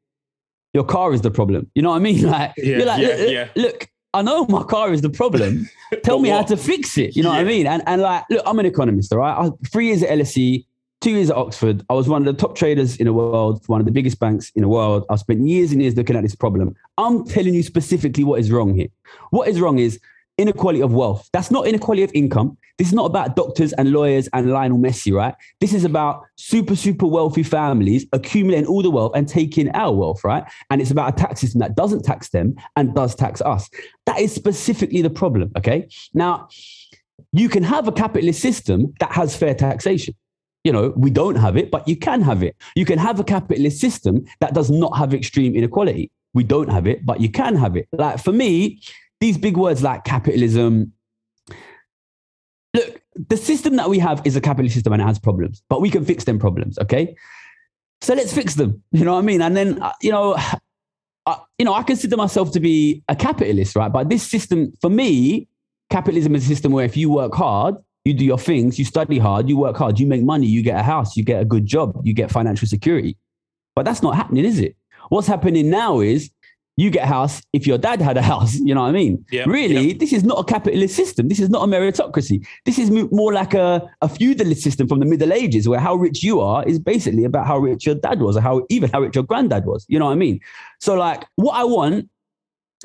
your 0.73 0.85
car 0.85 1.13
is 1.13 1.21
the 1.21 1.31
problem. 1.31 1.71
You 1.75 1.83
know 1.83 1.91
what 1.91 1.97
I 1.97 2.01
mean? 2.01 2.23
Like, 2.31 2.53
Yeah, 2.57 2.65
you're 2.79 2.87
like, 2.87 3.01
yeah, 3.03 3.09
look, 3.09 3.31
yeah. 3.31 3.49
look, 3.57 3.89
I 4.13 4.23
know 4.23 4.47
my 4.47 4.63
car 4.63 4.93
is 4.93 5.03
the 5.03 5.11
problem. 5.11 5.69
Tell 6.05 6.19
me 6.19 6.29
how 6.29 6.43
to 6.43 6.57
fix 6.57 6.99
it. 6.99 7.17
You 7.17 7.23
know 7.23 7.31
what 7.31 7.41
I 7.41 7.45
mean? 7.45 7.67
And, 7.67 7.83
and 7.87 8.03
like, 8.03 8.25
look, 8.31 8.43
I'm 8.47 8.59
an 8.59 8.67
economist, 8.67 9.13
all 9.13 9.19
right? 9.19 9.47
I, 9.47 9.51
three 9.69 9.87
years 9.89 10.03
at 10.03 10.11
LSE, 10.19 10.65
two 11.01 11.11
years 11.11 11.31
at 11.31 11.37
Oxford. 11.37 11.85
I 11.91 11.95
was 11.95 12.09
one 12.09 12.27
of 12.27 12.35
the 12.35 12.41
top 12.41 12.57
traders 12.57 12.97
in 12.97 13.07
the 13.07 13.13
world, 13.13 13.65
for 13.65 13.73
one 13.73 13.81
of 13.81 13.87
the 13.87 13.93
biggest 13.93 14.19
banks 14.19 14.51
in 14.55 14.63
the 14.63 14.69
world. 14.69 15.05
I've 15.11 15.21
spent 15.21 15.47
years 15.47 15.73
and 15.73 15.83
years 15.83 15.97
looking 15.97 16.17
at 16.17 16.23
this 16.23 16.35
problem. 16.35 16.75
I'm 16.97 17.25
telling 17.25 17.55
you 17.55 17.63
specifically 17.63 18.25
what 18.25 18.41
is 18.41 18.51
wrong 18.51 18.75
here. 18.75 18.89
What 19.31 19.49
is 19.49 19.61
wrong 19.61 19.79
is 19.79 20.01
inequality 20.39 20.83
of 20.83 20.93
wealth. 20.93 21.29
That's 21.33 21.51
not 21.51 21.67
inequality 21.67 22.03
of 22.03 22.11
income. 22.15 22.57
This 22.77 22.89
is 22.89 22.93
not 22.93 23.07
about 23.07 23.37
doctors 23.37 23.73
and 23.75 23.93
lawyers 23.93 24.29
and 24.33 24.51
Lionel 24.51 24.79
Messi, 24.79 25.13
right? 25.13 25.35
This 25.61 25.73
is 25.73 25.85
about 25.85 26.25
super, 26.37 26.75
super 26.75 27.07
wealthy 27.07 27.45
families 27.45 28.05
accumulating 28.13 28.67
all 28.67 28.83
the 28.83 28.91
wealth 28.91 29.13
and 29.15 29.29
taking 29.29 29.71
our 29.71 29.93
wealth, 29.93 30.25
right? 30.25 30.45
And 30.71 30.81
it's 30.81 30.91
about 30.91 31.15
a 31.15 31.17
tax 31.17 31.41
system 31.41 31.61
that 31.61 31.77
doesn't 31.77 32.05
tax 32.05 32.31
them 32.31 32.57
and 32.75 32.95
does 32.95 33.15
tax 33.15 33.41
us. 33.43 33.71
That 34.07 34.19
is 34.19 34.35
specifically 34.35 35.03
the 35.03 35.11
problem, 35.11 35.53
okay? 35.57 35.87
Now, 36.15 36.49
you 37.33 37.49
can 37.49 37.63
have 37.63 37.87
a 37.87 37.93
capitalist 37.93 38.41
system 38.41 38.93
that 38.99 39.13
has 39.13 39.37
fair 39.37 39.55
taxation. 39.55 40.15
You 40.65 40.73
know, 40.73 40.95
we 40.97 41.11
don't 41.11 41.37
have 41.37 41.57
it, 41.57 41.71
but 41.71 41.87
you 41.87 41.97
can 41.97 42.23
have 42.23 42.43
it. 42.43 42.57
You 42.75 42.85
can 42.85 42.99
have 42.99 43.21
a 43.21 43.25
capitalist 43.25 43.79
system 43.79 44.25
that 44.41 44.55
does 44.55 44.71
not 44.71 44.97
have 44.97 45.15
extreme 45.15 45.55
inequality. 45.55 46.11
We 46.33 46.43
don't 46.43 46.71
have 46.71 46.87
it, 46.89 47.07
but 47.07 47.21
you 47.21 47.29
can 47.29 47.55
have 47.55 47.77
it. 47.77 47.87
Like 47.93 48.19
for 48.19 48.33
me, 48.33 48.81
these 49.21 49.39
big 49.39 49.57
words 49.57 49.83
like 49.83 50.05
capitalism. 50.05 50.93
Look, 52.75 53.03
the 53.15 53.37
system 53.37 53.77
that 53.77 53.89
we 53.89 53.99
have 54.01 54.21
is 54.25 54.37
a 54.37 54.41
capitalist 54.41 54.75
system 54.75 54.93
and 54.93 55.03
it 55.03 55.05
has 55.05 55.19
problems, 55.19 55.63
but 55.69 55.81
we 55.81 55.91
can 55.91 56.05
fix 56.05 56.25
them 56.25 56.39
problems. 56.39 56.79
Okay. 56.79 57.15
So 58.01 58.15
let's 58.15 58.33
fix 58.35 58.55
them. 58.55 58.83
You 58.93 59.05
know 59.05 59.15
what 59.15 59.21
I 59.21 59.23
mean? 59.23 59.43
And 59.43 59.57
then, 59.57 59.83
uh, 59.83 59.93
you 60.03 60.11
know, 60.11 60.35
I, 61.27 61.39
you 61.59 61.65
know, 61.65 61.75
I 61.75 61.83
consider 61.83 62.17
myself 62.17 62.53
to 62.53 62.61
be 62.61 63.03
a 63.09 63.17
capitalist, 63.17 63.77
right? 63.77 63.93
But 63.93 64.09
this 64.11 64.23
system, 64.23 64.73
for 64.81 64.91
me, 64.91 65.49
capitalism 65.91 66.35
is 66.35 66.45
a 66.45 66.49
system 66.49 66.73
where 66.73 66.85
if 66.85 66.97
you 66.97 67.11
work 67.11 67.35
hard, 67.35 67.77
you 68.05 68.13
do 68.13 68.25
your 68.25 68.39
things, 68.39 68.79
you 68.79 68.85
study 68.85 69.19
hard, 69.19 69.49
you 69.49 69.57
work 69.57 69.77
hard, 69.77 69.99
you 69.99 70.07
make 70.07 70.23
money, 70.23 70.47
you 70.47 70.63
get 70.63 70.79
a 70.79 70.83
house, 70.83 71.17
you 71.17 71.25
get 71.25 71.41
a 71.41 71.45
good 71.45 71.65
job, 71.65 71.99
you 72.05 72.13
get 72.13 72.31
financial 72.31 72.69
security. 72.69 73.17
But 73.75 73.85
that's 73.85 74.03
not 74.03 74.15
happening, 74.15 74.45
is 74.45 74.59
it? 74.59 74.77
What's 75.09 75.27
happening 75.27 75.71
now 75.71 76.01
is 76.01 76.31
you 76.77 76.91
get 76.91 77.05
a 77.05 77.07
house 77.07 77.41
if 77.53 77.67
your 77.67 77.79
dad 77.79 78.01
had 78.01 78.17
a 78.17 78.23
house. 78.23 78.55
You 78.57 78.75
know 78.75 78.83
what 78.83 78.89
I 78.89 78.93
mean? 78.93 79.25
Yeah, 79.31 79.45
really, 79.47 79.89
yeah. 79.89 79.97
this 79.99 80.13
is 80.13 80.25
not 80.25 80.39
a 80.41 80.45
capitalist 80.45 80.97
system. 80.97 81.29
This 81.29 81.39
is 81.39 81.49
not 81.49 81.63
a 81.63 81.67
meritocracy. 81.67 82.45
This 82.65 82.79
is 82.79 82.91
more 82.91 83.33
like 83.33 83.55
a, 83.55 83.89
a 84.03 84.09
feudalist 84.09 84.63
system 84.63 84.89
from 84.89 84.99
the 85.01 85.07
Middle 85.07 85.33
Ages, 85.33 85.69
where 85.69 85.79
how 85.81 85.95
rich 85.95 86.23
you 86.23 86.41
are 86.41 86.65
is 86.67 86.79
basically 86.79 87.25
about 87.25 87.47
how 87.47 87.59
rich 87.59 87.87
your 87.87 87.95
dad 87.95 88.21
was, 88.21 88.37
or 88.37 88.41
how 88.41 88.67
even 88.71 88.91
how 88.91 89.01
rich 89.03 89.15
your 89.15 89.25
granddad 89.25 89.67
was. 89.67 89.87
You 89.89 89.99
know 89.99 90.07
what 90.07 90.13
I 90.13 90.17
mean? 90.17 90.41
So, 90.81 90.95
like, 90.95 91.25
what 91.37 91.55
I 91.55 91.65
want 91.65 92.09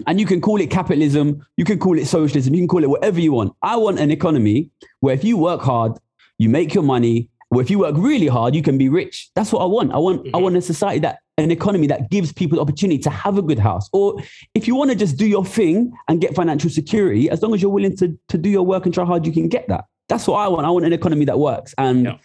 and 0.08 0.20
you 0.20 0.26
can 0.26 0.40
call 0.40 0.62
it 0.62 0.70
capitalism, 0.70 1.46
you 1.58 1.66
can 1.66 1.78
call 1.80 1.98
it 1.98 2.06
socialism, 2.06 2.54
you 2.54 2.62
can 2.62 2.68
call 2.70 2.84
it 2.84 2.90
whatever 2.90 3.20
you 3.20 3.34
want. 3.34 3.54
I 3.62 3.76
want 3.76 4.00
an 4.00 4.12
economy 4.12 4.70
where 5.02 5.14
if 5.14 5.24
you 5.26 5.38
work 5.38 5.62
hard, 5.62 5.94
you 6.38 6.48
make 6.48 6.74
your 6.74 6.84
money, 6.84 7.28
or 7.52 7.62
if 7.62 7.70
you 7.70 7.80
work 7.80 7.96
really 7.98 8.28
hard, 8.28 8.56
you 8.56 8.62
can 8.62 8.78
be 8.78 8.88
rich. 8.88 9.30
That's 9.36 9.52
what 9.52 9.62
I 9.62 9.66
want. 9.66 9.92
I 9.92 9.98
want 9.98 10.28
I 10.28 10.38
Mhm. 10.38 10.42
want 10.44 10.56
a 10.56 10.62
society 10.62 11.00
that 11.00 11.20
an 11.44 11.52
economy 11.52 11.88
that 11.88 12.10
gives 12.10 12.32
people 12.34 12.58
the 12.58 12.62
opportunity 12.62 13.00
to 13.00 13.10
have 13.10 13.38
a 13.38 13.42
good 13.42 13.60
house. 13.60 13.90
Or 13.94 14.22
if 14.54 14.68
you 14.68 14.76
want 14.76 14.92
to 14.92 14.96
just 14.96 15.18
do 15.18 15.26
your 15.28 15.46
thing 15.46 15.92
and 16.08 16.20
get 16.22 16.36
financial 16.36 16.70
security, 16.70 17.30
as 17.30 17.42
long 17.42 17.54
as 17.54 17.62
you're 17.62 17.72
willing 17.72 17.96
to, 17.98 18.18
to 18.28 18.38
do 18.38 18.50
your 18.50 18.64
work 18.66 18.86
and 18.86 18.94
try 18.94 19.06
hard, 19.06 19.26
you 19.26 19.32
can 19.32 19.48
get 19.48 19.68
that. 19.70 19.86
That's 20.10 20.28
what 20.28 20.38
I 20.38 20.48
want. 20.48 20.66
I 20.66 20.70
want 20.70 20.86
an 20.86 20.94
economy 20.94 21.26
that 21.26 21.40
works. 21.40 21.74
And 21.78 22.06
Yeah. 22.06 22.18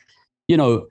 you 0.48 0.56
know, 0.56 0.86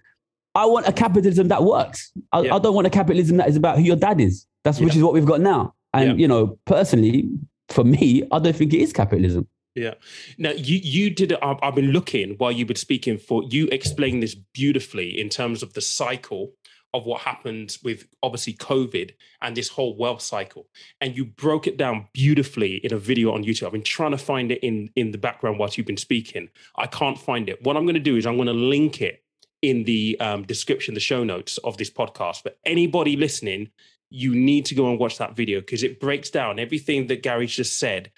I 0.56 0.66
want 0.66 0.88
a 0.88 0.94
capitalism 0.94 1.48
that 1.50 1.64
works. 1.64 2.12
I, 2.32 2.42
Yeah. 2.42 2.56
I 2.56 2.60
don't 2.60 2.76
want 2.76 2.88
a 2.88 2.92
capitalism 2.92 3.38
that 3.38 3.50
is 3.50 3.56
about 3.56 3.78
who 3.78 3.84
your 3.84 3.96
dad 3.96 4.22
is. 4.22 4.46
That's 4.64 4.80
which 4.80 4.96
is 4.96 5.04
what 5.04 5.14
we've 5.14 5.26
got 5.26 5.42
now. 5.42 5.74
And 5.94 6.12
Yeah. 6.12 6.16
you 6.16 6.28
know, 6.28 6.58
personally, 6.66 7.28
for 7.70 7.84
me, 7.84 8.24
I 8.32 8.40
don't 8.40 8.56
think 8.56 8.74
it 8.74 8.80
is 8.82 8.94
capitalism. 8.94 9.48
Yeah. 9.76 9.96
Now 10.38 10.52
you 10.52 10.78
you 10.84 11.10
did. 11.10 11.34
I've, 11.34 11.58
I've 11.64 11.74
been 11.76 11.92
looking 11.92 12.36
while 12.38 12.52
you've 12.52 12.68
been 12.68 12.76
speaking 12.78 13.18
for 13.18 13.44
you 13.50 13.68
explained 13.72 14.22
this 14.22 14.36
beautifully 14.36 15.20
in 15.20 15.30
terms 15.30 15.64
of 15.64 15.74
the 15.74 15.82
cycle 15.82 16.52
of 16.94 17.06
what 17.06 17.22
happened 17.22 17.78
with 17.84 18.08
obviously 18.22 18.54
COVID 18.54 19.12
and 19.42 19.58
this 19.58 19.70
whole 19.70 19.98
wealth 19.98 20.22
cycle, 20.22 20.68
and 21.02 21.16
you 21.16 21.26
broke 21.26 21.68
it 21.68 21.78
down 21.78 22.08
beautifully 22.14 22.76
in 22.78 22.94
a 22.94 22.98
video 22.98 23.34
on 23.34 23.44
YouTube. 23.44 23.66
I've 23.66 23.72
been 23.72 23.82
trying 23.82 24.12
to 24.12 24.18
find 24.18 24.52
it 24.52 24.60
in 24.64 24.90
in 24.96 25.12
the 25.12 25.18
background 25.18 25.60
whilst 25.60 25.78
you've 25.78 25.88
been 25.88 25.98
speaking. 25.98 26.50
I 26.76 26.88
can't 26.88 27.18
find 27.18 27.50
it. 27.50 27.64
What 27.64 27.78
I'm 27.78 27.86
going 27.86 27.96
to 27.96 28.00
do 28.00 28.18
is 28.18 28.26
I'm 28.26 28.36
going 28.36 28.48
to 28.48 28.54
link 28.54 29.02
it 29.02 29.24
in 29.62 29.86
the 29.86 30.18
um, 30.20 30.44
description, 30.44 30.94
the 30.94 31.00
show 31.00 31.24
notes 31.24 31.58
of 31.60 31.78
this 31.78 31.90
podcast. 31.90 32.44
But 32.44 32.60
anybody 32.66 33.16
listening, 33.16 33.72
you 34.10 34.36
need 34.36 34.66
to 34.66 34.76
go 34.76 34.90
and 34.90 35.00
watch 35.00 35.18
that 35.18 35.36
video 35.36 35.62
because 35.62 35.84
it 35.84 36.00
breaks 36.00 36.30
down 36.30 36.60
everything 36.60 37.08
that 37.08 37.24
Gary 37.24 37.48
just 37.48 37.78
said 37.78 38.12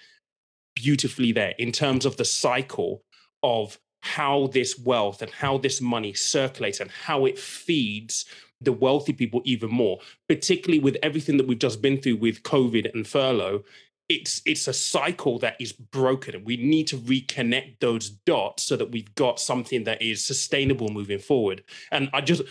beautifully 0.74 1.32
there 1.32 1.54
in 1.58 1.72
terms 1.72 2.04
of 2.04 2.16
the 2.18 2.24
cycle 2.24 3.02
of 3.42 3.78
how 4.00 4.48
this 4.48 4.78
wealth 4.78 5.22
and 5.22 5.30
how 5.32 5.58
this 5.58 5.80
money 5.80 6.12
circulates 6.12 6.80
and 6.80 6.90
how 6.90 7.24
it 7.24 7.38
feeds 7.38 8.24
the 8.60 8.72
wealthy 8.72 9.12
people 9.12 9.42
even 9.44 9.70
more 9.70 9.98
particularly 10.28 10.78
with 10.78 10.96
everything 11.02 11.36
that 11.36 11.46
we've 11.46 11.58
just 11.58 11.82
been 11.82 12.00
through 12.00 12.16
with 12.16 12.42
covid 12.42 12.92
and 12.94 13.06
furlough 13.06 13.62
it's 14.08 14.40
it's 14.46 14.68
a 14.68 14.72
cycle 14.72 15.38
that 15.40 15.56
is 15.60 15.72
broken 15.72 16.36
and 16.36 16.46
we 16.46 16.56
need 16.56 16.86
to 16.86 16.96
reconnect 16.96 17.80
those 17.80 18.10
dots 18.10 18.62
so 18.62 18.76
that 18.76 18.92
we've 18.92 19.12
got 19.16 19.40
something 19.40 19.84
that 19.84 20.00
is 20.00 20.24
sustainable 20.24 20.88
moving 20.90 21.18
forward. 21.18 21.64
And 21.90 22.08
i 22.12 22.20
just 22.20 22.42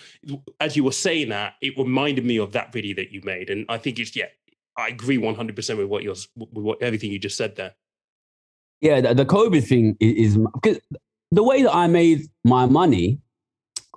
as 0.60 0.76
you 0.76 0.84
were 0.84 0.92
saying 0.92 1.30
that 1.30 1.54
it 1.62 1.78
reminded 1.78 2.26
me 2.26 2.38
of 2.38 2.52
that 2.54 2.74
video 2.74 2.96
that 2.96 3.12
you 3.12 3.22
made 3.24 3.50
and 3.50 3.66
i 3.70 3.78
think 3.78 4.00
it's 4.00 4.16
yeah 4.16 4.26
i 4.78 4.88
agree 4.88 5.18
100% 5.18 5.78
with 5.78 5.88
what 5.88 6.04
you're 6.04 6.16
with 6.36 6.64
what 6.64 6.82
everything 6.82 7.12
you 7.12 7.20
just 7.20 7.38
said 7.38 7.56
there. 7.56 7.74
Yeah, 8.82 9.02
the, 9.02 9.14
the 9.14 9.26
COVID 9.26 9.66
thing 9.66 9.96
is, 10.00 10.36
is 10.36 10.38
because 10.54 10.80
the 11.32 11.44
way 11.44 11.64
that 11.64 11.74
I 11.74 11.88
made 11.88 12.24
my 12.44 12.66
money, 12.66 13.20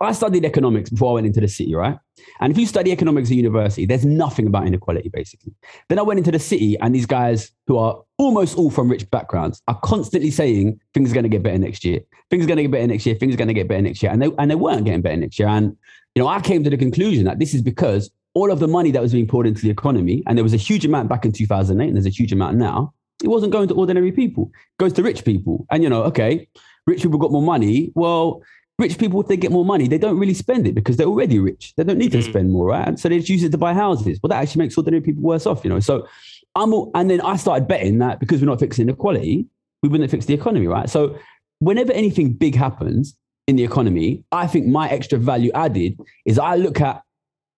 I 0.01 0.13
studied 0.13 0.45
economics 0.45 0.91
before 0.91 1.11
I 1.11 1.15
went 1.15 1.27
into 1.27 1.41
the 1.41 1.49
city, 1.49 1.75
right? 1.75 1.99
And 2.41 2.53
if 2.53 2.59
you 2.59 2.67
study 2.67 2.93
economics 2.93 3.31
at 3.31 3.37
university, 3.37 3.87
there's 3.87 4.05
nothing 4.05 4.47
about 4.47 4.67
inequality, 4.67 5.09
basically. 5.09 5.55
Then 5.89 5.99
I 5.99 6.03
went 6.03 6.19
into 6.19 6.31
the 6.31 6.39
city, 6.39 6.79
and 6.79 6.95
these 6.95 7.07
guys 7.07 7.51
who 7.67 7.79
are 7.79 8.03
almost 8.17 8.57
all 8.57 8.71
from 8.71 8.89
rich 8.89 9.11
backgrounds 9.11 9.63
are 9.69 9.79
constantly 9.81 10.31
saying 10.31 10.81
things 10.95 11.11
are 11.11 11.15
going 11.15 11.25
to 11.25 11.29
get 11.29 11.43
better 11.43 11.59
next 11.59 11.85
year. 11.85 12.01
Things 12.31 12.45
are 12.45 12.49
going 12.49 12.59
to 12.59 12.63
get 12.65 12.73
better 12.73 12.87
next 12.87 13.07
year. 13.07 13.15
Things 13.15 13.35
are 13.35 13.39
going 13.39 13.49
to 13.49 13.55
get 13.55 13.69
better 13.69 13.83
next 13.83 14.03
year, 14.03 14.13
and 14.13 14.23
they 14.23 14.31
and 14.39 14.51
they 14.51 14.55
weren't 14.55 14.85
getting 14.85 15.03
better 15.03 15.17
next 15.17 15.39
year. 15.39 15.49
And 15.49 15.77
you 16.15 16.23
know, 16.23 16.29
I 16.29 16.41
came 16.41 16.65
to 16.65 16.71
the 16.71 16.77
conclusion 16.77 17.25
that 17.25 17.39
this 17.39 17.55
is 17.55 17.63
because 17.63 18.11
all 18.35 18.53
of 18.53 18.61
the 18.61 18.69
money 18.69 18.91
that 18.93 19.03
was 19.03 19.13
being 19.13 19.27
poured 19.27 19.47
into 19.47 19.63
the 19.63 19.71
economy, 19.71 20.23
and 20.27 20.37
there 20.39 20.45
was 20.45 20.55
a 20.55 20.59
huge 20.59 20.85
amount 20.85 21.09
back 21.09 21.25
in 21.25 21.33
2008, 21.33 21.87
and 21.87 21.97
there's 21.97 22.07
a 22.07 22.11
huge 22.11 22.33
amount 22.33 22.57
now. 22.57 22.93
It 23.23 23.29
wasn't 23.29 23.53
going 23.53 23.67
to 23.69 23.75
ordinary 23.75 24.13
people. 24.13 24.51
It 24.55 24.83
goes 24.83 24.93
to 24.95 25.03
rich 25.03 25.25
people. 25.25 25.67
And 25.71 25.83
you 25.83 25.89
know, 25.89 26.05
okay, 26.05 26.49
rich 26.87 27.03
people 27.03 27.19
got 27.19 27.33
more 27.33 27.43
money. 27.43 27.91
Well, 27.95 28.43
rich 28.79 28.97
people, 28.99 29.21
if 29.21 29.27
they 29.27 29.37
get 29.37 29.51
more 29.51 29.65
money, 29.65 29.89
they 29.89 29.99
don't 29.99 30.19
really 30.19 30.35
spend 30.35 30.67
it 30.67 30.75
because 30.75 30.97
they're 30.97 31.07
already 31.07 31.39
rich. 31.39 31.75
They 31.77 31.85
don't 31.85 31.99
need 31.99 32.13
to 32.13 32.19
Mhm. 32.19 32.25
spend 32.25 32.53
more, 32.53 32.67
right? 32.67 32.99
So 32.99 33.09
they 33.09 33.19
just 33.19 33.29
use 33.29 33.43
it 33.43 33.51
to 33.53 33.59
buy 33.59 33.75
houses. 33.75 34.21
Well, 34.23 34.29
that 34.29 34.41
actually 34.41 34.61
makes 34.65 34.79
ordinary 34.79 35.01
people 35.01 35.23
worse 35.23 35.47
off, 35.47 35.65
you 35.65 35.71
know. 35.71 35.81
So 35.81 36.07
I'm, 36.55 36.73
all, 36.73 36.91
and 36.95 37.11
then 37.11 37.21
I 37.21 37.37
started 37.37 37.67
betting 37.67 37.99
that 37.99 38.21
because 38.21 38.41
we're 38.41 38.47
not 38.47 38.61
fixing 38.61 38.85
inequality, 38.85 39.47
we 39.83 39.89
wouldn't 39.89 40.11
fix 40.11 40.27
the 40.27 40.35
economy, 40.35 40.67
right? 40.69 40.89
So 40.89 41.17
whenever 41.59 41.93
anything 41.93 42.33
big 42.33 42.55
happens 42.55 43.17
in 43.49 43.57
the 43.57 43.65
economy, 43.65 44.23
I 44.31 44.47
think 44.47 44.67
my 44.67 44.89
extra 44.89 45.19
value 45.19 45.51
added 45.55 45.99
is 46.25 46.39
I 46.39 46.55
look 46.55 46.81
at 46.81 47.03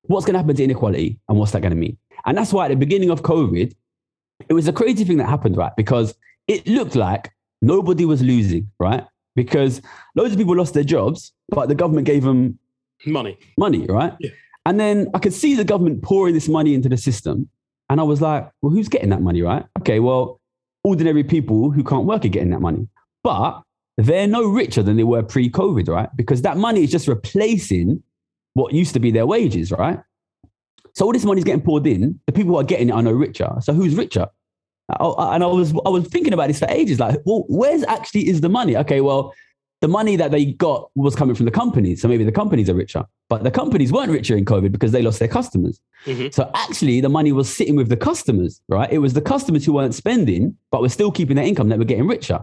what's 0.04 0.24
going 0.24 0.34
to 0.34 0.38
happen 0.38 0.56
to 0.56 0.64
inequality 0.64 1.18
and 1.28 1.38
what's 1.38 1.52
that 1.52 1.60
going 1.60 1.72
to 1.72 1.76
mean. 1.76 1.98
And 2.24 2.36
that's 2.36 2.52
why 2.52 2.64
at 2.66 2.68
the 2.68 2.76
beginning 2.76 3.10
of 3.10 3.22
COVID, 3.22 3.72
it 4.48 4.52
was 4.54 4.68
a 4.68 4.72
crazy 4.72 5.04
thing 5.04 5.18
that 5.18 5.28
happened, 5.28 5.56
right? 5.58 5.72
Because 5.76 6.14
it 6.48 6.66
looked 6.66 6.96
like 6.96 7.30
nobody 7.60 8.06
was 8.06 8.22
losing, 8.22 8.68
right? 8.78 9.04
Because 9.36 9.80
loads 10.16 10.32
of 10.32 10.38
people 10.38 10.56
lost 10.56 10.74
their 10.74 10.84
jobs, 10.84 11.32
but 11.48 11.68
the 11.68 11.74
government 11.74 12.06
gave 12.06 12.24
them 12.24 12.58
money 13.06 13.38
money, 13.56 13.86
right? 13.86 14.14
Yeah. 14.20 14.30
And 14.66 14.78
then 14.78 15.08
I 15.14 15.18
could 15.18 15.32
see 15.32 15.54
the 15.54 15.64
government 15.64 16.02
pouring 16.02 16.34
this 16.34 16.48
money 16.48 16.74
into 16.74 16.88
the 16.88 16.96
system. 16.96 17.48
And 17.88 18.00
I 18.00 18.04
was 18.04 18.20
like, 18.20 18.48
well, 18.62 18.70
who's 18.72 18.88
getting 18.88 19.08
that 19.10 19.22
money, 19.22 19.42
right? 19.42 19.64
Okay, 19.80 20.00
well, 20.00 20.40
ordinary 20.84 21.24
people 21.24 21.70
who 21.70 21.82
can't 21.82 22.04
work 22.04 22.24
are 22.24 22.28
getting 22.28 22.50
that 22.50 22.60
money. 22.60 22.86
But 23.22 23.62
they're 23.96 24.26
no 24.26 24.48
richer 24.48 24.82
than 24.82 24.96
they 24.96 25.04
were 25.04 25.22
pre 25.22 25.50
COVID, 25.50 25.88
right? 25.88 26.08
Because 26.16 26.42
that 26.42 26.56
money 26.56 26.84
is 26.84 26.90
just 26.90 27.08
replacing 27.08 28.02
what 28.54 28.72
used 28.72 28.94
to 28.94 29.00
be 29.00 29.10
their 29.10 29.26
wages, 29.26 29.70
right? 29.70 29.98
So 30.94 31.06
all 31.06 31.12
this 31.12 31.24
money 31.24 31.38
is 31.38 31.44
getting 31.44 31.62
poured 31.62 31.86
in. 31.86 32.20
The 32.26 32.32
people 32.32 32.52
who 32.52 32.60
are 32.60 32.64
getting 32.64 32.88
it 32.88 32.92
are 32.92 33.02
no 33.02 33.12
richer. 33.12 33.50
So 33.60 33.72
who's 33.72 33.94
richer? 33.94 34.26
I- 35.01 35.34
And 35.34 35.45
I 35.45 35.47
was 35.47 35.72
I 35.86 35.88
was 35.88 36.07
thinking 36.09 36.32
about 36.32 36.49
this 36.49 36.59
for 36.59 36.68
ages. 36.70 36.99
Like, 37.01 37.20
well, 37.24 37.45
where's 37.49 37.84
actually 37.84 38.28
is 38.28 38.41
the 38.41 38.49
money? 38.49 38.76
Okay, 38.76 39.01
well, 39.01 39.34
the 39.80 39.88
money 39.88 40.16
that 40.16 40.30
they 40.30 40.45
got 40.45 40.91
was 40.95 41.14
coming 41.14 41.34
from 41.34 41.47
the 41.47 41.51
companies. 41.51 42.03
So 42.03 42.09
maybe 42.09 42.24
the 42.24 42.32
companies 42.32 42.68
are 42.68 42.74
richer, 42.74 43.05
but 43.28 43.45
the 43.45 43.51
companies 43.51 43.91
weren't 43.93 44.12
richer 44.12 44.36
in 44.36 44.45
COVID 44.45 44.72
because 44.72 44.93
they 44.93 45.01
lost 45.03 45.18
their 45.18 45.28
customers. 45.28 45.80
Mhm. 46.07 46.34
So 46.34 46.51
actually, 46.55 47.01
the 47.01 47.09
money 47.09 47.32
was 47.32 47.49
sitting 47.49 47.76
with 47.76 47.88
the 47.88 47.97
customers, 47.97 48.61
right? 48.68 48.91
It 48.93 48.99
was 48.99 49.14
the 49.14 49.22
customers 49.22 49.64
who 49.64 49.72
weren't 49.72 49.95
spending, 49.95 50.57
but 50.70 50.82
were 50.82 50.91
still 50.91 51.11
keeping 51.11 51.36
their 51.36 51.47
income 51.47 51.68
that 51.70 51.78
were 51.78 51.84
getting 51.84 52.07
richer. 52.07 52.41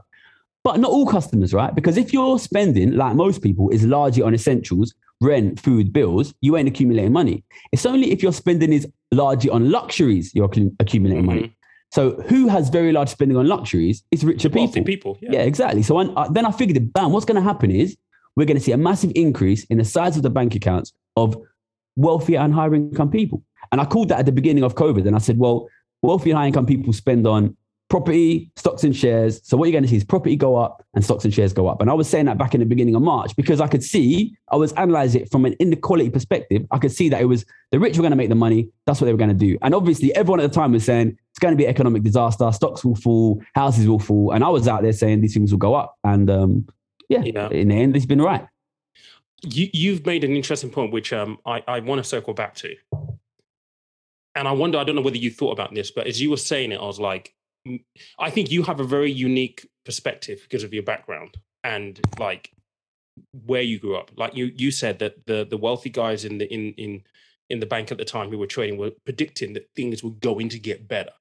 but 0.63 0.81
not 0.81 0.91
all 0.91 1.05
customers, 1.05 1.53
right? 1.53 1.73
Because 1.73 1.95
if 1.95 2.11
you're 2.11 2.37
spending, 2.37 2.91
like 2.97 3.15
most 3.15 3.41
people, 3.41 3.69
is 3.69 3.85
largely 3.85 4.21
on 4.21 4.33
essentials, 4.33 4.93
rent, 5.21 5.57
food, 5.61 5.93
bills, 5.93 6.33
you 6.41 6.57
ain't 6.57 6.67
accumulating 6.67 7.13
money. 7.13 7.45
It's 7.71 7.85
only 7.85 8.11
if 8.11 8.21
you're 8.21 8.33
spending 8.33 8.73
is 8.73 8.85
largely 9.13 9.49
on 9.49 9.71
luxuries 9.71 10.31
you're 10.35 10.49
accumulating 10.81 11.23
mm-hmm. 11.23 11.35
money. 11.35 11.56
So 11.91 12.11
who 12.23 12.47
has 12.47 12.69
very 12.69 12.91
large 12.91 13.09
spending 13.09 13.37
on 13.37 13.47
luxuries? 13.47 14.03
It's 14.11 14.23
richer 14.23 14.49
people. 14.49 14.83
people. 14.83 15.17
Yeah. 15.21 15.29
yeah, 15.33 15.41
exactly. 15.41 15.83
So 15.83 15.97
I, 15.97 16.27
then 16.29 16.45
I 16.45 16.51
figured, 16.51 16.93
bam, 16.93 17.11
what's 17.11 17.25
going 17.25 17.35
to 17.35 17.41
happen 17.41 17.71
is 17.71 17.97
we're 18.35 18.45
going 18.45 18.57
to 18.57 18.63
see 18.63 18.73
a 18.73 18.77
massive 18.77 19.11
increase 19.15 19.63
in 19.65 19.77
the 19.77 19.85
size 19.85 20.17
of 20.17 20.23
the 20.23 20.29
bank 20.29 20.53
accounts 20.53 20.93
of 21.15 21.37
wealthier 21.95 22.39
and 22.39 22.53
higher 22.53 22.75
income 22.75 23.09
people. 23.09 23.41
And 23.71 23.81
I 23.81 23.85
called 23.85 24.09
that 24.09 24.19
at 24.19 24.25
the 24.25 24.31
beginning 24.31 24.63
of 24.63 24.75
COVID. 24.75 25.07
And 25.07 25.15
I 25.15 25.19
said, 25.19 25.37
well, 25.37 25.67
wealthy 26.01 26.31
and 26.31 26.37
high 26.37 26.47
income 26.47 26.65
people 26.65 26.93
spend 26.93 27.25
on 27.25 27.55
property, 27.89 28.51
stocks 28.55 28.83
and 28.83 28.95
shares. 28.95 29.39
So 29.43 29.55
what 29.55 29.65
you're 29.65 29.71
going 29.71 29.83
to 29.83 29.89
see 29.89 29.95
is 29.95 30.03
property 30.03 30.35
go 30.35 30.57
up 30.57 30.83
and 30.93 31.03
stocks 31.03 31.23
and 31.23 31.33
shares 31.33 31.53
go 31.53 31.67
up. 31.67 31.79
And 31.79 31.89
I 31.89 31.93
was 31.93 32.09
saying 32.09 32.25
that 32.25 32.37
back 32.37 32.53
in 32.53 32.59
the 32.59 32.65
beginning 32.65 32.95
of 32.95 33.01
March 33.01 33.35
because 33.35 33.61
I 33.61 33.67
could 33.67 33.83
see, 33.83 34.35
I 34.51 34.57
was 34.57 34.73
analyzing 34.73 35.21
it 35.21 35.31
from 35.31 35.45
an 35.45 35.53
inequality 35.59 36.09
perspective. 36.09 36.65
I 36.71 36.79
could 36.79 36.91
see 36.91 37.07
that 37.09 37.21
it 37.21 37.25
was 37.25 37.45
the 37.71 37.79
rich 37.79 37.97
were 37.97 38.01
going 38.01 38.11
to 38.11 38.17
make 38.17 38.29
the 38.29 38.35
money. 38.35 38.69
That's 38.85 38.99
what 38.99 39.05
they 39.05 39.13
were 39.13 39.17
going 39.17 39.29
to 39.29 39.35
do. 39.35 39.57
And 39.61 39.73
obviously 39.73 40.13
everyone 40.15 40.41
at 40.41 40.51
the 40.51 40.55
time 40.55 40.73
was 40.73 40.83
saying 40.83 41.17
it's 41.29 41.39
going 41.39 41.53
to 41.53 41.57
be 41.57 41.65
an 41.65 41.69
economic 41.69 42.03
disaster. 42.03 42.51
Stocks 42.51 42.83
will 42.83 42.95
fall, 42.95 43.41
houses 43.55 43.87
will 43.87 43.99
fall. 43.99 44.31
And 44.31 44.43
I 44.43 44.49
was 44.49 44.67
out 44.67 44.81
there 44.81 44.93
saying 44.93 45.21
these 45.21 45.33
things 45.33 45.51
will 45.51 45.59
go 45.59 45.73
up. 45.73 45.97
And 46.03 46.29
um, 46.29 46.67
yeah, 47.07 47.21
yeah, 47.23 47.49
in 47.49 47.69
the 47.69 47.75
end, 47.75 47.95
it's 47.95 48.05
been 48.05 48.21
right. 48.21 48.45
You, 49.43 49.69
you've 49.71 50.05
made 50.05 50.23
an 50.23 50.35
interesting 50.35 50.71
point, 50.71 50.91
which 50.91 51.13
um, 51.13 51.37
I, 51.45 51.63
I 51.67 51.79
want 51.79 51.99
to 51.99 52.03
circle 52.03 52.33
back 52.33 52.55
to. 52.55 52.75
And 54.35 54.47
I 54.47 54.51
wonder, 54.51 54.77
I 54.77 54.83
don't 54.83 54.95
know 54.95 55.01
whether 55.01 55.17
you 55.17 55.31
thought 55.31 55.51
about 55.51 55.73
this, 55.73 55.89
but 55.89 56.05
as 56.05 56.21
you 56.21 56.29
were 56.29 56.37
saying 56.37 56.71
it, 56.71 56.79
I 56.79 56.85
was 56.85 56.99
like, 56.99 57.33
I 58.19 58.29
think 58.29 58.51
you 58.51 58.63
have 58.63 58.79
a 58.79 58.83
very 58.83 59.11
unique 59.11 59.67
perspective 59.85 60.39
because 60.43 60.63
of 60.63 60.73
your 60.73 60.83
background 60.83 61.37
and 61.63 61.99
like 62.19 62.51
where 63.45 63.61
you 63.61 63.79
grew 63.79 63.95
up. 63.95 64.11
Like 64.15 64.35
you 64.35 64.51
you 64.55 64.71
said 64.71 64.99
that 64.99 65.25
the 65.25 65.45
the 65.49 65.57
wealthy 65.57 65.89
guys 65.89 66.25
in 66.25 66.37
the 66.37 66.51
in 66.51 66.73
in 66.73 67.03
in 67.49 67.59
the 67.59 67.65
bank 67.65 67.91
at 67.91 67.97
the 67.97 68.05
time 68.05 68.29
who 68.29 68.37
were 68.37 68.47
trading 68.47 68.77
were 68.77 68.91
predicting 69.05 69.53
that 69.53 69.69
things 69.75 70.03
were 70.03 70.11
going 70.11 70.49
to 70.49 70.59
get 70.59 70.87
better. 70.87 71.11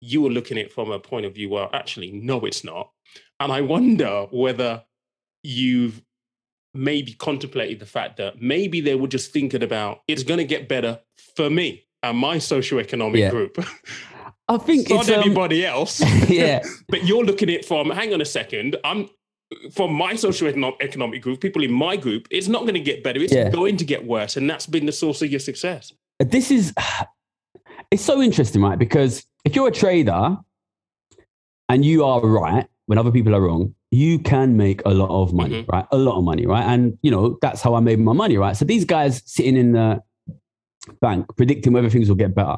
You 0.00 0.22
were 0.22 0.30
looking 0.30 0.58
at 0.58 0.66
it 0.66 0.72
from 0.72 0.90
a 0.90 0.98
point 0.98 1.26
of 1.26 1.34
view 1.34 1.50
where 1.50 1.68
actually 1.74 2.12
no, 2.12 2.44
it's 2.44 2.64
not. 2.64 2.90
And 3.40 3.52
I 3.52 3.60
wonder 3.60 4.26
whether 4.30 4.84
you've 5.42 6.02
maybe 6.74 7.12
contemplated 7.14 7.80
the 7.80 7.86
fact 7.86 8.16
that 8.18 8.40
maybe 8.40 8.80
they 8.80 8.94
were 8.94 9.08
just 9.08 9.32
thinking 9.32 9.62
about 9.62 10.02
it's 10.06 10.22
going 10.22 10.38
to 10.38 10.44
get 10.44 10.68
better 10.68 11.00
for 11.34 11.48
me 11.48 11.86
and 12.02 12.18
my 12.18 12.36
socioeconomic 12.36 13.18
yeah. 13.18 13.30
group. 13.30 13.58
I 14.48 14.56
think 14.56 14.88
not 14.88 15.08
um, 15.08 15.20
everybody 15.20 15.64
else. 15.64 16.00
yeah. 16.28 16.62
but 16.88 17.04
you're 17.04 17.24
looking 17.24 17.50
at 17.50 17.56
it 17.56 17.64
from, 17.64 17.90
hang 17.90 18.14
on 18.14 18.20
a 18.20 18.24
second, 18.24 18.76
I'm 18.84 19.08
from 19.72 19.94
my 19.94 20.14
social 20.14 20.48
economic 20.48 21.22
group, 21.22 21.40
people 21.40 21.62
in 21.62 21.72
my 21.72 21.96
group, 21.96 22.28
it's 22.30 22.48
not 22.48 22.62
going 22.62 22.74
to 22.74 22.80
get 22.80 23.02
better. 23.02 23.20
It's 23.20 23.32
yeah. 23.32 23.50
going 23.50 23.76
to 23.78 23.84
get 23.84 24.06
worse. 24.06 24.36
And 24.36 24.48
that's 24.48 24.66
been 24.66 24.86
the 24.86 24.92
source 24.92 25.22
of 25.22 25.30
your 25.30 25.40
success. 25.40 25.92
This 26.18 26.50
is, 26.50 26.74
it's 27.90 28.02
so 28.02 28.20
interesting, 28.20 28.62
right? 28.62 28.78
Because 28.78 29.24
if 29.44 29.54
you're 29.54 29.68
a 29.68 29.72
trader 29.72 30.36
and 31.68 31.84
you 31.84 32.04
are 32.04 32.20
right 32.20 32.66
when 32.86 32.98
other 32.98 33.10
people 33.12 33.34
are 33.34 33.40
wrong, 33.40 33.74
you 33.90 34.18
can 34.18 34.56
make 34.56 34.82
a 34.84 34.90
lot 34.90 35.08
of 35.10 35.32
money, 35.32 35.62
mm-hmm. 35.62 35.70
right? 35.70 35.86
A 35.92 35.96
lot 35.96 36.18
of 36.18 36.24
money, 36.24 36.46
right? 36.46 36.64
And, 36.64 36.98
you 37.02 37.10
know, 37.10 37.38
that's 37.40 37.62
how 37.62 37.74
I 37.74 37.80
made 37.80 37.98
my 37.98 38.12
money, 38.12 38.36
right? 38.36 38.56
So 38.56 38.64
these 38.64 38.84
guys 38.84 39.22
sitting 39.24 39.56
in 39.56 39.72
the 39.72 40.02
bank 41.00 41.26
predicting 41.36 41.72
whether 41.72 41.90
things 41.90 42.08
will 42.08 42.16
get 42.16 42.34
better 42.34 42.56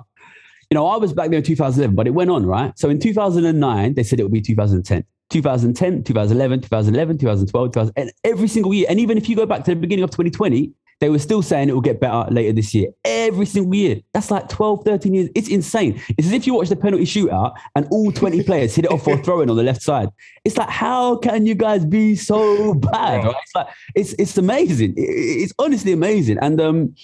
you 0.70 0.76
know, 0.76 0.86
I 0.86 0.96
was 0.98 1.12
back 1.12 1.30
there 1.30 1.38
in 1.38 1.44
2011, 1.44 1.96
but 1.96 2.06
it 2.06 2.12
went 2.12 2.30
on, 2.30 2.46
right? 2.46 2.78
So 2.78 2.88
in 2.90 3.00
2009, 3.00 3.94
they 3.94 4.04
said 4.04 4.20
it 4.20 4.22
would 4.22 4.32
be 4.32 4.40
2010. 4.40 5.04
2010, 5.30 6.04
2011, 6.04 6.60
2011, 6.60 7.18
2012, 7.18 7.72
2000, 7.72 7.92
and 7.96 8.12
every 8.24 8.46
single 8.46 8.72
year. 8.72 8.86
And 8.88 9.00
even 9.00 9.18
if 9.18 9.28
you 9.28 9.34
go 9.34 9.46
back 9.46 9.64
to 9.64 9.74
the 9.74 9.80
beginning 9.80 10.04
of 10.04 10.10
2020, 10.10 10.72
they 11.00 11.08
were 11.08 11.18
still 11.18 11.42
saying 11.42 11.70
it 11.70 11.72
will 11.72 11.80
get 11.80 11.98
better 11.98 12.30
later 12.30 12.52
this 12.52 12.72
year. 12.72 12.90
Every 13.04 13.46
single 13.46 13.74
year. 13.74 14.00
That's 14.12 14.30
like 14.30 14.48
12, 14.48 14.84
13 14.84 15.14
years. 15.14 15.30
It's 15.34 15.48
insane. 15.48 16.00
It's 16.16 16.28
as 16.28 16.32
if 16.32 16.46
you 16.46 16.54
watch 16.54 16.68
the 16.68 16.76
penalty 16.76 17.04
shootout 17.04 17.54
and 17.74 17.88
all 17.90 18.12
20 18.12 18.42
players 18.44 18.74
hit 18.74 18.84
it 18.84 18.92
off 18.92 19.02
for 19.02 19.14
a 19.14 19.22
throw 19.22 19.40
in 19.40 19.50
on 19.50 19.56
the 19.56 19.62
left 19.62 19.82
side. 19.82 20.08
It's 20.44 20.56
like, 20.56 20.68
how 20.68 21.16
can 21.16 21.46
you 21.46 21.54
guys 21.54 21.84
be 21.84 22.14
so 22.14 22.74
bad? 22.74 23.24
Right? 23.24 23.34
It's 23.42 23.54
like, 23.56 23.66
it's, 23.96 24.12
it's 24.18 24.38
amazing. 24.38 24.94
It's 24.96 25.54
honestly 25.58 25.92
amazing. 25.92 26.38
And, 26.38 26.60
um, 26.60 26.94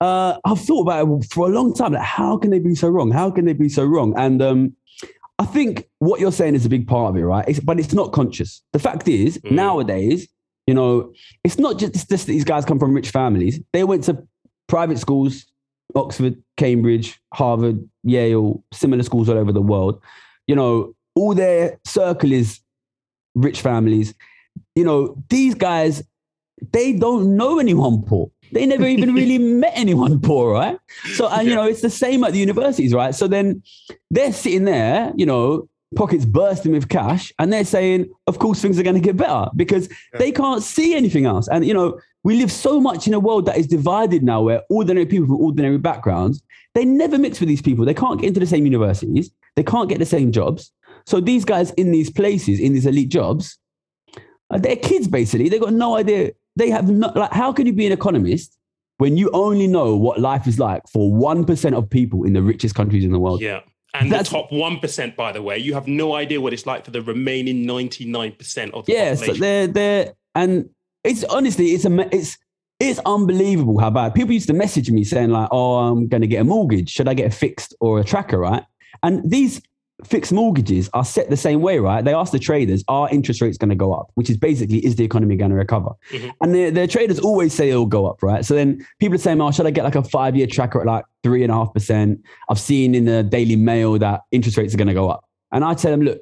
uh, 0.00 0.38
I've 0.44 0.60
thought 0.60 0.82
about 0.82 1.08
it 1.08 1.32
for 1.32 1.46
a 1.46 1.50
long 1.50 1.74
time. 1.74 1.92
Like, 1.92 2.02
how 2.02 2.36
can 2.36 2.50
they 2.50 2.58
be 2.58 2.74
so 2.74 2.88
wrong? 2.88 3.10
How 3.10 3.30
can 3.30 3.44
they 3.44 3.52
be 3.52 3.68
so 3.68 3.84
wrong? 3.84 4.14
And 4.16 4.42
um, 4.42 4.76
I 5.38 5.44
think 5.44 5.88
what 5.98 6.20
you're 6.20 6.32
saying 6.32 6.54
is 6.54 6.66
a 6.66 6.68
big 6.68 6.86
part 6.86 7.10
of 7.10 7.16
it, 7.16 7.24
right? 7.24 7.44
It's, 7.48 7.60
but 7.60 7.78
it's 7.78 7.92
not 7.92 8.12
conscious. 8.12 8.62
The 8.72 8.78
fact 8.78 9.08
is, 9.08 9.38
mm. 9.38 9.52
nowadays, 9.52 10.28
you 10.66 10.74
know, 10.74 11.12
it's 11.44 11.58
not 11.58 11.78
just, 11.78 11.94
it's 11.94 12.04
just 12.04 12.26
that 12.26 12.32
these 12.32 12.44
guys 12.44 12.64
come 12.64 12.78
from 12.78 12.92
rich 12.92 13.10
families. 13.10 13.60
They 13.72 13.84
went 13.84 14.04
to 14.04 14.26
private 14.66 14.98
schools, 14.98 15.46
Oxford, 15.94 16.42
Cambridge, 16.56 17.18
Harvard, 17.32 17.88
Yale, 18.02 18.62
similar 18.72 19.02
schools 19.02 19.28
all 19.28 19.38
over 19.38 19.52
the 19.52 19.62
world. 19.62 20.02
You 20.46 20.56
know, 20.56 20.94
all 21.14 21.34
their 21.34 21.78
circle 21.84 22.32
is 22.32 22.60
rich 23.34 23.60
families. 23.60 24.14
You 24.74 24.84
know, 24.84 25.22
these 25.28 25.54
guys, 25.54 26.02
they 26.72 26.92
don't 26.92 27.36
know 27.36 27.58
anyone 27.58 28.02
poor. 28.02 28.30
They 28.52 28.66
never 28.66 28.86
even 28.86 29.14
really 29.14 29.38
met 29.62 29.72
anyone 29.74 30.20
poor, 30.20 30.52
right? 30.52 30.78
So, 31.14 31.28
and 31.28 31.48
you 31.48 31.54
know, 31.54 31.64
it's 31.64 31.82
the 31.82 31.90
same 31.90 32.24
at 32.24 32.32
the 32.32 32.38
universities, 32.38 32.94
right? 32.94 33.14
So 33.14 33.28
then 33.28 33.62
they're 34.10 34.32
sitting 34.32 34.64
there, 34.64 35.12
you 35.16 35.26
know, 35.26 35.68
pockets 35.96 36.24
bursting 36.24 36.72
with 36.72 36.88
cash, 36.88 37.32
and 37.38 37.52
they're 37.52 37.64
saying, 37.64 38.10
of 38.26 38.38
course, 38.38 38.60
things 38.60 38.78
are 38.78 38.82
going 38.82 38.96
to 38.96 39.00
get 39.00 39.16
better 39.16 39.50
because 39.56 39.88
yeah. 39.88 40.18
they 40.18 40.32
can't 40.32 40.62
see 40.62 40.94
anything 40.94 41.26
else. 41.26 41.48
And, 41.48 41.64
you 41.64 41.74
know, 41.74 41.98
we 42.24 42.36
live 42.38 42.52
so 42.52 42.80
much 42.80 43.06
in 43.06 43.14
a 43.14 43.20
world 43.20 43.46
that 43.46 43.56
is 43.56 43.66
divided 43.66 44.22
now 44.22 44.42
where 44.42 44.62
ordinary 44.70 45.06
people 45.06 45.26
from 45.26 45.36
ordinary 45.36 45.78
backgrounds, 45.78 46.42
they 46.74 46.84
never 46.84 47.18
mix 47.18 47.40
with 47.40 47.48
these 47.48 47.62
people. 47.62 47.84
They 47.84 47.94
can't 47.94 48.20
get 48.20 48.28
into 48.28 48.40
the 48.40 48.46
same 48.46 48.64
universities, 48.64 49.30
they 49.56 49.62
can't 49.62 49.88
get 49.88 49.98
the 49.98 50.06
same 50.06 50.32
jobs. 50.32 50.72
So 51.06 51.20
these 51.20 51.44
guys 51.44 51.70
in 51.72 51.90
these 51.90 52.10
places, 52.10 52.60
in 52.60 52.74
these 52.74 52.84
elite 52.84 53.08
jobs, 53.08 53.58
uh, 54.50 54.58
they're 54.58 54.76
kids 54.76 55.08
basically. 55.08 55.48
They've 55.48 55.60
got 55.60 55.72
no 55.72 55.96
idea 55.96 56.32
they 56.58 56.70
have 56.70 56.90
not 56.90 57.16
like 57.16 57.32
how 57.32 57.52
can 57.52 57.66
you 57.66 57.72
be 57.72 57.86
an 57.86 57.92
economist 57.92 58.58
when 58.98 59.16
you 59.16 59.30
only 59.32 59.66
know 59.66 59.96
what 59.96 60.20
life 60.20 60.46
is 60.46 60.58
like 60.58 60.82
for 60.92 61.10
1% 61.10 61.72
of 61.76 61.88
people 61.88 62.24
in 62.24 62.32
the 62.32 62.42
richest 62.42 62.74
countries 62.74 63.04
in 63.04 63.12
the 63.12 63.18
world? 63.18 63.40
Yeah. 63.40 63.60
And 63.94 64.12
That's, 64.12 64.28
the 64.28 64.36
top 64.36 64.50
1% 64.50 65.16
by 65.16 65.32
the 65.32 65.40
way 65.40 65.56
you 65.56 65.72
have 65.74 65.86
no 65.86 66.14
idea 66.14 66.40
what 66.40 66.52
it's 66.52 66.66
like 66.66 66.84
for 66.84 66.90
the 66.90 67.00
remaining 67.00 67.64
99% 67.64 68.70
of 68.72 68.84
the 68.84 68.92
yeah 68.92 69.14
population. 69.14 69.34
so 69.34 69.40
they're 69.40 69.66
they're 69.66 70.12
and 70.34 70.68
it's 71.04 71.24
honestly 71.24 71.68
it's 71.68 71.86
a 71.86 72.14
it's 72.14 72.36
it's 72.80 73.00
unbelievable 73.06 73.78
how 73.78 73.90
bad 73.90 74.14
people 74.14 74.32
used 74.32 74.46
to 74.48 74.52
message 74.52 74.90
me 74.90 75.04
saying 75.04 75.30
like 75.30 75.48
oh 75.50 75.76
i'm 75.78 76.06
going 76.06 76.20
to 76.20 76.26
get 76.26 76.42
a 76.42 76.44
mortgage. 76.44 76.90
Should 76.90 77.08
i 77.08 77.14
get 77.14 77.26
a 77.32 77.34
fixed 77.34 77.74
or 77.80 77.98
a 78.00 78.04
tracker? 78.04 78.38
Right? 78.38 78.64
And 79.02 79.28
these 79.30 79.62
fixed 80.04 80.32
mortgages 80.32 80.88
are 80.92 81.04
set 81.04 81.28
the 81.28 81.36
same 81.36 81.60
way, 81.60 81.78
right? 81.78 82.04
They 82.04 82.14
ask 82.14 82.30
the 82.30 82.38
traders, 82.38 82.84
are 82.88 83.08
interest 83.10 83.40
rates 83.40 83.58
going 83.58 83.70
to 83.70 83.76
go 83.76 83.92
up? 83.92 84.10
Which 84.14 84.30
is 84.30 84.36
basically, 84.36 84.84
is 84.84 84.96
the 84.96 85.04
economy 85.04 85.36
going 85.36 85.50
to 85.50 85.56
recover? 85.56 85.90
Mm-hmm. 86.10 86.28
And 86.40 86.54
the, 86.54 86.70
the 86.70 86.86
traders 86.86 87.18
always 87.18 87.52
say 87.52 87.70
it'll 87.70 87.86
go 87.86 88.06
up, 88.06 88.22
right? 88.22 88.44
So 88.44 88.54
then 88.54 88.86
people 89.00 89.16
are 89.16 89.18
saying, 89.18 89.40
oh, 89.40 89.50
should 89.50 89.66
I 89.66 89.70
get 89.70 89.84
like 89.84 89.96
a 89.96 90.02
five 90.02 90.36
year 90.36 90.46
tracker 90.46 90.80
at 90.80 90.86
like 90.86 91.04
three 91.22 91.42
and 91.42 91.50
a 91.50 91.54
half 91.54 91.72
percent? 91.72 92.20
I've 92.48 92.60
seen 92.60 92.94
in 92.94 93.04
the 93.06 93.22
Daily 93.22 93.56
Mail 93.56 93.98
that 93.98 94.22
interest 94.30 94.56
rates 94.56 94.72
are 94.74 94.78
going 94.78 94.88
to 94.88 94.94
go 94.94 95.10
up. 95.10 95.24
And 95.50 95.64
I 95.64 95.74
tell 95.74 95.90
them, 95.90 96.02
look, 96.02 96.20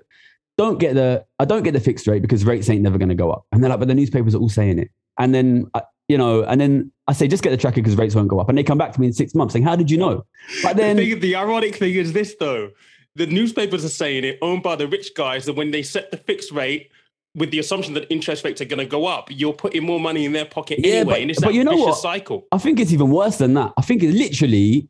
don't 0.56 0.78
get 0.78 0.94
the, 0.94 1.26
I 1.38 1.44
don't 1.44 1.62
get 1.62 1.72
the 1.72 1.80
fixed 1.80 2.06
rate 2.06 2.22
because 2.22 2.44
rates 2.44 2.70
ain't 2.70 2.82
never 2.82 2.96
going 2.96 3.10
to 3.10 3.14
go 3.14 3.30
up. 3.30 3.44
And 3.52 3.62
they're 3.62 3.68
like, 3.68 3.78
but 3.78 3.88
the 3.88 3.94
newspapers 3.94 4.34
are 4.34 4.38
all 4.38 4.48
saying 4.48 4.78
it. 4.78 4.90
And 5.18 5.34
then, 5.34 5.66
uh, 5.74 5.82
you 6.08 6.16
know, 6.16 6.44
and 6.44 6.60
then 6.60 6.92
I 7.08 7.12
say, 7.12 7.28
just 7.28 7.42
get 7.42 7.50
the 7.50 7.56
tracker 7.56 7.76
because 7.76 7.96
rates 7.96 8.14
won't 8.14 8.28
go 8.28 8.38
up. 8.38 8.48
And 8.48 8.56
they 8.56 8.62
come 8.62 8.78
back 8.78 8.92
to 8.92 9.00
me 9.00 9.08
in 9.08 9.12
six 9.12 9.34
months 9.34 9.52
saying, 9.52 9.64
how 9.64 9.76
did 9.76 9.90
you 9.90 9.98
know? 9.98 10.24
But 10.62 10.76
then 10.78 10.96
the, 10.96 11.10
thing, 11.10 11.20
the 11.20 11.36
ironic 11.36 11.74
thing 11.74 11.94
is 11.94 12.14
this 12.14 12.36
though 12.40 12.70
the 13.16 13.26
newspapers 13.26 13.84
are 13.84 13.90
saying 13.90 14.24
it, 14.24 14.38
owned 14.42 14.62
by 14.62 14.76
the 14.76 14.86
rich 14.86 15.14
guys, 15.14 15.46
that 15.46 15.54
when 15.54 15.70
they 15.70 15.82
set 15.82 16.10
the 16.10 16.16
fixed 16.16 16.52
rate, 16.52 16.90
with 17.34 17.50
the 17.50 17.58
assumption 17.58 17.92
that 17.94 18.10
interest 18.10 18.44
rates 18.44 18.62
are 18.62 18.66
going 18.66 18.78
to 18.78 18.86
go 18.86 19.04
up, 19.04 19.28
you're 19.30 19.52
putting 19.52 19.84
more 19.84 20.00
money 20.00 20.24
in 20.24 20.32
their 20.32 20.46
pocket 20.46 20.80
yeah, 20.82 20.94
anyway. 20.94 21.12
But, 21.12 21.20
and 21.20 21.30
it's 21.30 21.40
but 21.40 21.54
you 21.54 21.64
know 21.64 21.76
what? 21.76 21.98
cycle. 21.98 22.46
I 22.50 22.58
think 22.58 22.80
it's 22.80 22.92
even 22.92 23.10
worse 23.10 23.36
than 23.36 23.52
that. 23.54 23.74
I 23.76 23.82
think 23.82 24.02
it's 24.02 24.16
literally 24.16 24.88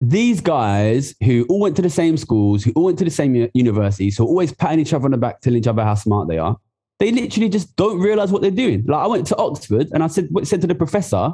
these 0.00 0.40
guys 0.40 1.14
who 1.22 1.44
all 1.50 1.60
went 1.60 1.76
to 1.76 1.82
the 1.82 1.90
same 1.90 2.16
schools, 2.16 2.64
who 2.64 2.72
all 2.72 2.84
went 2.84 2.98
to 3.00 3.04
the 3.04 3.10
same 3.10 3.50
universities, 3.52 4.16
who 4.16 4.24
are 4.24 4.28
always 4.28 4.52
patting 4.52 4.80
each 4.80 4.94
other 4.94 5.04
on 5.04 5.10
the 5.10 5.18
back, 5.18 5.42
telling 5.42 5.58
each 5.58 5.66
other 5.66 5.84
how 5.84 5.94
smart 5.94 6.28
they 6.28 6.38
are. 6.38 6.56
They 6.98 7.12
literally 7.12 7.50
just 7.50 7.76
don't 7.76 7.98
realize 8.00 8.32
what 8.32 8.40
they're 8.40 8.50
doing. 8.50 8.84
Like 8.86 9.04
I 9.04 9.06
went 9.06 9.26
to 9.28 9.36
Oxford 9.36 9.88
and 9.92 10.02
I 10.02 10.06
said, 10.06 10.28
what 10.30 10.46
said 10.46 10.62
to 10.62 10.66
the 10.66 10.74
professor, 10.74 11.32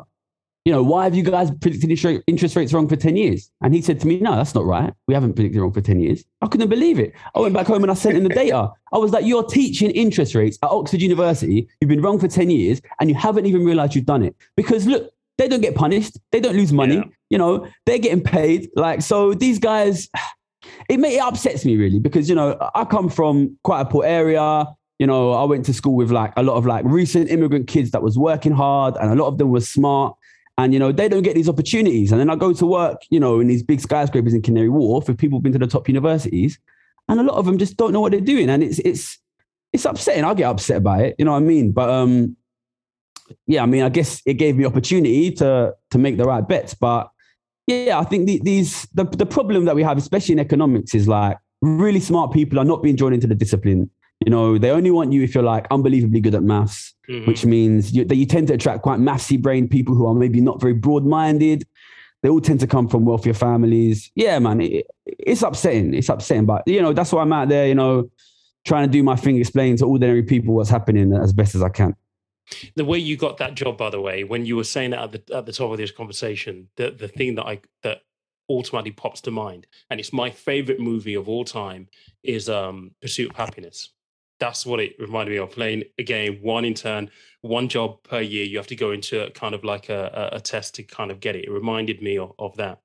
you 0.67 0.73
know, 0.73 0.83
why 0.83 1.05
have 1.05 1.14
you 1.14 1.23
guys 1.23 1.53
predicted 1.61 2.23
interest 2.27 2.57
rates 2.57 2.73
wrong 2.73 2.89
for 2.89 2.97
10 2.97 3.14
years? 3.14 3.53
And 3.62 3.73
he 3.73 3.81
said 3.81 4.01
to 4.01 4.07
me, 4.09 4.19
no, 4.19 4.35
that's 4.35 4.53
not 4.53 4.64
right. 4.64 4.93
We 5.07 5.14
haven't 5.14 5.35
predicted 5.35 5.61
wrong 5.62 5.73
for 5.73 5.81
10 5.81 6.01
years. 6.01 6.25
I 6.43 6.49
couldn't 6.49 6.69
believe 6.69 6.99
it. 6.99 7.12
I 7.37 7.39
went 7.39 7.55
back 7.55 7.69
home 7.69 7.85
and 7.85 7.91
I 7.93 7.95
sent 7.95 8.17
him 8.17 8.25
the 8.25 8.31
data. 8.31 8.73
I 8.93 8.99
was 8.99 9.12
like, 9.12 9.25
you're 9.25 9.45
teaching 9.45 9.93
interest 9.93 10.35
rates 10.35 10.59
at 10.64 10.71
Oxford 10.71 11.01
University. 11.01 11.69
You've 11.81 11.89
been 11.89 12.03
wrong 12.03 12.19
for 12.19 12.27
10 12.27 12.51
years 12.51 12.83
and 12.99 13.09
you 13.09 13.14
haven't 13.14 13.47
even 13.47 13.64
realized 13.64 13.95
you've 13.95 14.07
done 14.07 14.25
it. 14.25 14.35
Because 14.57 14.89
look, 14.89 15.12
they 15.39 15.47
don't 15.47 15.61
get 15.61 15.77
punished. 15.77 16.19
They 16.33 16.41
don't 16.41 16.57
lose 16.57 16.73
money. 16.73 16.97
Yeah. 16.97 17.05
You 17.31 17.39
know, 17.39 17.69
they're 17.85 17.99
getting 17.99 18.25
paid. 18.25 18.69
Like, 18.75 19.03
so 19.03 19.35
these 19.35 19.61
guys, 19.61 20.09
it, 20.91 20.99
may, 20.99 21.19
it 21.19 21.21
upsets 21.21 21.64
me 21.64 21.77
really 21.77 22.01
because, 22.01 22.29
you 22.29 22.35
know, 22.35 22.59
I 22.75 22.85
come 22.87 23.09
from 23.09 23.57
quite 23.62 23.83
a 23.83 23.85
poor 23.85 24.05
area. 24.05 24.67
you 24.99 25.07
know, 25.07 25.31
I 25.31 25.45
went 25.45 25.64
to 25.67 25.73
school 25.73 25.95
with 25.95 26.11
like 26.11 26.33
a 26.37 26.43
lot 26.43 26.57
of 26.57 26.67
like 26.67 26.85
recent 26.85 27.31
immigrant 27.31 27.69
kids 27.69 27.93
that 27.93 28.03
was 28.03 28.19
working 28.19 28.51
hard 28.51 28.97
and 28.97 29.12
a 29.12 29.14
lot 29.14 29.29
of 29.29 29.39
them 29.39 29.51
were 29.51 29.61
smart. 29.61 30.16
And, 30.59 30.73
you 30.73 30.79
know, 30.79 30.91
they 30.91 31.09
don't 31.09 31.23
get 31.23 31.35
these 31.35 31.49
opportunities. 31.49 32.13
And 32.13 32.21
then 32.21 32.31
I 32.31 32.37
go 32.37 32.53
to 32.55 32.67
work, 32.67 33.03
you 33.11 33.21
know, 33.21 33.41
in 33.41 33.47
these 33.47 33.63
big 33.63 33.81
skyscrapers 33.81 34.33
in 34.33 34.41
Canary 34.41 34.71
Wharf 34.71 35.07
with 35.07 35.19
people 35.19 35.37
who've 35.37 35.43
been 35.43 35.53
to 35.53 35.59
the 35.59 35.67
top 35.67 35.87
universities. 35.89 36.59
And 37.09 37.21
a 37.21 37.23
lot 37.23 37.37
of 37.37 37.45
them 37.45 37.59
just 37.59 37.77
don't 37.77 37.93
know 37.93 38.01
what 38.01 38.13
they're 38.13 38.21
doing. 38.21 38.49
And 38.49 38.63
it's, 38.63 38.79
it's, 38.79 39.19
it's 39.73 39.85
upsetting. 39.85 40.25
I 40.25 40.33
get 40.33 40.47
upset 40.47 40.83
by 40.83 41.03
it. 41.03 41.17
You 41.19 41.27
know 41.27 41.33
what 41.33 41.39
I 41.39 41.41
mean? 41.41 41.73
But, 41.73 41.91
um, 41.91 42.37
yeah, 43.47 43.63
I 43.63 43.67
mean, 43.67 43.83
I 43.83 43.91
guess 43.91 44.23
it 44.25 44.35
gave 44.35 44.57
me 44.57 44.65
opportunity 44.65 45.31
to, 45.33 45.75
to 45.91 45.99
make 45.99 46.17
the 46.17 46.25
right 46.25 46.47
bets. 46.47 46.73
But 46.75 47.11
yeah, 47.67 47.99
I 47.99 48.05
think 48.05 48.27
the, 48.27 48.41
these, 48.43 48.87
the, 48.95 49.05
the 49.05 49.27
problem 49.27 49.67
that 49.67 49.75
we 49.75 49.83
have, 49.83 49.99
especially 49.99 50.33
in 50.33 50.39
economics 50.39 50.95
is 50.95 51.07
like 51.07 51.37
really 51.61 52.01
smart 52.01 52.33
people 52.33 52.59
are 52.59 52.65
not 52.65 52.83
being 52.83 52.97
drawn 52.97 53.13
into 53.13 53.27
the 53.27 53.35
discipline 53.35 53.91
you 54.25 54.31
know, 54.31 54.57
they 54.57 54.71
only 54.71 54.91
want 54.91 55.12
you 55.12 55.23
if 55.23 55.35
you're 55.35 55.45
like 55.45 55.67
unbelievably 55.71 56.21
good 56.21 56.35
at 56.35 56.43
maths, 56.43 56.95
mm-hmm. 57.09 57.27
which 57.27 57.45
means 57.45 57.93
you, 57.93 58.05
that 58.05 58.17
you 58.17 58.25
tend 58.25 58.49
to 58.49 58.55
attract 58.55 58.83
quite 58.83 58.99
mathsy 58.99 59.41
brain 59.41 59.69
people 59.69 59.95
who 59.95 60.07
are 60.07 60.14
maybe 60.14 60.41
not 60.41 60.61
very 60.61 60.73
broad 60.73 61.05
minded. 61.05 61.67
They 62.23 62.31
all 62.31 62.41
tend 62.41 62.61
to 62.61 62.67
come 62.67 62.89
from 62.89 63.05
wealthier 63.05 63.35
families. 63.35 64.11
Yeah, 64.14 64.39
man, 64.39 64.61
it, 64.62 64.87
it's 65.05 65.43
upsetting. 65.43 65.93
It's 65.93 66.09
upsetting, 66.09 66.47
but 66.47 66.62
you 66.67 66.81
know, 66.81 66.93
that's 66.93 67.12
why 67.12 67.23
I'm 67.23 67.33
out 67.33 67.49
there. 67.49 67.69
You 67.69 67.75
know, 67.75 68.11
trying 68.64 68.89
to 68.89 68.91
do 68.91 69.03
my 69.03 69.17
thing, 69.17 69.37
explain 69.37 69.77
to 69.77 69.87
ordinary 69.87 70.23
people 70.23 70.55
what's 70.55 70.71
happening 70.71 71.12
as 71.12 71.33
best 71.33 71.55
as 71.55 71.62
I 71.62 71.69
can. 71.69 71.95
The 72.75 72.85
way 72.85 72.99
you 72.99 73.17
got 73.17 73.37
that 73.39 73.55
job, 73.55 73.77
by 73.77 73.91
the 73.91 74.01
way, 74.01 74.25
when 74.25 74.47
you 74.47 74.57
were 74.57 74.64
saying 74.64 74.91
that 74.91 75.01
at 75.01 75.12
the 75.12 75.37
at 75.37 75.47
the 75.47 75.53
top 75.53 75.71
of 75.73 75.77
this 75.77 75.91
conversation, 75.91 76.69
the 76.77 76.91
the 76.91 77.09
thing 77.09 77.35
that 77.35 77.45
I 77.45 77.61
that 77.83 77.99
automatically 78.49 78.93
pops 78.93 79.21
to 79.23 79.31
mind, 79.31 79.67
and 79.91 80.01
it's 80.01 80.12
my 80.12 80.31
favorite 80.31 80.81
movie 80.81 81.14
of 81.14 81.29
all 81.29 81.45
time, 81.45 81.89
is 82.23 82.49
um, 82.49 82.93
Pursuit 83.03 83.31
of 83.31 83.37
Happiness 83.37 83.91
that's 84.39 84.66
what 84.66 84.80
it 84.80 84.95
reminded 84.99 85.32
me 85.32 85.39
of 85.39 85.51
playing 85.51 85.84
a 85.99 86.03
game 86.03 86.39
one 86.43 86.64
in 86.64 86.74
turn 86.74 87.11
one 87.41 87.68
job 87.68 88.03
per 88.03 88.20
year. 88.20 88.45
You 88.45 88.57
have 88.59 88.66
to 88.68 88.76
go 88.76 88.91
into 88.91 89.30
kind 89.34 89.55
of 89.55 89.64
like 89.64 89.89
a, 89.89 90.30
a, 90.32 90.41
test 90.41 90.74
to 90.76 90.82
kind 90.82 91.11
of 91.11 91.20
get 91.20 91.37
it. 91.37 91.45
It 91.45 91.51
reminded 91.51 92.03
me 92.03 92.18
of, 92.18 92.32
of 92.39 92.57
that. 92.57 92.80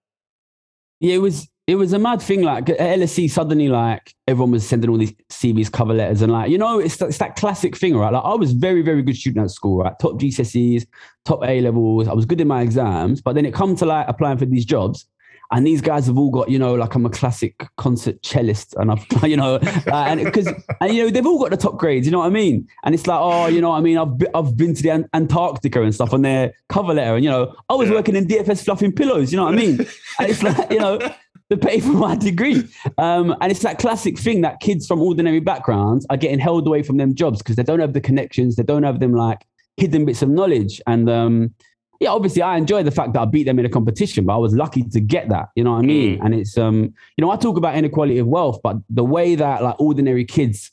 Yeah 0.99 1.15
it 1.15 1.21
was 1.21 1.49
it 1.67 1.75
was 1.75 1.93
a 1.93 1.99
mad 1.99 2.21
thing 2.21 2.41
like 2.41 2.69
at 2.69 2.99
lse 2.99 3.29
suddenly 3.29 3.69
like 3.69 4.13
everyone 4.27 4.51
was 4.51 4.67
sending 4.67 4.89
all 4.89 4.97
these 4.97 5.13
cvs 5.31 5.71
cover 5.71 5.93
letters 5.93 6.21
and 6.21 6.31
like 6.31 6.49
you 6.49 6.57
know 6.57 6.79
it's, 6.79 6.99
it's 7.01 7.19
that 7.19 7.35
classic 7.35 7.77
thing 7.77 7.95
right? 7.95 8.11
Like 8.11 8.23
i 8.23 8.33
was 8.33 8.51
very 8.51 8.81
very 8.81 9.01
good 9.01 9.15
student 9.15 9.45
at 9.45 9.51
school 9.51 9.77
right? 9.77 9.93
Top 9.99 10.13
gcse's 10.13 10.85
top 11.23 11.43
a 11.43 11.61
levels. 11.61 12.07
I 12.07 12.13
was 12.13 12.25
good 12.25 12.41
in 12.41 12.47
my 12.47 12.61
exams 12.61 13.21
but 13.21 13.33
then 13.33 13.45
it 13.45 13.53
come 13.53 13.75
to 13.77 13.85
like 13.85 14.07
applying 14.07 14.37
for 14.37 14.45
these 14.45 14.65
jobs 14.65 15.05
and 15.51 15.67
these 15.67 15.81
guys 15.81 16.07
have 16.07 16.17
all 16.17 16.29
got 16.29 16.49
you 16.49 16.57
know 16.57 16.73
like 16.73 16.95
I'm 16.95 17.05
a 17.05 17.09
classic 17.09 17.67
concert 17.77 18.21
cellist 18.23 18.73
and 18.75 18.91
I've 18.91 19.23
you 19.23 19.37
know 19.37 19.55
uh, 19.55 20.05
and 20.07 20.23
because 20.23 20.47
and 20.47 20.93
you 20.93 21.03
know 21.03 21.09
they've 21.09 21.25
all 21.25 21.39
got 21.39 21.51
the 21.51 21.57
top 21.57 21.77
grades 21.77 22.05
you 22.05 22.11
know 22.11 22.19
what 22.19 22.27
I 22.27 22.29
mean? 22.29 22.67
And 22.83 22.95
it's 22.95 23.07
like 23.07 23.19
oh 23.19 23.47
you 23.47 23.61
know 23.61 23.69
what 23.69 23.77
I 23.77 23.81
mean? 23.81 23.97
I've 23.97 24.13
I've 24.33 24.57
been 24.57 24.73
to 24.73 24.81
the 24.81 25.09
Antarctica 25.13 25.81
and 25.81 25.93
stuff 25.93 26.13
on 26.13 26.21
their 26.21 26.53
cover 26.69 26.93
letter 26.93 27.15
and 27.15 27.23
you 27.23 27.29
know 27.29 27.55
I 27.69 27.75
was 27.75 27.89
yeah. 27.89 27.95
working 27.95 28.15
in 28.15 28.25
DFS 28.25 28.63
fluffing 28.63 28.91
pillows 28.91 29.31
you 29.31 29.37
know 29.37 29.45
what 29.45 29.53
I 29.53 29.57
mean? 29.57 29.79
And 30.19 30.29
it's 30.29 30.43
like 30.43 30.71
you 30.71 30.79
know 30.79 30.99
to 31.49 31.57
pay 31.57 31.81
for 31.81 31.91
my 31.91 32.15
degree. 32.15 32.63
Um, 32.97 33.35
and 33.41 33.51
it's 33.51 33.59
that 33.59 33.77
classic 33.77 34.17
thing 34.17 34.39
that 34.41 34.61
kids 34.61 34.87
from 34.87 35.01
ordinary 35.01 35.41
backgrounds 35.41 36.05
are 36.09 36.15
getting 36.15 36.39
held 36.39 36.65
away 36.65 36.81
from 36.81 36.95
them 36.95 37.13
jobs 37.13 37.39
because 37.39 37.57
they 37.57 37.63
don't 37.63 37.81
have 37.81 37.91
the 37.91 37.99
connections 37.99 38.55
they 38.55 38.63
don't 38.63 38.83
have 38.83 39.01
them 39.01 39.13
like 39.13 39.45
hidden 39.77 40.05
bits 40.05 40.21
of 40.21 40.29
knowledge. 40.29 40.81
And 40.87 41.09
um, 41.09 41.53
yeah, 42.01 42.09
obviously 42.09 42.41
I 42.41 42.57
enjoy 42.57 42.81
the 42.81 42.89
fact 42.89 43.13
that 43.13 43.21
I 43.21 43.25
beat 43.25 43.43
them 43.43 43.59
in 43.59 43.65
a 43.65 43.69
competition, 43.69 44.25
but 44.25 44.33
I 44.33 44.37
was 44.37 44.55
lucky 44.55 44.81
to 44.81 44.99
get 44.99 45.29
that. 45.29 45.49
You 45.55 45.63
know 45.63 45.73
what 45.73 45.83
I 45.83 45.85
mean? 45.85 46.17
Mm. 46.17 46.25
And 46.25 46.33
it's 46.33 46.57
um, 46.57 46.95
you 47.15 47.21
know, 47.21 47.29
I 47.29 47.35
talk 47.35 47.57
about 47.57 47.75
inequality 47.75 48.17
of 48.17 48.25
wealth, 48.25 48.59
but 48.63 48.77
the 48.89 49.03
way 49.03 49.35
that 49.35 49.61
like 49.61 49.79
ordinary 49.79 50.25
kids 50.25 50.71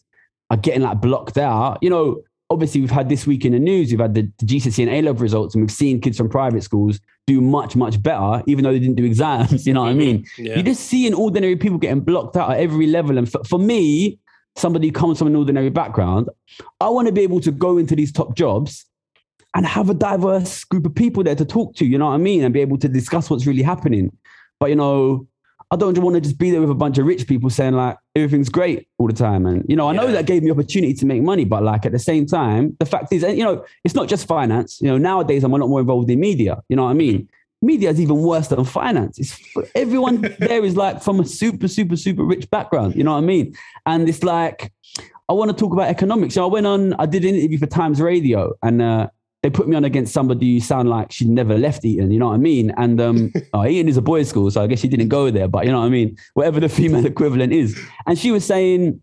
are 0.48 0.56
getting 0.56 0.80
like 0.80 1.02
blocked 1.02 1.36
out, 1.36 1.78
you 1.82 1.90
know, 1.90 2.22
obviously 2.48 2.80
we've 2.80 2.90
had 2.90 3.10
this 3.10 3.26
week 3.26 3.44
in 3.44 3.52
the 3.52 3.58
news, 3.58 3.90
we've 3.90 4.00
had 4.00 4.14
the, 4.14 4.22
the 4.38 4.46
GCSE 4.46 4.82
and 4.84 4.90
A 4.90 5.02
level 5.02 5.20
results, 5.20 5.54
and 5.54 5.62
we've 5.62 5.70
seen 5.70 6.00
kids 6.00 6.16
from 6.16 6.30
private 6.30 6.62
schools 6.62 6.98
do 7.26 7.42
much, 7.42 7.76
much 7.76 8.02
better, 8.02 8.42
even 8.46 8.64
though 8.64 8.72
they 8.72 8.78
didn't 8.78 8.96
do 8.96 9.04
exams. 9.04 9.66
You 9.66 9.74
know 9.74 9.82
what 9.82 9.90
I 9.90 9.94
mean? 9.94 10.24
Yeah. 10.38 10.56
You 10.56 10.62
just 10.62 10.86
seeing 10.86 11.12
ordinary 11.12 11.56
people 11.56 11.76
getting 11.76 12.00
blocked 12.00 12.38
out 12.38 12.52
at 12.52 12.58
every 12.58 12.86
level. 12.86 13.18
And 13.18 13.30
for, 13.30 13.44
for 13.44 13.58
me, 13.58 14.18
somebody 14.56 14.86
who 14.88 14.92
comes 14.92 15.18
from 15.18 15.26
an 15.26 15.36
ordinary 15.36 15.68
background, 15.68 16.30
I 16.80 16.88
want 16.88 17.06
to 17.06 17.12
be 17.12 17.20
able 17.20 17.40
to 17.40 17.52
go 17.52 17.76
into 17.76 17.94
these 17.94 18.12
top 18.12 18.34
jobs 18.34 18.86
and 19.54 19.66
have 19.66 19.90
a 19.90 19.94
diverse 19.94 20.64
group 20.64 20.86
of 20.86 20.94
people 20.94 21.22
there 21.22 21.34
to 21.34 21.44
talk 21.44 21.74
to, 21.76 21.86
you 21.86 21.98
know 21.98 22.06
what 22.06 22.12
I 22.12 22.18
mean? 22.18 22.44
And 22.44 22.52
be 22.52 22.60
able 22.60 22.78
to 22.78 22.88
discuss 22.88 23.30
what's 23.30 23.46
really 23.46 23.62
happening. 23.62 24.16
But, 24.60 24.70
you 24.70 24.76
know, 24.76 25.26
I 25.70 25.76
don't 25.76 25.98
want 25.98 26.14
to 26.14 26.20
just 26.20 26.38
be 26.38 26.50
there 26.50 26.60
with 26.60 26.70
a 26.70 26.74
bunch 26.74 26.96
of 26.96 27.04
rich 27.04 27.26
people 27.26 27.50
saying 27.50 27.74
like 27.74 27.98
everything's 28.16 28.48
great 28.48 28.88
all 28.96 29.06
the 29.06 29.12
time. 29.12 29.44
And, 29.44 29.64
you 29.68 29.76
know, 29.76 29.88
I 29.88 29.92
yeah. 29.92 30.00
know 30.00 30.12
that 30.12 30.26
gave 30.26 30.42
me 30.42 30.50
opportunity 30.50 30.94
to 30.94 31.06
make 31.06 31.22
money, 31.22 31.44
but 31.44 31.62
like 31.62 31.84
at 31.84 31.92
the 31.92 31.98
same 31.98 32.24
time, 32.24 32.74
the 32.78 32.86
fact 32.86 33.12
is, 33.12 33.22
you 33.22 33.44
know, 33.44 33.64
it's 33.84 33.94
not 33.94 34.08
just 34.08 34.26
finance. 34.26 34.80
You 34.80 34.88
know, 34.88 34.96
nowadays 34.96 35.44
I'm 35.44 35.52
a 35.52 35.58
lot 35.58 35.68
more 35.68 35.80
involved 35.80 36.08
in 36.10 36.20
media. 36.20 36.62
You 36.70 36.76
know 36.76 36.84
what 36.84 36.90
I 36.90 36.94
mean? 36.94 37.28
Media 37.60 37.90
is 37.90 38.00
even 38.00 38.22
worse 38.22 38.48
than 38.48 38.64
finance. 38.64 39.18
It's 39.18 39.38
everyone 39.74 40.22
there 40.38 40.64
is 40.64 40.74
like 40.76 41.02
from 41.02 41.20
a 41.20 41.26
super, 41.26 41.68
super, 41.68 41.96
super 41.96 42.24
rich 42.24 42.48
background. 42.48 42.96
You 42.96 43.04
know 43.04 43.12
what 43.12 43.18
I 43.18 43.26
mean? 43.26 43.54
And 43.84 44.08
it's 44.08 44.22
like, 44.22 44.72
I 45.28 45.34
want 45.34 45.50
to 45.50 45.56
talk 45.56 45.74
about 45.74 45.88
economics. 45.88 46.34
So 46.34 46.44
I 46.44 46.46
went 46.46 46.66
on, 46.66 46.94
I 46.94 47.04
did 47.04 47.26
an 47.26 47.34
interview 47.34 47.58
for 47.58 47.66
Times 47.66 48.00
Radio 48.00 48.54
and, 48.62 48.80
uh, 48.80 49.08
they 49.42 49.50
put 49.50 49.68
me 49.68 49.76
on 49.76 49.84
against 49.84 50.12
somebody 50.12 50.54
who 50.54 50.60
sound 50.60 50.88
like 50.90 51.12
she 51.12 51.24
never 51.24 51.56
left 51.56 51.84
Eton, 51.84 52.10
you 52.10 52.18
know 52.18 52.28
what 52.28 52.34
I 52.34 52.38
mean? 52.38 52.72
And 52.76 53.00
um, 53.00 53.32
oh, 53.52 53.66
Eton 53.66 53.88
is 53.88 53.96
a 53.96 54.02
boys' 54.02 54.28
school, 54.28 54.50
so 54.50 54.62
I 54.62 54.66
guess 54.66 54.80
she 54.80 54.88
didn't 54.88 55.08
go 55.08 55.30
there, 55.30 55.48
but 55.48 55.64
you 55.64 55.72
know 55.72 55.80
what 55.80 55.86
I 55.86 55.90
mean? 55.90 56.16
Whatever 56.34 56.60
the 56.60 56.68
female 56.80 57.06
equivalent 57.06 57.52
is. 57.52 57.78
And 58.06 58.18
she 58.18 58.30
was 58.30 58.44
saying, 58.44 59.00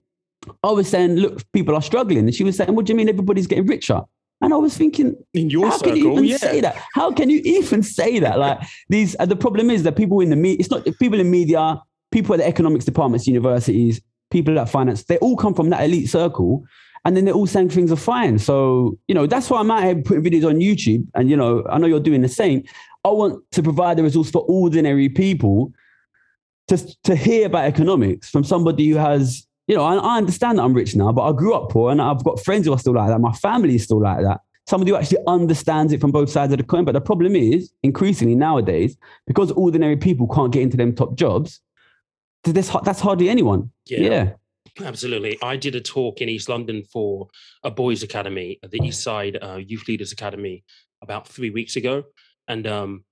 I 0.63 0.71
was 0.71 0.89
saying, 0.89 1.15
look, 1.15 1.41
people 1.53 1.75
are 1.75 1.81
struggling. 1.81 2.19
And 2.19 2.36
she 2.36 2.43
was 2.43 2.57
saying, 2.57 2.75
what 2.75 2.86
do 2.86 2.93
you 2.93 2.97
mean 2.97 3.09
everybody's 3.09 3.47
getting 3.47 3.65
richer? 3.65 4.01
And 4.41 4.53
I 4.53 4.57
was 4.57 4.77
thinking, 4.77 5.15
in 5.33 5.49
your 5.49 5.67
how 5.67 5.77
circle, 5.77 5.93
can 5.93 5.97
you 5.97 6.11
even 6.11 6.23
yeah. 6.25 6.38
say 6.38 6.61
that? 6.61 6.83
How 6.93 7.11
can 7.11 7.29
you 7.29 7.41
even 7.45 7.81
say 7.81 8.19
that? 8.19 8.38
Like 8.38 8.59
these, 8.89 9.15
uh, 9.19 9.25
the 9.25 9.36
problem 9.36 9.69
is 9.69 9.83
that 9.83 9.95
people 9.95 10.19
in 10.19 10.29
the 10.29 10.36
media, 10.36 10.57
it's 10.59 10.69
not 10.69 10.86
people 10.99 11.19
in 11.19 11.31
media, 11.31 11.81
people 12.11 12.33
at 12.33 12.39
the 12.39 12.47
economics 12.47 12.86
departments, 12.86 13.27
universities, 13.27 14.01
people 14.29 14.59
at 14.59 14.69
finance, 14.69 15.03
they 15.05 15.17
all 15.19 15.38
come 15.38 15.53
from 15.53 15.69
that 15.69 15.83
elite 15.83 16.09
circle 16.09 16.65
and 17.06 17.16
then 17.16 17.26
they're 17.26 17.36
all 17.36 17.45
saying 17.45 17.70
things 17.70 17.91
are 17.91 17.95
fine. 17.95 18.39
So, 18.39 18.97
you 19.08 19.14
know, 19.14 19.28
that's 19.28 19.49
why 19.49 19.60
I'm 19.60 19.70
out 19.70 19.84
here 19.84 19.95
putting 19.95 20.24
videos 20.24 20.49
on 20.49 20.56
YouTube. 20.56 21.08
And, 21.14 21.30
you 21.30 21.38
know, 21.38 21.64
I 21.70 21.78
know 21.78 21.86
you're 21.86 21.99
doing 21.99 22.24
the 22.24 22.28
same. 22.28 22.64
I 23.03 23.10
want 23.10 23.43
to 23.51 23.62
provide 23.62 23.97
the 23.97 24.03
resource 24.03 24.32
for 24.32 24.43
ordinary 24.49 25.08
people 25.08 25.72
to, 26.68 26.95
to 27.03 27.16
hear 27.16 27.45
about 27.45 27.66
economics 27.66 28.30
from 28.30 28.43
somebody 28.43 28.89
who 28.89 28.95
has, 28.95 29.45
you 29.68 29.76
know, 29.76 29.84
I, 29.84 29.95
I 29.97 30.18
understand 30.18 30.58
that 30.58 30.64
I'm 30.64 30.74
rich 30.74 30.95
now, 30.95 31.12
but 31.12 31.30
I 31.30 31.32
grew 31.32 31.53
up 31.53 31.70
poor 31.70 31.91
and 31.91 32.01
I've 32.01 32.24
got 32.24 32.43
friends 32.43 32.66
who 32.66 32.74
are 32.74 32.80
still 32.80 32.95
like 32.95 33.10
that. 33.10 33.20
My 33.20 33.34
family 33.34 33.76
is 33.76 33.84
still 33.84 34.01
like 34.01 34.24
that. 34.24 34.41
Somebody 34.68 34.89
who 34.89 34.97
actually 34.97 35.20
understands 35.28 35.93
it 35.93 36.01
from 36.01 36.12
both 36.12 36.32
sides 36.32 36.51
of 36.53 36.58
the 36.58 36.64
coin. 36.64 36.86
But 36.86 36.93
the 36.93 37.01
problem 37.01 37.36
is, 37.36 37.72
increasingly 37.84 38.34
nowadays, 38.34 38.97
because 39.28 39.51
ordinary 39.51 39.95
people 39.95 40.28
can't 40.28 40.51
get 40.51 40.64
into 40.64 40.76
them 40.76 40.95
top 40.95 41.14
jobs, 41.14 41.62
that's, 42.43 42.72
that's 42.84 42.99
hardly 42.99 43.30
anyone. 43.30 43.72
yeah. 43.86 43.99
yeah. 43.99 44.32
Absolutely. 44.82 45.38
I 45.41 45.55
did 45.55 45.76
a 45.76 45.82
talk 45.82 46.21
in 46.21 46.28
East 46.30 46.49
London 46.49 46.84
for 46.91 47.30
a 47.63 47.71
boys' 47.71 48.03
academy, 48.03 48.59
the 48.61 48.84
East 48.84 49.01
Side 49.01 49.38
uh, 49.41 49.55
Youth 49.55 49.88
Leaders 49.88 50.11
Academy, 50.11 50.63
about 51.01 51.28
three 51.28 51.49
weeks 51.49 51.76
ago. 51.78 52.03
And 52.47 52.67
um, 52.67 53.05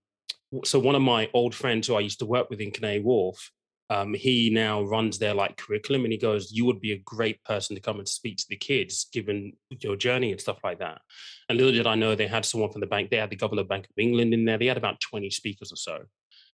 so 0.65 0.77
one 0.77 0.95
of 0.95 1.01
my 1.01 1.29
old 1.33 1.55
friends 1.55 1.87
who 1.87 1.95
I 1.95 2.01
used 2.01 2.19
to 2.19 2.25
work 2.25 2.49
with 2.49 2.59
in 2.59 2.71
Canary 2.71 2.99
Wharf, 2.99 3.51
um, 3.89 4.13
he 4.13 4.49
now 4.49 4.83
runs 4.83 5.19
their 5.19 5.33
like 5.33 5.55
curriculum 5.57 6.03
and 6.03 6.11
he 6.11 6.17
goes, 6.17 6.51
You 6.51 6.65
would 6.65 6.81
be 6.81 6.93
a 6.93 7.01
great 7.05 7.41
person 7.43 7.75
to 7.75 7.81
come 7.81 7.99
and 7.99 8.07
speak 8.07 8.37
to 8.37 8.45
the 8.49 8.57
kids, 8.57 9.07
given 9.13 9.53
your 9.79 9.95
journey 9.95 10.31
and 10.31 10.41
stuff 10.41 10.59
like 10.63 10.79
that. 10.79 10.99
And 11.47 11.57
little 11.57 11.73
did 11.73 11.87
I 11.87 11.95
know 11.95 12.15
they 12.15 12.27
had 12.27 12.45
someone 12.45 12.71
from 12.71 12.81
the 12.81 12.87
bank, 12.87 13.09
they 13.09 13.17
had 13.17 13.29
the 13.29 13.35
Governor 13.35 13.61
of 13.61 13.69
Bank 13.69 13.85
of 13.85 13.97
England 13.97 14.33
in 14.33 14.45
there, 14.45 14.57
they 14.57 14.65
had 14.65 14.77
about 14.77 14.99
20 14.99 15.29
speakers 15.29 15.71
or 15.71 15.77
so 15.77 15.99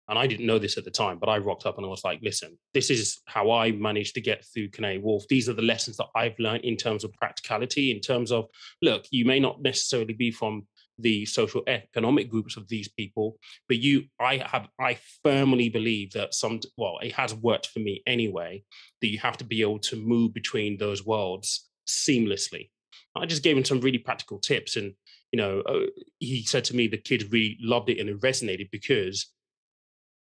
and 0.09 0.18
I 0.18 0.26
didn't 0.26 0.46
know 0.46 0.59
this 0.59 0.76
at 0.76 0.84
the 0.84 0.90
time, 0.90 1.18
but 1.18 1.28
I 1.28 1.38
rocked 1.38 1.64
up 1.64 1.78
and 1.78 1.86
I 1.86 1.88
was 1.88 2.05
like, 2.05 2.20
listen, 2.22 2.59
this 2.74 2.90
is 2.90 3.20
how 3.24 3.50
I 3.50 3.72
managed 3.72 4.14
to 4.14 4.20
get 4.20 4.44
through 4.44 4.68
Canary 4.68 4.98
Wharf. 4.98 5.24
These 5.28 5.48
are 5.48 5.55
the 5.55 5.62
lessons 5.62 5.96
that 5.96 6.09
I've 6.14 6.38
learned 6.38 6.64
in 6.64 6.76
terms 6.76 7.05
of 7.05 7.12
practicality, 7.14 7.90
in 7.90 8.00
terms 8.00 8.30
of, 8.30 8.46
look, 8.82 9.07
you 9.11 9.24
may 9.24 9.40
not 9.40 9.62
necessarily 9.62 10.12
be 10.12 10.30
from 10.30 10.66
the 10.98 11.24
social 11.24 11.62
economic 11.66 12.30
groups 12.30 12.57
of 12.57 12.68
these 12.68 12.88
people, 12.88 13.38
but 13.66 13.78
you, 13.78 14.05
I 14.20 14.36
have, 14.36 14.68
I 14.78 14.98
firmly 15.22 15.68
believe 15.68 16.12
that 16.12 16.34
some, 16.34 16.61
well, 16.76 16.98
it 17.02 17.12
has 17.12 17.34
worked 17.34 17.68
for 17.68 17.80
me 17.80 18.02
anyway, 18.07 18.62
that 19.00 19.09
you 19.09 19.18
have 19.18 19.38
to 19.38 19.44
be 19.44 19.62
able 19.62 19.80
to 19.80 19.96
move 19.96 20.34
between 20.34 20.76
those 20.76 21.05
worlds 21.05 21.68
seamlessly. 21.88 22.70
I 23.16 23.26
just 23.26 23.42
gave 23.42 23.57
him 23.57 23.64
some 23.64 23.80
really 23.80 23.98
practical 23.98 24.38
tips 24.38 24.76
and, 24.76 24.94
you 25.32 25.38
know, 25.38 25.61
uh, 25.61 25.86
he 26.18 26.44
said 26.44 26.64
to 26.64 26.76
me 26.76 26.88
the 26.88 26.98
kid 26.98 27.32
really 27.32 27.59
loved 27.61 27.88
it 27.88 28.00
and 28.00 28.09
it 28.09 28.20
resonated 28.20 28.70
because 28.70 29.32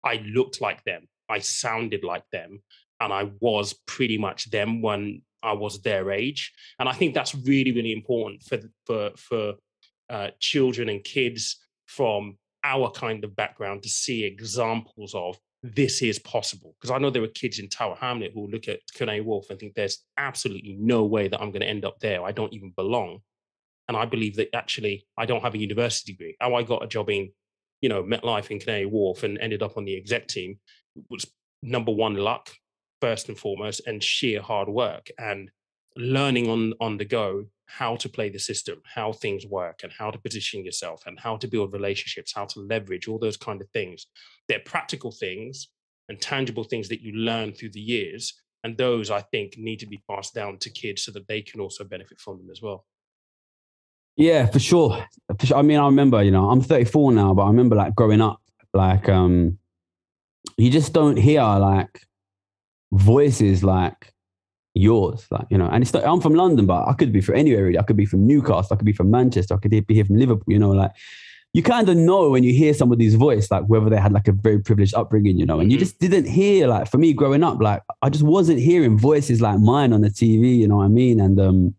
I 0.04 0.24
looked 0.26 0.62
like 0.62 0.84
them, 0.84 1.08
I 1.30 1.40
sounded 1.40 2.04
like 2.04 2.24
them, 2.32 2.62
and 3.00 3.12
I 3.12 3.32
was 3.40 3.74
pretty 3.88 4.18
much 4.18 4.50
them 4.52 4.82
when 4.82 5.22
I 5.44 5.54
was 5.54 5.82
their 5.82 6.12
age. 6.12 6.54
And 6.80 6.88
I 6.88 6.94
think 6.94 7.14
that's 7.14 7.36
really, 7.36 7.72
really 7.72 7.94
important 7.94 8.44
for 8.44 8.60
for 8.86 9.12
for 9.16 9.54
uh, 10.10 10.30
children 10.40 10.90
and 10.90 11.04
kids 11.04 11.58
from 11.88 12.38
our 12.64 12.92
kind 12.92 13.24
of 13.24 13.36
background 13.36 13.84
to 13.84 13.90
see 13.90 14.24
examples 14.24 15.16
of 15.16 15.38
this 15.64 16.02
is 16.02 16.20
possible. 16.20 16.76
Because 16.80 16.92
I 16.92 16.98
know 16.98 17.10
there 17.10 17.24
are 17.24 17.28
kids 17.28 17.60
in 17.60 17.70
Tower 17.70 17.96
Hamlet 18.00 18.32
who 18.34 18.48
look 18.48 18.68
at 18.68 18.80
Canary 18.96 19.22
Wharf 19.22 19.50
and 19.50 19.60
think 19.60 19.74
there's 19.74 20.04
absolutely 20.18 20.76
no 20.80 21.06
way 21.06 21.28
that 21.28 21.40
I'm 21.42 21.52
going 21.52 21.62
to 21.62 21.68
end 21.68 21.86
up 21.86 22.00
there. 22.00 22.24
I 22.24 22.32
don't 22.32 22.54
even 22.54 22.74
belong. 22.76 23.20
And 23.88 23.98
I 23.98 24.06
believe 24.06 24.36
that 24.38 24.56
actually 24.56 25.06
I 25.18 25.26
don't 25.26 25.42
have 25.42 25.54
a 25.54 25.60
university 25.60 26.14
degree. 26.14 26.36
How 26.40 26.56
I 26.56 26.64
got 26.64 26.84
a 26.84 26.88
job 26.88 27.10
in, 27.10 27.32
you 27.82 27.90
know, 27.90 28.04
MetLife 28.04 28.52
in 28.52 28.60
Canary 28.60 28.86
Wharf 28.86 29.24
and 29.24 29.38
ended 29.40 29.64
up 29.64 29.78
on 29.78 29.86
the 29.86 29.98
exec 29.98 30.28
team 30.28 30.60
was 31.10 31.26
number 31.64 31.92
one 31.92 32.16
luck, 32.16 32.52
first 33.00 33.28
and 33.28 33.38
foremost, 33.38 33.82
and 33.88 34.04
sheer 34.04 34.42
hard 34.42 34.70
work 34.70 35.10
and 35.18 35.50
learning 35.98 36.50
on 36.50 36.74
on 36.80 36.98
the 36.98 37.06
go 37.06 37.46
how 37.78 37.96
to 37.96 38.10
play 38.10 38.30
the 38.30 38.40
system, 38.40 38.82
how 38.84 39.14
things 39.14 39.46
work, 39.46 39.80
and 39.84 39.94
how 39.94 40.12
to 40.12 40.20
position 40.20 40.66
yourself, 40.66 41.04
and 41.06 41.18
how 41.18 41.38
to 41.38 41.48
build 41.48 41.72
relationships, 41.72 42.34
how 42.36 42.46
to 42.46 42.60
leverage 42.60 43.08
all 43.08 43.18
those 43.18 43.38
kind 43.38 43.62
of 43.62 43.70
things. 43.70 44.08
They're 44.50 44.60
practical 44.60 45.12
things 45.12 45.70
and 46.10 46.20
tangible 46.20 46.66
things 46.66 46.90
that 46.90 47.02
you 47.02 47.14
learn 47.14 47.54
through 47.54 47.72
the 47.72 47.80
years. 47.80 48.34
And 48.66 48.78
those, 48.78 49.10
I 49.10 49.22
think, 49.22 49.58
need 49.58 49.80
to 49.80 49.88
be 49.88 50.04
passed 50.10 50.34
down 50.34 50.58
to 50.60 50.70
kids 50.70 51.04
so 51.04 51.12
that 51.14 51.28
they 51.28 51.42
can 51.42 51.62
also 51.62 51.86
benefit 51.86 52.20
from 52.20 52.38
them 52.38 52.50
as 52.52 52.62
well. 52.62 52.86
Yeah, 54.18 54.46
for 54.46 54.60
sure. 54.60 55.06
For 55.40 55.46
sure. 55.46 55.58
I 55.58 55.62
mean, 55.62 55.80
I 55.80 55.86
remember, 55.86 56.22
you 56.24 56.32
know, 56.32 56.50
I'm 56.50 56.62
34 56.62 57.12
now, 57.14 57.34
but 57.34 57.44
I 57.44 57.48
remember 57.48 57.76
like 57.76 57.96
growing 57.96 58.22
up, 58.22 58.42
like, 58.74 59.10
um, 59.10 59.58
you 60.58 60.70
just 60.70 60.94
don't 60.94 61.18
hear 61.18 61.42
like 61.42 62.02
voices 62.92 63.64
like 63.64 64.14
yours. 64.74 65.26
Like, 65.32 65.48
you 65.50 65.58
know, 65.58 65.68
and 65.68 65.84
it's 65.84 65.94
not, 65.94 66.06
I'm 66.06 66.22
from 66.22 66.36
London, 66.36 66.66
but 66.66 66.88
I 66.88 66.94
could 66.94 67.12
be 67.12 67.22
from 67.22 67.36
anywhere 67.36 67.66
really. 67.66 67.80
I 67.80 67.84
could 67.84 67.98
be 67.98 68.06
from 68.06 68.28
Newcastle, 68.28 68.74
I 68.74 68.76
could 68.76 68.86
be 68.86 68.94
from 68.94 69.12
Manchester, 69.12 69.56
I 69.56 69.58
could 69.58 69.72
be 69.72 69.94
here 69.94 70.06
from 70.06 70.18
Liverpool, 70.18 70.44
you 70.48 70.60
know, 70.60 70.72
like 70.72 70.92
you 71.54 71.62
kind 71.62 71.90
of 71.90 71.98
know 71.98 72.30
when 72.30 72.44
you 72.44 72.54
hear 72.54 72.74
somebody's 72.74 73.16
voice, 73.16 73.52
like 73.52 73.66
whether 73.66 73.90
they 73.90 73.98
had 73.98 74.14
like 74.14 74.28
a 74.28 74.32
very 74.32 74.60
privileged 74.60 74.96
upbringing, 74.96 75.38
you 75.38 75.46
know, 75.46 75.60
and 75.60 75.72
you 75.72 75.78
mm-hmm. 75.78 75.84
just 75.84 76.00
didn't 76.00 76.26
hear, 76.26 76.68
like 76.68 76.90
for 76.90 76.98
me 76.98 77.12
growing 77.12 77.44
up, 77.44 77.62
like 77.62 77.82
I 78.02 78.10
just 78.10 78.24
wasn't 78.24 78.60
hearing 78.60 78.98
voices 78.98 79.42
like 79.42 79.60
mine 79.60 79.92
on 79.92 80.02
the 80.02 80.10
TV, 80.10 80.58
you 80.58 80.68
know 80.68 80.78
what 80.78 80.86
I 80.86 80.90
mean? 80.90 81.20
And 81.20 81.40
um 81.40 81.76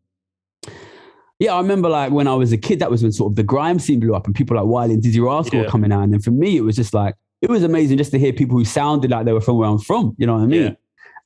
yeah, 1.43 1.55
I 1.55 1.61
remember 1.61 1.89
like 1.89 2.13
when 2.13 2.29
I 2.29 2.35
was 2.35 2.53
a 2.53 2.57
kid, 2.57 2.79
that 2.79 2.91
was 2.91 3.03
when 3.03 3.11
sort 3.11 3.33
of 3.33 3.37
the 3.37 3.43
grime 3.43 3.81
scene 3.81 3.99
blew 3.99 4.15
up 4.15 4.27
and 4.27 4.35
people 4.35 4.57
like 4.57 4.67
Wiley 4.67 4.95
and 4.95 5.03
Dizzee 5.03 5.27
Rascal 5.27 5.59
yeah. 5.59 5.65
were 5.65 5.71
coming 5.71 5.91
out. 5.91 6.03
And 6.03 6.13
then 6.13 6.21
for 6.21 6.31
me, 6.31 6.57
it 6.57 6.61
was 6.61 6.77
just 6.77 6.95
like, 6.95 7.17
it 7.41 7.51
was 7.51 7.65
amazing 7.65 7.99
just 7.99 8.13
to 8.13 8.19
hear 8.19 8.33
people 8.33 8.57
who 8.57 8.65
sounded 8.65 9.11
like 9.11 9.25
they 9.25 9.33
were 9.33 9.41
from 9.41 9.57
where 9.57 9.69
I'm 9.69 9.81
from, 9.81 10.15
you 10.19 10.27
know 10.27 10.35
what 10.35 10.43
I 10.43 10.47
mean? 10.47 10.63
Yeah. 10.63 10.75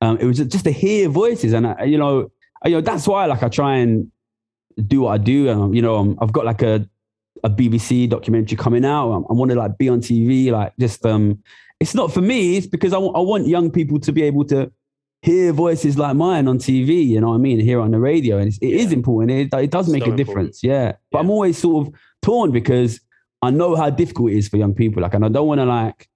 Um, 0.00 0.16
it 0.16 0.24
was 0.24 0.38
just 0.38 0.64
to 0.64 0.70
hear 0.70 1.10
voices, 1.10 1.52
and 1.52 1.66
I, 1.66 1.84
you 1.84 1.98
know, 1.98 2.30
you 2.64 2.72
know 2.72 2.80
that's 2.80 3.06
why 3.06 3.26
like 3.26 3.42
I 3.42 3.48
try 3.48 3.76
and 3.76 4.10
do 4.86 5.02
what 5.02 5.12
I 5.12 5.18
do. 5.18 5.48
And 5.48 5.74
you 5.74 5.80
know, 5.80 5.96
um, 5.96 6.18
I've 6.20 6.32
got 6.32 6.44
like 6.44 6.62
a 6.62 6.86
a 7.44 7.48
BBC 7.48 8.08
documentary 8.08 8.56
coming 8.56 8.84
out. 8.84 9.10
I, 9.10 9.16
I 9.16 9.32
want 9.32 9.50
to 9.52 9.56
like 9.56 9.78
be 9.78 9.88
on 9.88 10.00
TV, 10.00 10.50
like 10.50 10.74
just 10.78 11.04
um, 11.06 11.42
it's 11.80 11.94
not 11.94 12.12
for 12.12 12.20
me. 12.20 12.58
It's 12.58 12.66
because 12.66 12.92
I, 12.92 12.98
I 12.98 13.20
want 13.20 13.46
young 13.46 13.70
people 13.70 13.98
to 14.00 14.12
be 14.12 14.22
able 14.22 14.44
to 14.46 14.70
hear 15.26 15.52
voices 15.52 15.98
like 15.98 16.14
mine 16.14 16.46
on 16.46 16.58
TV. 16.58 17.04
You 17.04 17.20
know 17.20 17.30
what 17.30 17.34
I 17.34 17.38
mean? 17.38 17.58
Hear 17.58 17.80
on 17.80 17.90
the 17.90 17.98
radio, 17.98 18.38
and 18.38 18.46
it's, 18.46 18.58
it 18.58 18.68
yeah. 18.68 18.78
is 18.78 18.92
important. 18.92 19.32
It, 19.32 19.58
it 19.58 19.70
does 19.72 19.88
make 19.88 20.04
so 20.04 20.12
a 20.12 20.16
difference. 20.16 20.62
Yeah, 20.62 20.92
but. 21.10 21.18
I'm 21.18 21.30
always 21.30 21.58
sort 21.58 21.88
of 21.88 21.94
torn 22.22 22.52
because 22.52 23.00
I 23.42 23.50
know 23.50 23.74
how 23.74 23.90
difficult 23.90 24.30
it 24.30 24.38
is 24.38 24.48
for 24.48 24.56
young 24.56 24.72
people. 24.72 25.02
Like, 25.02 25.14
and 25.14 25.24
I 25.24 25.28
don't 25.28 25.48
want 25.48 25.60
to 25.60 25.64
like, 25.64 26.08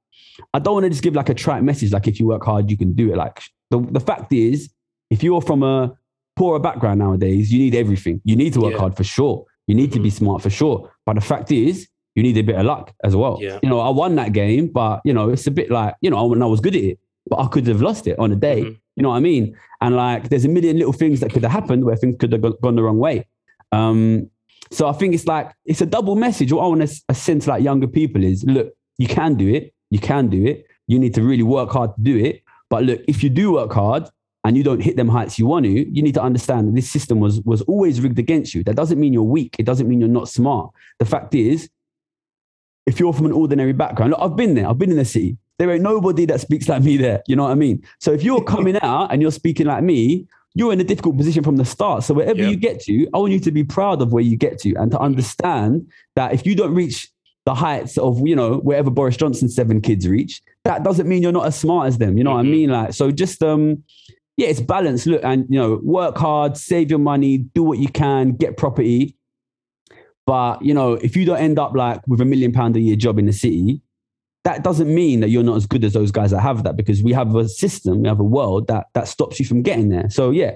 I 0.54 0.60
don't 0.60 0.74
want 0.74 0.84
to 0.84 0.90
just 0.90 1.02
give 1.02 1.14
like 1.14 1.28
a 1.28 1.34
trite 1.34 1.64
message. 1.64 1.92
Like, 1.92 2.06
if 2.06 2.20
you 2.20 2.26
work 2.26 2.44
hard, 2.44 2.70
you 2.70 2.78
can 2.78 2.92
do 2.92 3.12
it. 3.12 3.16
Like, 3.16 3.42
the, 3.70 3.80
the 3.80 4.00
fact 4.00 4.32
is, 4.32 4.70
if 5.10 5.24
you're 5.24 5.42
from 5.42 5.64
a 5.64 5.92
poorer 6.36 6.60
background 6.60 7.00
nowadays, 7.00 7.52
you 7.52 7.58
need 7.58 7.74
everything. 7.74 8.20
You 8.24 8.36
need 8.36 8.52
to 8.54 8.60
work 8.60 8.74
yeah. 8.74 8.78
hard 8.78 8.96
for 8.96 9.04
sure. 9.04 9.44
You 9.66 9.74
need 9.74 9.90
mm-hmm. 9.90 9.94
to 9.94 10.00
be 10.00 10.08
mm-hmm. 10.08 10.24
smart 10.24 10.42
for 10.42 10.50
sure. 10.50 10.90
But 11.04 11.14
the 11.14 11.20
fact 11.20 11.50
is, 11.50 11.88
you 12.14 12.22
need 12.22 12.36
a 12.38 12.42
bit 12.42 12.56
of 12.56 12.64
luck 12.64 12.92
as 13.02 13.16
well. 13.16 13.38
Yeah. 13.40 13.58
You 13.62 13.68
know, 13.68 13.80
I 13.80 13.90
won 13.90 14.14
that 14.16 14.32
game, 14.32 14.68
but 14.68 15.00
you 15.04 15.12
know, 15.12 15.30
it's 15.30 15.46
a 15.48 15.50
bit 15.50 15.70
like, 15.70 15.94
you 16.00 16.10
know, 16.10 16.16
I 16.16 16.46
was 16.46 16.60
good 16.60 16.76
at 16.76 16.82
it, 16.82 16.98
but 17.28 17.40
I 17.40 17.48
could 17.48 17.66
have 17.66 17.82
lost 17.82 18.06
it 18.06 18.18
on 18.18 18.30
a 18.30 18.36
day. 18.36 18.62
Mm-hmm. 18.62 18.79
You 18.96 19.02
know 19.02 19.10
what 19.10 19.16
I 19.16 19.20
mean? 19.20 19.56
And 19.80 19.96
like, 19.96 20.28
there's 20.28 20.44
a 20.44 20.48
million 20.48 20.76
little 20.76 20.92
things 20.92 21.20
that 21.20 21.32
could 21.32 21.42
have 21.42 21.52
happened 21.52 21.84
where 21.84 21.96
things 21.96 22.16
could 22.18 22.32
have 22.32 22.42
gone 22.60 22.76
the 22.76 22.82
wrong 22.82 22.98
way. 22.98 23.26
Um, 23.72 24.30
so 24.70 24.88
I 24.88 24.92
think 24.92 25.14
it's 25.14 25.26
like 25.26 25.52
it's 25.64 25.80
a 25.80 25.86
double 25.86 26.16
message. 26.16 26.52
What 26.52 26.64
I 26.64 26.66
want 26.66 26.88
to 26.88 27.14
send 27.14 27.42
to 27.42 27.50
like 27.50 27.62
younger 27.62 27.86
people 27.86 28.22
is, 28.22 28.44
look, 28.44 28.72
you 28.98 29.06
can 29.06 29.34
do 29.34 29.48
it. 29.48 29.74
You 29.90 29.98
can 29.98 30.28
do 30.28 30.44
it. 30.44 30.66
You 30.86 30.98
need 30.98 31.14
to 31.14 31.22
really 31.22 31.42
work 31.42 31.70
hard 31.70 31.94
to 31.96 32.02
do 32.02 32.16
it. 32.16 32.42
But 32.68 32.84
look, 32.84 33.00
if 33.08 33.22
you 33.22 33.30
do 33.30 33.52
work 33.52 33.72
hard 33.72 34.08
and 34.44 34.56
you 34.56 34.62
don't 34.62 34.80
hit 34.80 34.96
them 34.96 35.08
heights 35.08 35.38
you 35.38 35.46
want 35.46 35.64
to, 35.64 35.70
you 35.70 36.02
need 36.02 36.14
to 36.14 36.22
understand 36.22 36.68
that 36.68 36.74
this 36.74 36.90
system 36.90 37.18
was 37.20 37.40
was 37.42 37.62
always 37.62 38.00
rigged 38.00 38.18
against 38.18 38.54
you. 38.54 38.62
That 38.62 38.76
doesn't 38.76 38.98
mean 38.98 39.12
you're 39.12 39.22
weak. 39.22 39.56
It 39.58 39.66
doesn't 39.66 39.88
mean 39.88 40.00
you're 40.00 40.08
not 40.08 40.28
smart. 40.28 40.70
The 40.98 41.04
fact 41.04 41.34
is, 41.34 41.68
if 42.86 43.00
you're 43.00 43.12
from 43.12 43.26
an 43.26 43.32
ordinary 43.32 43.72
background, 43.72 44.12
look, 44.12 44.20
I've 44.20 44.36
been 44.36 44.54
there. 44.54 44.68
I've 44.68 44.78
been 44.78 44.90
in 44.90 44.96
the 44.96 45.04
city. 45.04 45.36
There 45.60 45.70
ain't 45.70 45.82
nobody 45.82 46.24
that 46.24 46.40
speaks 46.40 46.70
like 46.70 46.82
me 46.82 46.96
there. 46.96 47.22
You 47.26 47.36
know 47.36 47.42
what 47.42 47.52
I 47.52 47.54
mean? 47.54 47.84
So 47.98 48.12
if 48.12 48.22
you're 48.22 48.42
coming 48.42 48.78
out 48.82 49.12
and 49.12 49.20
you're 49.20 49.30
speaking 49.30 49.66
like 49.66 49.84
me, 49.84 50.26
you're 50.54 50.72
in 50.72 50.80
a 50.80 50.84
difficult 50.84 51.18
position 51.18 51.44
from 51.44 51.56
the 51.56 51.66
start. 51.66 52.02
So 52.02 52.14
wherever 52.14 52.40
yep. 52.40 52.50
you 52.50 52.56
get 52.56 52.80
to, 52.84 53.06
I 53.12 53.18
want 53.18 53.32
you 53.32 53.40
to 53.40 53.50
be 53.52 53.62
proud 53.62 54.00
of 54.00 54.10
where 54.10 54.22
you 54.22 54.38
get 54.38 54.58
to 54.60 54.74
and 54.76 54.90
to 54.90 54.98
understand 54.98 55.86
that 56.16 56.32
if 56.32 56.46
you 56.46 56.54
don't 56.56 56.74
reach 56.74 57.10
the 57.44 57.54
heights 57.54 57.98
of 57.98 58.26
you 58.26 58.34
know 58.34 58.56
wherever 58.56 58.90
Boris 58.90 59.18
Johnson's 59.18 59.54
seven 59.54 59.82
kids 59.82 60.08
reach, 60.08 60.40
that 60.64 60.82
doesn't 60.82 61.06
mean 61.06 61.22
you're 61.22 61.30
not 61.30 61.46
as 61.46 61.58
smart 61.58 61.88
as 61.88 61.98
them. 61.98 62.16
You 62.16 62.24
know 62.24 62.30
mm-hmm. 62.30 62.36
what 62.36 62.40
I 62.40 62.44
mm-hmm. 62.44 62.52
mean? 62.52 62.70
Like 62.70 62.94
so, 62.94 63.10
just 63.10 63.42
um, 63.42 63.84
yeah, 64.38 64.48
it's 64.48 64.62
balance. 64.62 65.04
Look, 65.04 65.22
and 65.22 65.44
you 65.50 65.60
know, 65.60 65.78
work 65.82 66.16
hard, 66.16 66.56
save 66.56 66.88
your 66.88 67.00
money, 67.00 67.36
do 67.36 67.62
what 67.62 67.78
you 67.78 67.88
can, 67.88 68.32
get 68.32 68.56
property. 68.56 69.14
But 70.24 70.62
you 70.64 70.72
know, 70.72 70.94
if 70.94 71.16
you 71.16 71.26
don't 71.26 71.38
end 71.38 71.58
up 71.58 71.76
like 71.76 72.00
with 72.08 72.22
a 72.22 72.24
million 72.24 72.50
pound 72.50 72.76
a 72.76 72.80
year 72.80 72.96
job 72.96 73.18
in 73.18 73.26
the 73.26 73.32
city, 73.34 73.82
that 74.44 74.64
doesn't 74.64 74.92
mean 74.92 75.20
that 75.20 75.28
you're 75.28 75.42
not 75.42 75.56
as 75.56 75.66
good 75.66 75.84
as 75.84 75.92
those 75.92 76.10
guys 76.10 76.30
that 76.30 76.40
have 76.40 76.64
that 76.64 76.76
because 76.76 77.02
we 77.02 77.12
have 77.12 77.34
a 77.34 77.48
system, 77.48 78.02
we 78.02 78.08
have 78.08 78.20
a 78.20 78.24
world 78.24 78.66
that 78.68 78.86
that 78.94 79.08
stops 79.08 79.38
you 79.38 79.46
from 79.46 79.62
getting 79.62 79.88
there. 79.90 80.08
So 80.10 80.30
yeah, 80.30 80.54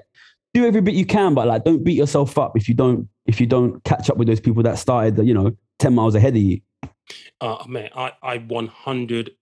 do 0.53 0.65
every 0.65 0.81
bit 0.81 0.95
you 0.95 1.05
can, 1.05 1.33
but 1.33 1.47
like 1.47 1.63
don't 1.63 1.83
beat 1.83 1.97
yourself 1.97 2.37
up 2.37 2.57
if 2.57 2.67
you 2.67 2.75
don't 2.75 3.07
if 3.25 3.39
you 3.39 3.45
don't 3.45 3.83
catch 3.83 4.09
up 4.09 4.17
with 4.17 4.27
those 4.27 4.39
people 4.39 4.63
that 4.63 4.77
started, 4.79 5.17
you 5.25 5.33
know, 5.33 5.55
ten 5.79 5.93
miles 5.93 6.15
ahead 6.15 6.35
of 6.35 6.41
you. 6.41 6.61
Uh, 7.41 7.63
man, 7.67 7.89
I, 7.95 8.13
I 8.21 8.37
100% 8.39 9.35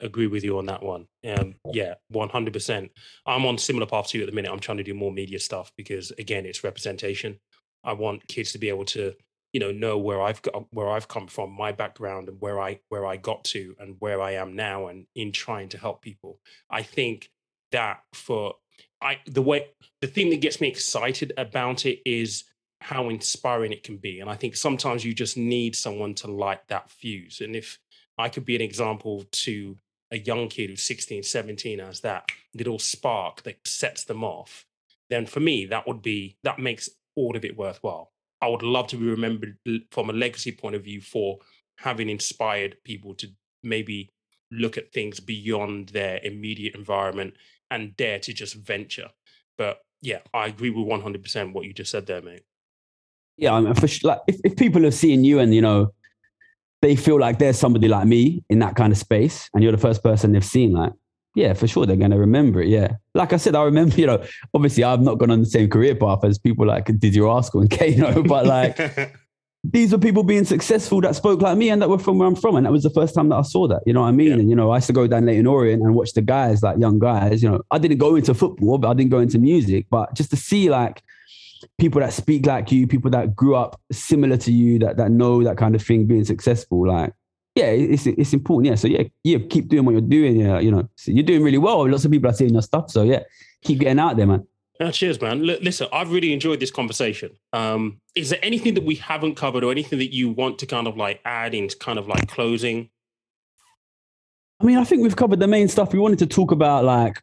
agree 0.00 0.26
with 0.26 0.44
you 0.44 0.58
on 0.58 0.66
that 0.66 0.82
one. 0.82 1.06
Um, 1.26 1.56
yeah, 1.72 1.94
100%. 2.12 2.90
I'm 3.26 3.46
on 3.46 3.58
similar 3.58 3.86
path 3.86 4.08
to 4.08 4.18
you 4.18 4.24
at 4.24 4.30
the 4.30 4.36
minute. 4.36 4.52
I'm 4.52 4.60
trying 4.60 4.78
to 4.78 4.84
do 4.84 4.94
more 4.94 5.12
media 5.12 5.38
stuff 5.38 5.72
because, 5.76 6.12
again, 6.18 6.46
it's 6.46 6.64
representation. 6.64 7.38
I 7.84 7.94
want 7.94 8.26
kids 8.28 8.52
to 8.52 8.58
be 8.58 8.68
able 8.68 8.84
to, 8.86 9.14
you 9.52 9.60
know, 9.60 9.72
know 9.72 9.98
where 9.98 10.22
I've 10.22 10.42
got, 10.42 10.66
where 10.72 10.88
I've 10.88 11.08
come 11.08 11.26
from, 11.26 11.52
my 11.52 11.72
background, 11.72 12.28
and 12.28 12.40
where 12.40 12.60
I 12.60 12.80
where 12.88 13.06
I 13.06 13.16
got 13.16 13.44
to, 13.44 13.74
and 13.78 13.96
where 13.98 14.20
I 14.20 14.32
am 14.32 14.56
now, 14.56 14.88
and 14.88 15.06
in 15.14 15.32
trying 15.32 15.68
to 15.70 15.78
help 15.78 16.02
people. 16.02 16.38
I 16.70 16.82
think 16.82 17.30
that 17.70 18.02
for 18.12 18.54
I 19.00 19.18
the 19.26 19.42
way 19.42 19.68
the 20.00 20.06
thing 20.06 20.30
that 20.30 20.40
gets 20.40 20.60
me 20.60 20.68
excited 20.68 21.32
about 21.36 21.86
it 21.86 22.00
is 22.04 22.44
how 22.82 23.08
inspiring 23.08 23.72
it 23.72 23.84
can 23.84 23.96
be. 23.96 24.20
And 24.20 24.28
I 24.28 24.34
think 24.34 24.56
sometimes 24.56 25.04
you 25.04 25.14
just 25.14 25.36
need 25.36 25.76
someone 25.76 26.14
to 26.16 26.30
light 26.30 26.66
that 26.68 26.90
fuse. 26.90 27.40
And 27.40 27.54
if 27.54 27.78
I 28.18 28.28
could 28.28 28.44
be 28.44 28.56
an 28.56 28.62
example 28.62 29.24
to 29.30 29.78
a 30.10 30.18
young 30.18 30.48
kid 30.48 30.68
who's 30.68 30.82
16, 30.82 31.22
17 31.22 31.80
as 31.80 32.00
that 32.00 32.28
little 32.54 32.78
spark 32.78 33.42
that 33.44 33.66
sets 33.66 34.04
them 34.04 34.24
off, 34.24 34.66
then 35.10 35.26
for 35.26 35.40
me, 35.40 35.66
that 35.66 35.86
would 35.86 36.02
be, 36.02 36.36
that 36.42 36.58
makes 36.58 36.88
all 37.14 37.36
of 37.36 37.44
it 37.44 37.56
worthwhile. 37.56 38.11
I 38.42 38.48
would 38.48 38.62
love 38.62 38.88
to 38.88 38.96
be 38.96 39.06
remembered 39.06 39.56
from 39.90 40.10
a 40.10 40.12
legacy 40.12 40.52
point 40.52 40.74
of 40.74 40.84
view 40.84 41.00
for 41.00 41.38
having 41.78 42.08
inspired 42.08 42.76
people 42.84 43.14
to 43.14 43.28
maybe 43.62 44.10
look 44.50 44.76
at 44.76 44.92
things 44.92 45.20
beyond 45.20 45.90
their 45.90 46.20
immediate 46.22 46.74
environment 46.74 47.34
and 47.70 47.96
dare 47.96 48.18
to 48.18 48.32
just 48.34 48.54
venture. 48.54 49.08
But 49.56 49.78
yeah, 50.02 50.18
I 50.34 50.48
agree 50.48 50.70
with 50.70 50.86
100% 50.86 51.52
what 51.52 51.64
you 51.64 51.72
just 51.72 51.90
said 51.90 52.06
there, 52.06 52.20
mate 52.20 52.42
yeah, 53.36 53.54
I 53.54 53.60
mean, 53.60 53.74
for 53.74 53.88
sure, 53.88 54.10
like 54.10 54.20
if, 54.26 54.40
if 54.44 54.56
people 54.56 54.84
are 54.86 54.90
seeing 54.90 55.24
you 55.24 55.38
and 55.38 55.54
you 55.54 55.60
know 55.60 55.92
they 56.80 56.96
feel 56.96 57.18
like 57.18 57.38
there's 57.38 57.58
somebody 57.58 57.88
like 57.88 58.06
me 58.06 58.44
in 58.50 58.58
that 58.58 58.76
kind 58.76 58.92
of 58.92 58.98
space, 58.98 59.48
and 59.54 59.62
you're 59.62 59.72
the 59.72 59.78
first 59.78 60.02
person 60.02 60.32
they've 60.32 60.44
seen, 60.44 60.72
like 60.72 60.92
yeah, 61.34 61.52
for 61.54 61.66
sure 61.66 61.86
they're 61.86 61.96
gonna 61.96 62.18
remember 62.18 62.60
it. 62.60 62.68
Yeah, 62.68 62.96
like 63.14 63.32
I 63.32 63.36
said, 63.36 63.54
I 63.54 63.62
remember. 63.64 63.96
You 64.02 64.06
know, 64.06 64.24
obviously 64.54 64.84
I've 64.84 65.00
not 65.00 65.18
gone 65.18 65.30
on 65.30 65.40
the 65.40 65.46
same 65.46 65.68
career 65.68 65.94
path 65.94 66.24
as 66.24 66.38
people 66.38 66.66
like 66.66 66.86
Dizzee 66.86 67.24
Rascal 67.24 67.60
and 67.60 67.70
Kano, 67.78 68.22
but 68.22 68.46
like. 68.46 69.16
these 69.64 69.92
were 69.92 69.98
people 69.98 70.24
being 70.24 70.44
successful 70.44 71.00
that 71.00 71.14
spoke 71.14 71.40
like 71.40 71.56
me 71.56 71.70
and 71.70 71.80
that 71.80 71.88
were 71.88 71.98
from 71.98 72.18
where 72.18 72.26
I'm 72.26 72.34
from. 72.34 72.56
And 72.56 72.66
that 72.66 72.72
was 72.72 72.82
the 72.82 72.90
first 72.90 73.14
time 73.14 73.28
that 73.28 73.36
I 73.36 73.42
saw 73.42 73.68
that. 73.68 73.82
You 73.86 73.92
know 73.92 74.00
what 74.00 74.08
I 74.08 74.12
mean? 74.12 74.28
Yeah. 74.28 74.34
And, 74.34 74.50
you 74.50 74.56
know, 74.56 74.72
I 74.72 74.78
used 74.78 74.88
to 74.88 74.92
go 74.92 75.06
down 75.06 75.24
Leyton 75.24 75.46
Orient 75.46 75.82
and 75.82 75.94
watch 75.94 76.14
the 76.14 76.20
guys, 76.20 76.64
like 76.64 76.78
young 76.78 76.98
guys. 76.98 77.44
You 77.44 77.50
know, 77.50 77.60
I 77.70 77.78
didn't 77.78 77.98
go 77.98 78.16
into 78.16 78.34
football, 78.34 78.78
but 78.78 78.88
I 78.88 78.94
didn't 78.94 79.12
go 79.12 79.20
into 79.20 79.38
music. 79.38 79.86
But 79.88 80.14
just 80.14 80.30
to 80.30 80.36
see 80.36 80.68
like 80.68 81.00
people 81.78 82.00
that 82.00 82.12
speak 82.12 82.44
like 82.44 82.72
you, 82.72 82.88
people 82.88 83.12
that 83.12 83.36
grew 83.36 83.54
up 83.54 83.80
similar 83.92 84.36
to 84.38 84.50
you, 84.50 84.80
that 84.80 84.96
that 84.96 85.12
know 85.12 85.44
that 85.44 85.58
kind 85.58 85.76
of 85.76 85.82
thing, 85.82 86.06
being 86.06 86.24
successful, 86.24 86.88
like 86.88 87.12
yeah, 87.54 87.66
it's 87.66 88.06
it's 88.06 88.32
important. 88.32 88.70
Yeah, 88.70 88.74
so 88.76 88.88
yeah, 88.88 89.04
yeah, 89.24 89.38
keep 89.48 89.68
doing 89.68 89.84
what 89.84 89.92
you're 89.92 90.00
doing. 90.00 90.40
Yeah, 90.40 90.58
you 90.58 90.70
know, 90.70 90.88
so 90.96 91.12
you're 91.12 91.24
doing 91.24 91.42
really 91.42 91.58
well. 91.58 91.88
Lots 91.88 92.04
of 92.04 92.10
people 92.10 92.30
are 92.30 92.34
seeing 92.34 92.52
your 92.52 92.62
stuff. 92.62 92.90
So 92.90 93.02
yeah, 93.02 93.20
keep 93.62 93.80
getting 93.80 93.98
out 93.98 94.16
there, 94.16 94.26
man. 94.26 94.46
Uh, 94.80 94.90
cheers, 94.90 95.20
man. 95.20 95.48
L- 95.48 95.58
listen, 95.60 95.86
I've 95.92 96.10
really 96.10 96.32
enjoyed 96.32 96.60
this 96.60 96.70
conversation. 96.70 97.30
Um, 97.52 98.00
is 98.14 98.30
there 98.30 98.40
anything 98.42 98.74
that 98.74 98.84
we 98.84 98.94
haven't 98.94 99.34
covered, 99.36 99.64
or 99.64 99.70
anything 99.70 99.98
that 99.98 100.14
you 100.14 100.30
want 100.30 100.58
to 100.60 100.66
kind 100.66 100.86
of 100.86 100.96
like 100.96 101.20
add 101.24 101.54
in, 101.54 101.68
kind 101.78 101.98
of 101.98 102.08
like 102.08 102.26
closing? 102.28 102.88
I 104.60 104.64
mean, 104.64 104.78
I 104.78 104.84
think 104.84 105.02
we've 105.02 105.16
covered 105.16 105.40
the 105.40 105.48
main 105.48 105.68
stuff. 105.68 105.92
We 105.92 105.98
wanted 105.98 106.20
to 106.20 106.26
talk 106.26 106.52
about 106.52 106.84
like 106.84 107.22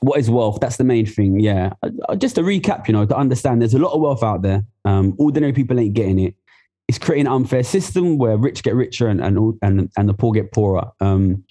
what 0.00 0.18
is 0.18 0.30
wealth. 0.30 0.58
That's 0.60 0.76
the 0.76 0.84
main 0.84 1.06
thing. 1.06 1.40
Yeah. 1.40 1.72
Uh, 1.82 2.16
just 2.16 2.36
to 2.36 2.42
recap, 2.42 2.86
you 2.86 2.92
know, 2.92 3.04
to 3.04 3.16
understand, 3.16 3.60
there's 3.60 3.74
a 3.74 3.78
lot 3.78 3.92
of 3.92 4.00
wealth 4.00 4.22
out 4.22 4.42
there. 4.42 4.64
Um, 4.84 5.14
ordinary 5.18 5.52
people 5.52 5.78
ain't 5.80 5.94
getting 5.94 6.18
it. 6.18 6.34
It's 6.90 6.98
creating 6.98 7.28
an 7.28 7.32
unfair 7.32 7.62
system 7.62 8.18
where 8.18 8.36
rich 8.36 8.64
get 8.64 8.74
richer 8.74 9.06
and 9.06 9.20
and 9.20 9.56
and, 9.62 9.88
and 9.96 10.08
the 10.08 10.12
poor 10.12 10.32
get 10.32 10.50
poorer. 10.50 10.90
Um, 10.98 11.44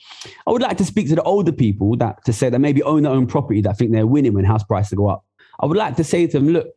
I 0.45 0.51
would 0.51 0.61
like 0.61 0.75
to 0.79 0.83
speak 0.83 1.07
to 1.07 1.15
the 1.15 1.23
older 1.23 1.53
people 1.53 1.95
that 1.95 2.25
to 2.25 2.33
say 2.33 2.49
that 2.49 2.59
maybe 2.59 2.83
own 2.83 3.03
their 3.03 3.13
own 3.13 3.25
property 3.25 3.61
that 3.61 3.77
think 3.77 3.93
they're 3.93 4.05
winning 4.05 4.33
when 4.33 4.43
house 4.43 4.65
prices 4.65 4.97
go 4.97 5.07
up. 5.07 5.23
I 5.61 5.65
would 5.65 5.77
like 5.77 5.95
to 5.95 6.03
say 6.03 6.27
to 6.27 6.39
them, 6.39 6.49
look, 6.49 6.67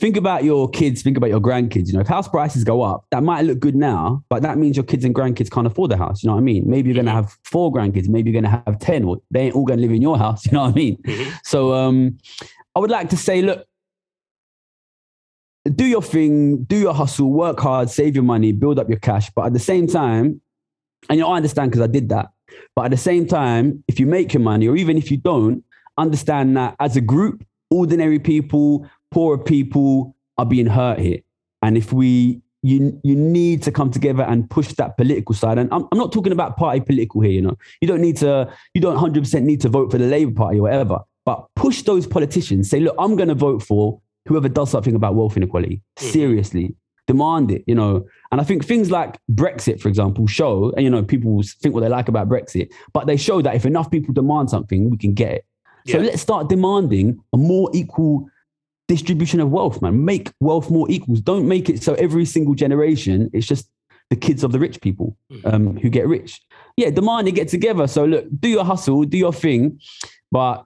think 0.00 0.16
about 0.16 0.42
your 0.42 0.68
kids, 0.68 1.02
think 1.02 1.16
about 1.16 1.30
your 1.30 1.38
grandkids. 1.38 1.86
You 1.86 1.92
know, 1.92 2.00
if 2.00 2.08
house 2.08 2.26
prices 2.26 2.64
go 2.64 2.82
up, 2.82 3.04
that 3.12 3.22
might 3.22 3.42
look 3.42 3.60
good 3.60 3.76
now, 3.76 4.24
but 4.28 4.42
that 4.42 4.58
means 4.58 4.76
your 4.76 4.82
kids 4.82 5.04
and 5.04 5.14
grandkids 5.14 5.48
can't 5.48 5.68
afford 5.68 5.92
the 5.92 5.96
house. 5.96 6.24
You 6.24 6.30
know 6.30 6.34
what 6.34 6.40
I 6.40 6.42
mean? 6.42 6.64
Maybe 6.68 6.88
you're 6.88 6.96
going 6.96 7.06
to 7.06 7.12
mm-hmm. 7.12 7.20
have 7.20 7.38
four 7.44 7.72
grandkids, 7.72 8.08
maybe 8.08 8.32
you're 8.32 8.42
going 8.42 8.50
to 8.52 8.62
have 8.66 8.80
10, 8.80 9.04
or 9.04 9.18
they 9.30 9.42
ain't 9.42 9.54
all 9.54 9.64
going 9.64 9.78
to 9.78 9.82
live 9.82 9.92
in 9.94 10.02
your 10.02 10.18
house. 10.18 10.44
You 10.50 10.52
know 10.58 10.62
what 10.62 10.72
I 10.72 10.74
mean? 10.74 10.96
Mm-hmm. 10.96 11.30
So 11.44 11.72
um, 11.74 12.18
I 12.74 12.80
would 12.80 12.90
like 12.90 13.10
to 13.10 13.16
say, 13.16 13.42
look, 13.42 13.64
do 15.64 15.84
your 15.84 16.02
thing, 16.02 16.64
do 16.64 16.76
your 16.76 16.94
hustle, 16.94 17.30
work 17.30 17.60
hard, 17.60 17.88
save 17.90 18.14
your 18.14 18.24
money, 18.24 18.52
build 18.52 18.78
up 18.78 18.88
your 18.88 18.98
cash. 18.98 19.30
But 19.34 19.46
at 19.46 19.52
the 19.52 19.60
same 19.60 19.86
time, 19.86 20.40
and 21.08 21.18
you 21.18 21.24
know, 21.24 21.30
I 21.30 21.36
understand 21.36 21.70
because 21.70 21.82
I 21.82 21.86
did 21.86 22.08
that. 22.08 22.30
But 22.74 22.86
at 22.86 22.90
the 22.90 22.96
same 22.96 23.26
time, 23.26 23.82
if 23.88 24.00
you 24.00 24.06
make 24.06 24.32
your 24.34 24.42
money, 24.42 24.68
or 24.68 24.76
even 24.76 24.98
if 24.98 25.10
you 25.10 25.16
don't, 25.16 25.64
understand 25.98 26.56
that 26.56 26.74
as 26.80 26.96
a 26.96 27.00
group, 27.00 27.44
ordinary 27.70 28.18
people, 28.18 28.88
poorer 29.10 29.38
people 29.38 30.16
are 30.38 30.46
being 30.46 30.66
hurt 30.66 30.98
here. 30.98 31.20
And 31.62 31.76
if 31.76 31.92
we, 31.92 32.42
you, 32.62 33.00
you 33.04 33.14
need 33.14 33.62
to 33.64 33.72
come 33.72 33.90
together 33.90 34.22
and 34.24 34.48
push 34.48 34.72
that 34.74 34.96
political 34.96 35.34
side. 35.34 35.58
And 35.58 35.72
I'm, 35.72 35.86
I'm 35.92 35.98
not 35.98 36.12
talking 36.12 36.32
about 36.32 36.56
party 36.56 36.80
political 36.80 37.20
here, 37.20 37.32
you 37.32 37.42
know. 37.42 37.56
You 37.80 37.88
don't 37.88 38.00
need 38.00 38.16
to, 38.18 38.52
you 38.74 38.80
don't 38.80 38.96
100% 38.96 39.42
need 39.42 39.60
to 39.62 39.68
vote 39.68 39.90
for 39.90 39.98
the 39.98 40.06
Labour 40.06 40.32
Party 40.32 40.58
or 40.58 40.62
whatever, 40.62 41.00
but 41.24 41.46
push 41.56 41.82
those 41.82 42.06
politicians. 42.06 42.68
Say, 42.68 42.80
look, 42.80 42.96
I'm 42.98 43.16
going 43.16 43.28
to 43.28 43.34
vote 43.34 43.62
for 43.62 44.00
whoever 44.26 44.48
does 44.48 44.70
something 44.70 44.94
about 44.94 45.14
wealth 45.14 45.36
inequality. 45.36 45.82
Mm-hmm. 45.98 46.10
Seriously, 46.10 46.74
demand 47.06 47.50
it, 47.50 47.64
you 47.66 47.74
know. 47.74 48.06
And 48.30 48.40
I 48.40 48.44
think 48.44 48.64
things 48.64 48.90
like 48.90 49.18
Brexit, 49.30 49.80
for 49.80 49.88
example, 49.88 50.26
show, 50.26 50.72
and 50.76 50.84
you 50.84 50.90
know, 50.90 51.02
people 51.02 51.42
think 51.60 51.74
what 51.74 51.80
they 51.80 51.88
like 51.88 52.08
about 52.08 52.28
Brexit, 52.28 52.72
but 52.92 53.06
they 53.06 53.16
show 53.16 53.42
that 53.42 53.54
if 53.54 53.66
enough 53.66 53.90
people 53.90 54.14
demand 54.14 54.50
something, 54.50 54.90
we 54.90 54.96
can 54.96 55.14
get 55.14 55.32
it. 55.32 55.44
Yeah. 55.84 55.96
So 55.96 55.98
let's 56.00 56.22
start 56.22 56.48
demanding 56.48 57.22
a 57.32 57.36
more 57.36 57.70
equal 57.74 58.28
distribution 58.88 59.40
of 59.40 59.50
wealth, 59.50 59.82
man. 59.82 60.04
Make 60.04 60.32
wealth 60.40 60.70
more 60.70 60.90
equals. 60.90 61.20
Don't 61.20 61.48
make 61.48 61.68
it 61.68 61.82
so 61.82 61.94
every 61.94 62.24
single 62.24 62.54
generation 62.54 63.30
it's 63.32 63.46
just 63.46 63.68
the 64.10 64.16
kids 64.16 64.44
of 64.44 64.52
the 64.52 64.58
rich 64.58 64.80
people 64.82 65.16
mm-hmm. 65.30 65.46
um, 65.48 65.76
who 65.78 65.88
get 65.88 66.06
rich. 66.06 66.40
Yeah, 66.76 66.90
demand 66.90 67.26
and 67.28 67.36
get 67.36 67.48
together. 67.48 67.86
So 67.86 68.04
look, 68.04 68.26
do 68.40 68.48
your 68.48 68.64
hustle, 68.64 69.04
do 69.04 69.16
your 69.16 69.32
thing, 69.32 69.80
but 70.30 70.64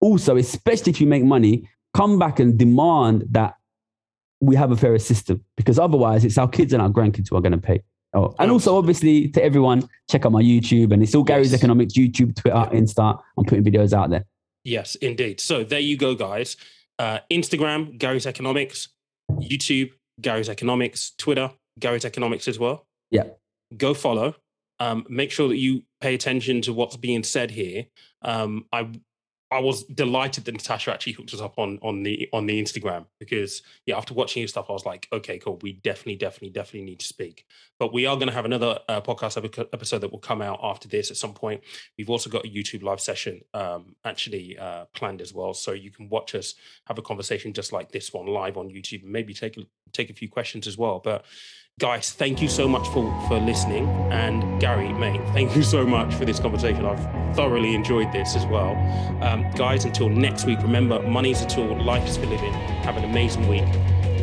also, 0.00 0.36
especially 0.36 0.90
if 0.90 1.00
you 1.00 1.06
make 1.06 1.24
money, 1.24 1.68
come 1.96 2.18
back 2.18 2.40
and 2.40 2.58
demand 2.58 3.24
that 3.30 3.54
we 4.40 4.54
have 4.56 4.70
a 4.70 4.76
fairer 4.76 4.98
system 4.98 5.42
because 5.56 5.78
otherwise 5.78 6.24
it's 6.24 6.38
our 6.38 6.48
kids 6.48 6.72
and 6.72 6.82
our 6.82 6.90
grandkids 6.90 7.30
who 7.30 7.36
are 7.36 7.40
going 7.40 7.52
to 7.52 7.58
pay. 7.58 7.82
Oh, 8.14 8.34
and 8.38 8.50
also, 8.50 8.76
obviously, 8.76 9.28
to 9.28 9.42
everyone, 9.42 9.88
check 10.08 10.24
out 10.24 10.32
my 10.32 10.42
YouTube 10.42 10.92
and 10.92 11.02
it's 11.02 11.14
all 11.14 11.24
Gary's 11.24 11.52
yes. 11.52 11.60
Economics 11.60 11.94
YouTube, 11.94 12.34
Twitter, 12.36 12.56
Insta. 12.72 13.20
I'm 13.36 13.44
putting 13.44 13.64
videos 13.64 13.92
out 13.92 14.10
there. 14.10 14.24
Yes, 14.64 14.94
indeed. 14.96 15.40
So 15.40 15.64
there 15.64 15.80
you 15.80 15.96
go, 15.96 16.14
guys 16.14 16.56
uh, 16.98 17.18
Instagram, 17.30 17.98
Gary's 17.98 18.26
Economics, 18.26 18.88
YouTube, 19.32 19.92
Gary's 20.20 20.48
Economics, 20.48 21.12
Twitter, 21.18 21.50
Gary's 21.78 22.04
Economics 22.04 22.48
as 22.48 22.58
well. 22.58 22.86
Yeah. 23.10 23.24
Go 23.76 23.94
follow. 23.94 24.34
Um, 24.78 25.06
make 25.08 25.30
sure 25.30 25.48
that 25.48 25.56
you 25.56 25.84
pay 26.00 26.14
attention 26.14 26.60
to 26.62 26.72
what's 26.72 26.96
being 26.96 27.22
said 27.22 27.50
here. 27.50 27.86
Um, 28.22 28.66
I 28.72 28.90
I 29.56 29.60
was 29.60 29.84
delighted 29.84 30.44
that 30.44 30.52
Natasha 30.52 30.92
actually 30.92 31.14
hooked 31.14 31.32
us 31.32 31.40
up 31.40 31.58
on 31.58 31.78
on 31.80 32.02
the 32.02 32.28
on 32.32 32.44
the 32.44 32.62
Instagram 32.62 33.06
because 33.18 33.62
yeah, 33.86 33.96
after 33.96 34.12
watching 34.12 34.42
your 34.42 34.48
stuff, 34.48 34.66
I 34.68 34.72
was 34.74 34.84
like, 34.84 35.08
okay, 35.10 35.38
cool. 35.38 35.58
We 35.62 35.72
definitely, 35.72 36.16
definitely, 36.16 36.50
definitely 36.50 36.82
need 36.82 37.00
to 37.00 37.06
speak. 37.06 37.46
But 37.78 37.94
we 37.94 38.04
are 38.04 38.16
going 38.16 38.28
to 38.28 38.34
have 38.34 38.44
another 38.44 38.78
uh, 38.86 39.00
podcast 39.00 39.38
episode 39.72 40.00
that 40.00 40.12
will 40.12 40.18
come 40.18 40.42
out 40.42 40.60
after 40.62 40.88
this 40.88 41.10
at 41.10 41.16
some 41.16 41.32
point. 41.32 41.62
We've 41.96 42.10
also 42.10 42.28
got 42.28 42.44
a 42.44 42.48
YouTube 42.48 42.82
live 42.82 43.00
session 43.00 43.40
um, 43.54 43.96
actually 44.04 44.58
uh, 44.58 44.84
planned 44.92 45.22
as 45.22 45.32
well, 45.32 45.54
so 45.54 45.72
you 45.72 45.90
can 45.90 46.10
watch 46.10 46.34
us 46.34 46.54
have 46.84 46.98
a 46.98 47.02
conversation 47.02 47.54
just 47.54 47.72
like 47.72 47.90
this 47.92 48.12
one 48.12 48.26
live 48.26 48.58
on 48.58 48.68
YouTube, 48.68 49.04
and 49.04 49.12
maybe 49.12 49.32
take 49.32 49.58
take 49.92 50.10
a 50.10 50.14
few 50.14 50.28
questions 50.28 50.66
as 50.66 50.76
well. 50.76 51.00
But 51.02 51.24
guys, 51.78 52.12
thank 52.12 52.40
you 52.40 52.48
so 52.48 52.66
much 52.66 52.88
for 52.88 53.04
for 53.28 53.38
listening. 53.38 53.86
And 54.10 54.58
Gary, 54.58 54.94
mate, 54.94 55.20
thank 55.34 55.54
you 55.54 55.62
so 55.62 55.84
much 55.84 56.14
for 56.14 56.24
this 56.24 56.40
conversation. 56.40 56.86
I've 56.86 57.36
thoroughly 57.36 57.74
enjoyed 57.74 58.10
this 58.12 58.34
as 58.34 58.46
well. 58.46 58.74
Um, 59.22 59.50
guys, 59.50 59.84
until 59.84 60.08
next 60.08 60.46
week, 60.46 60.58
remember, 60.62 61.02
money 61.02 61.32
is 61.32 61.42
a 61.42 61.46
tool, 61.46 61.76
life 61.84 62.08
is 62.08 62.16
for 62.16 62.24
living. 62.26 62.54
Have 62.82 62.96
an 62.96 63.04
amazing 63.04 63.46
week. 63.46 63.66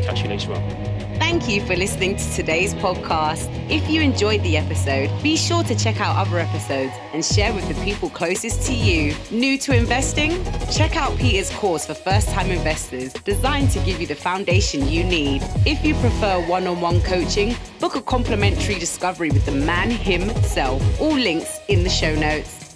Catch 0.03 0.23
you 0.23 0.29
later 0.29 0.51
on. 0.53 0.92
Thank 1.25 1.47
you 1.47 1.65
for 1.65 1.77
listening 1.77 2.17
to 2.17 2.33
today's 2.33 2.73
podcast. 2.73 3.47
If 3.71 3.89
you 3.89 4.01
enjoyed 4.01 4.43
the 4.43 4.57
episode, 4.57 5.09
be 5.23 5.37
sure 5.37 5.63
to 5.63 5.73
check 5.73 6.01
out 6.01 6.17
other 6.17 6.37
episodes 6.37 6.91
and 7.13 7.23
share 7.23 7.53
with 7.53 7.65
the 7.69 7.81
people 7.85 8.09
closest 8.09 8.67
to 8.67 8.73
you. 8.73 9.15
New 9.31 9.57
to 9.59 9.73
investing? 9.73 10.31
Check 10.69 10.97
out 10.97 11.17
Peter's 11.17 11.49
course 11.51 11.85
for 11.85 11.93
first 11.93 12.27
time 12.31 12.51
investors, 12.51 13.13
designed 13.13 13.71
to 13.71 13.79
give 13.79 14.01
you 14.01 14.05
the 14.05 14.15
foundation 14.15 14.89
you 14.89 15.05
need. 15.05 15.41
If 15.65 15.83
you 15.85 15.95
prefer 15.95 16.45
one 16.45 16.67
on 16.67 16.81
one 16.81 17.01
coaching, 17.01 17.55
book 17.79 17.95
a 17.95 18.01
complimentary 18.01 18.77
discovery 18.77 19.31
with 19.31 19.45
the 19.45 19.53
man 19.53 19.91
himself. 19.91 20.83
All 20.99 21.15
links 21.15 21.57
in 21.69 21.85
the 21.85 21.89
show 21.89 22.13
notes. 22.13 22.73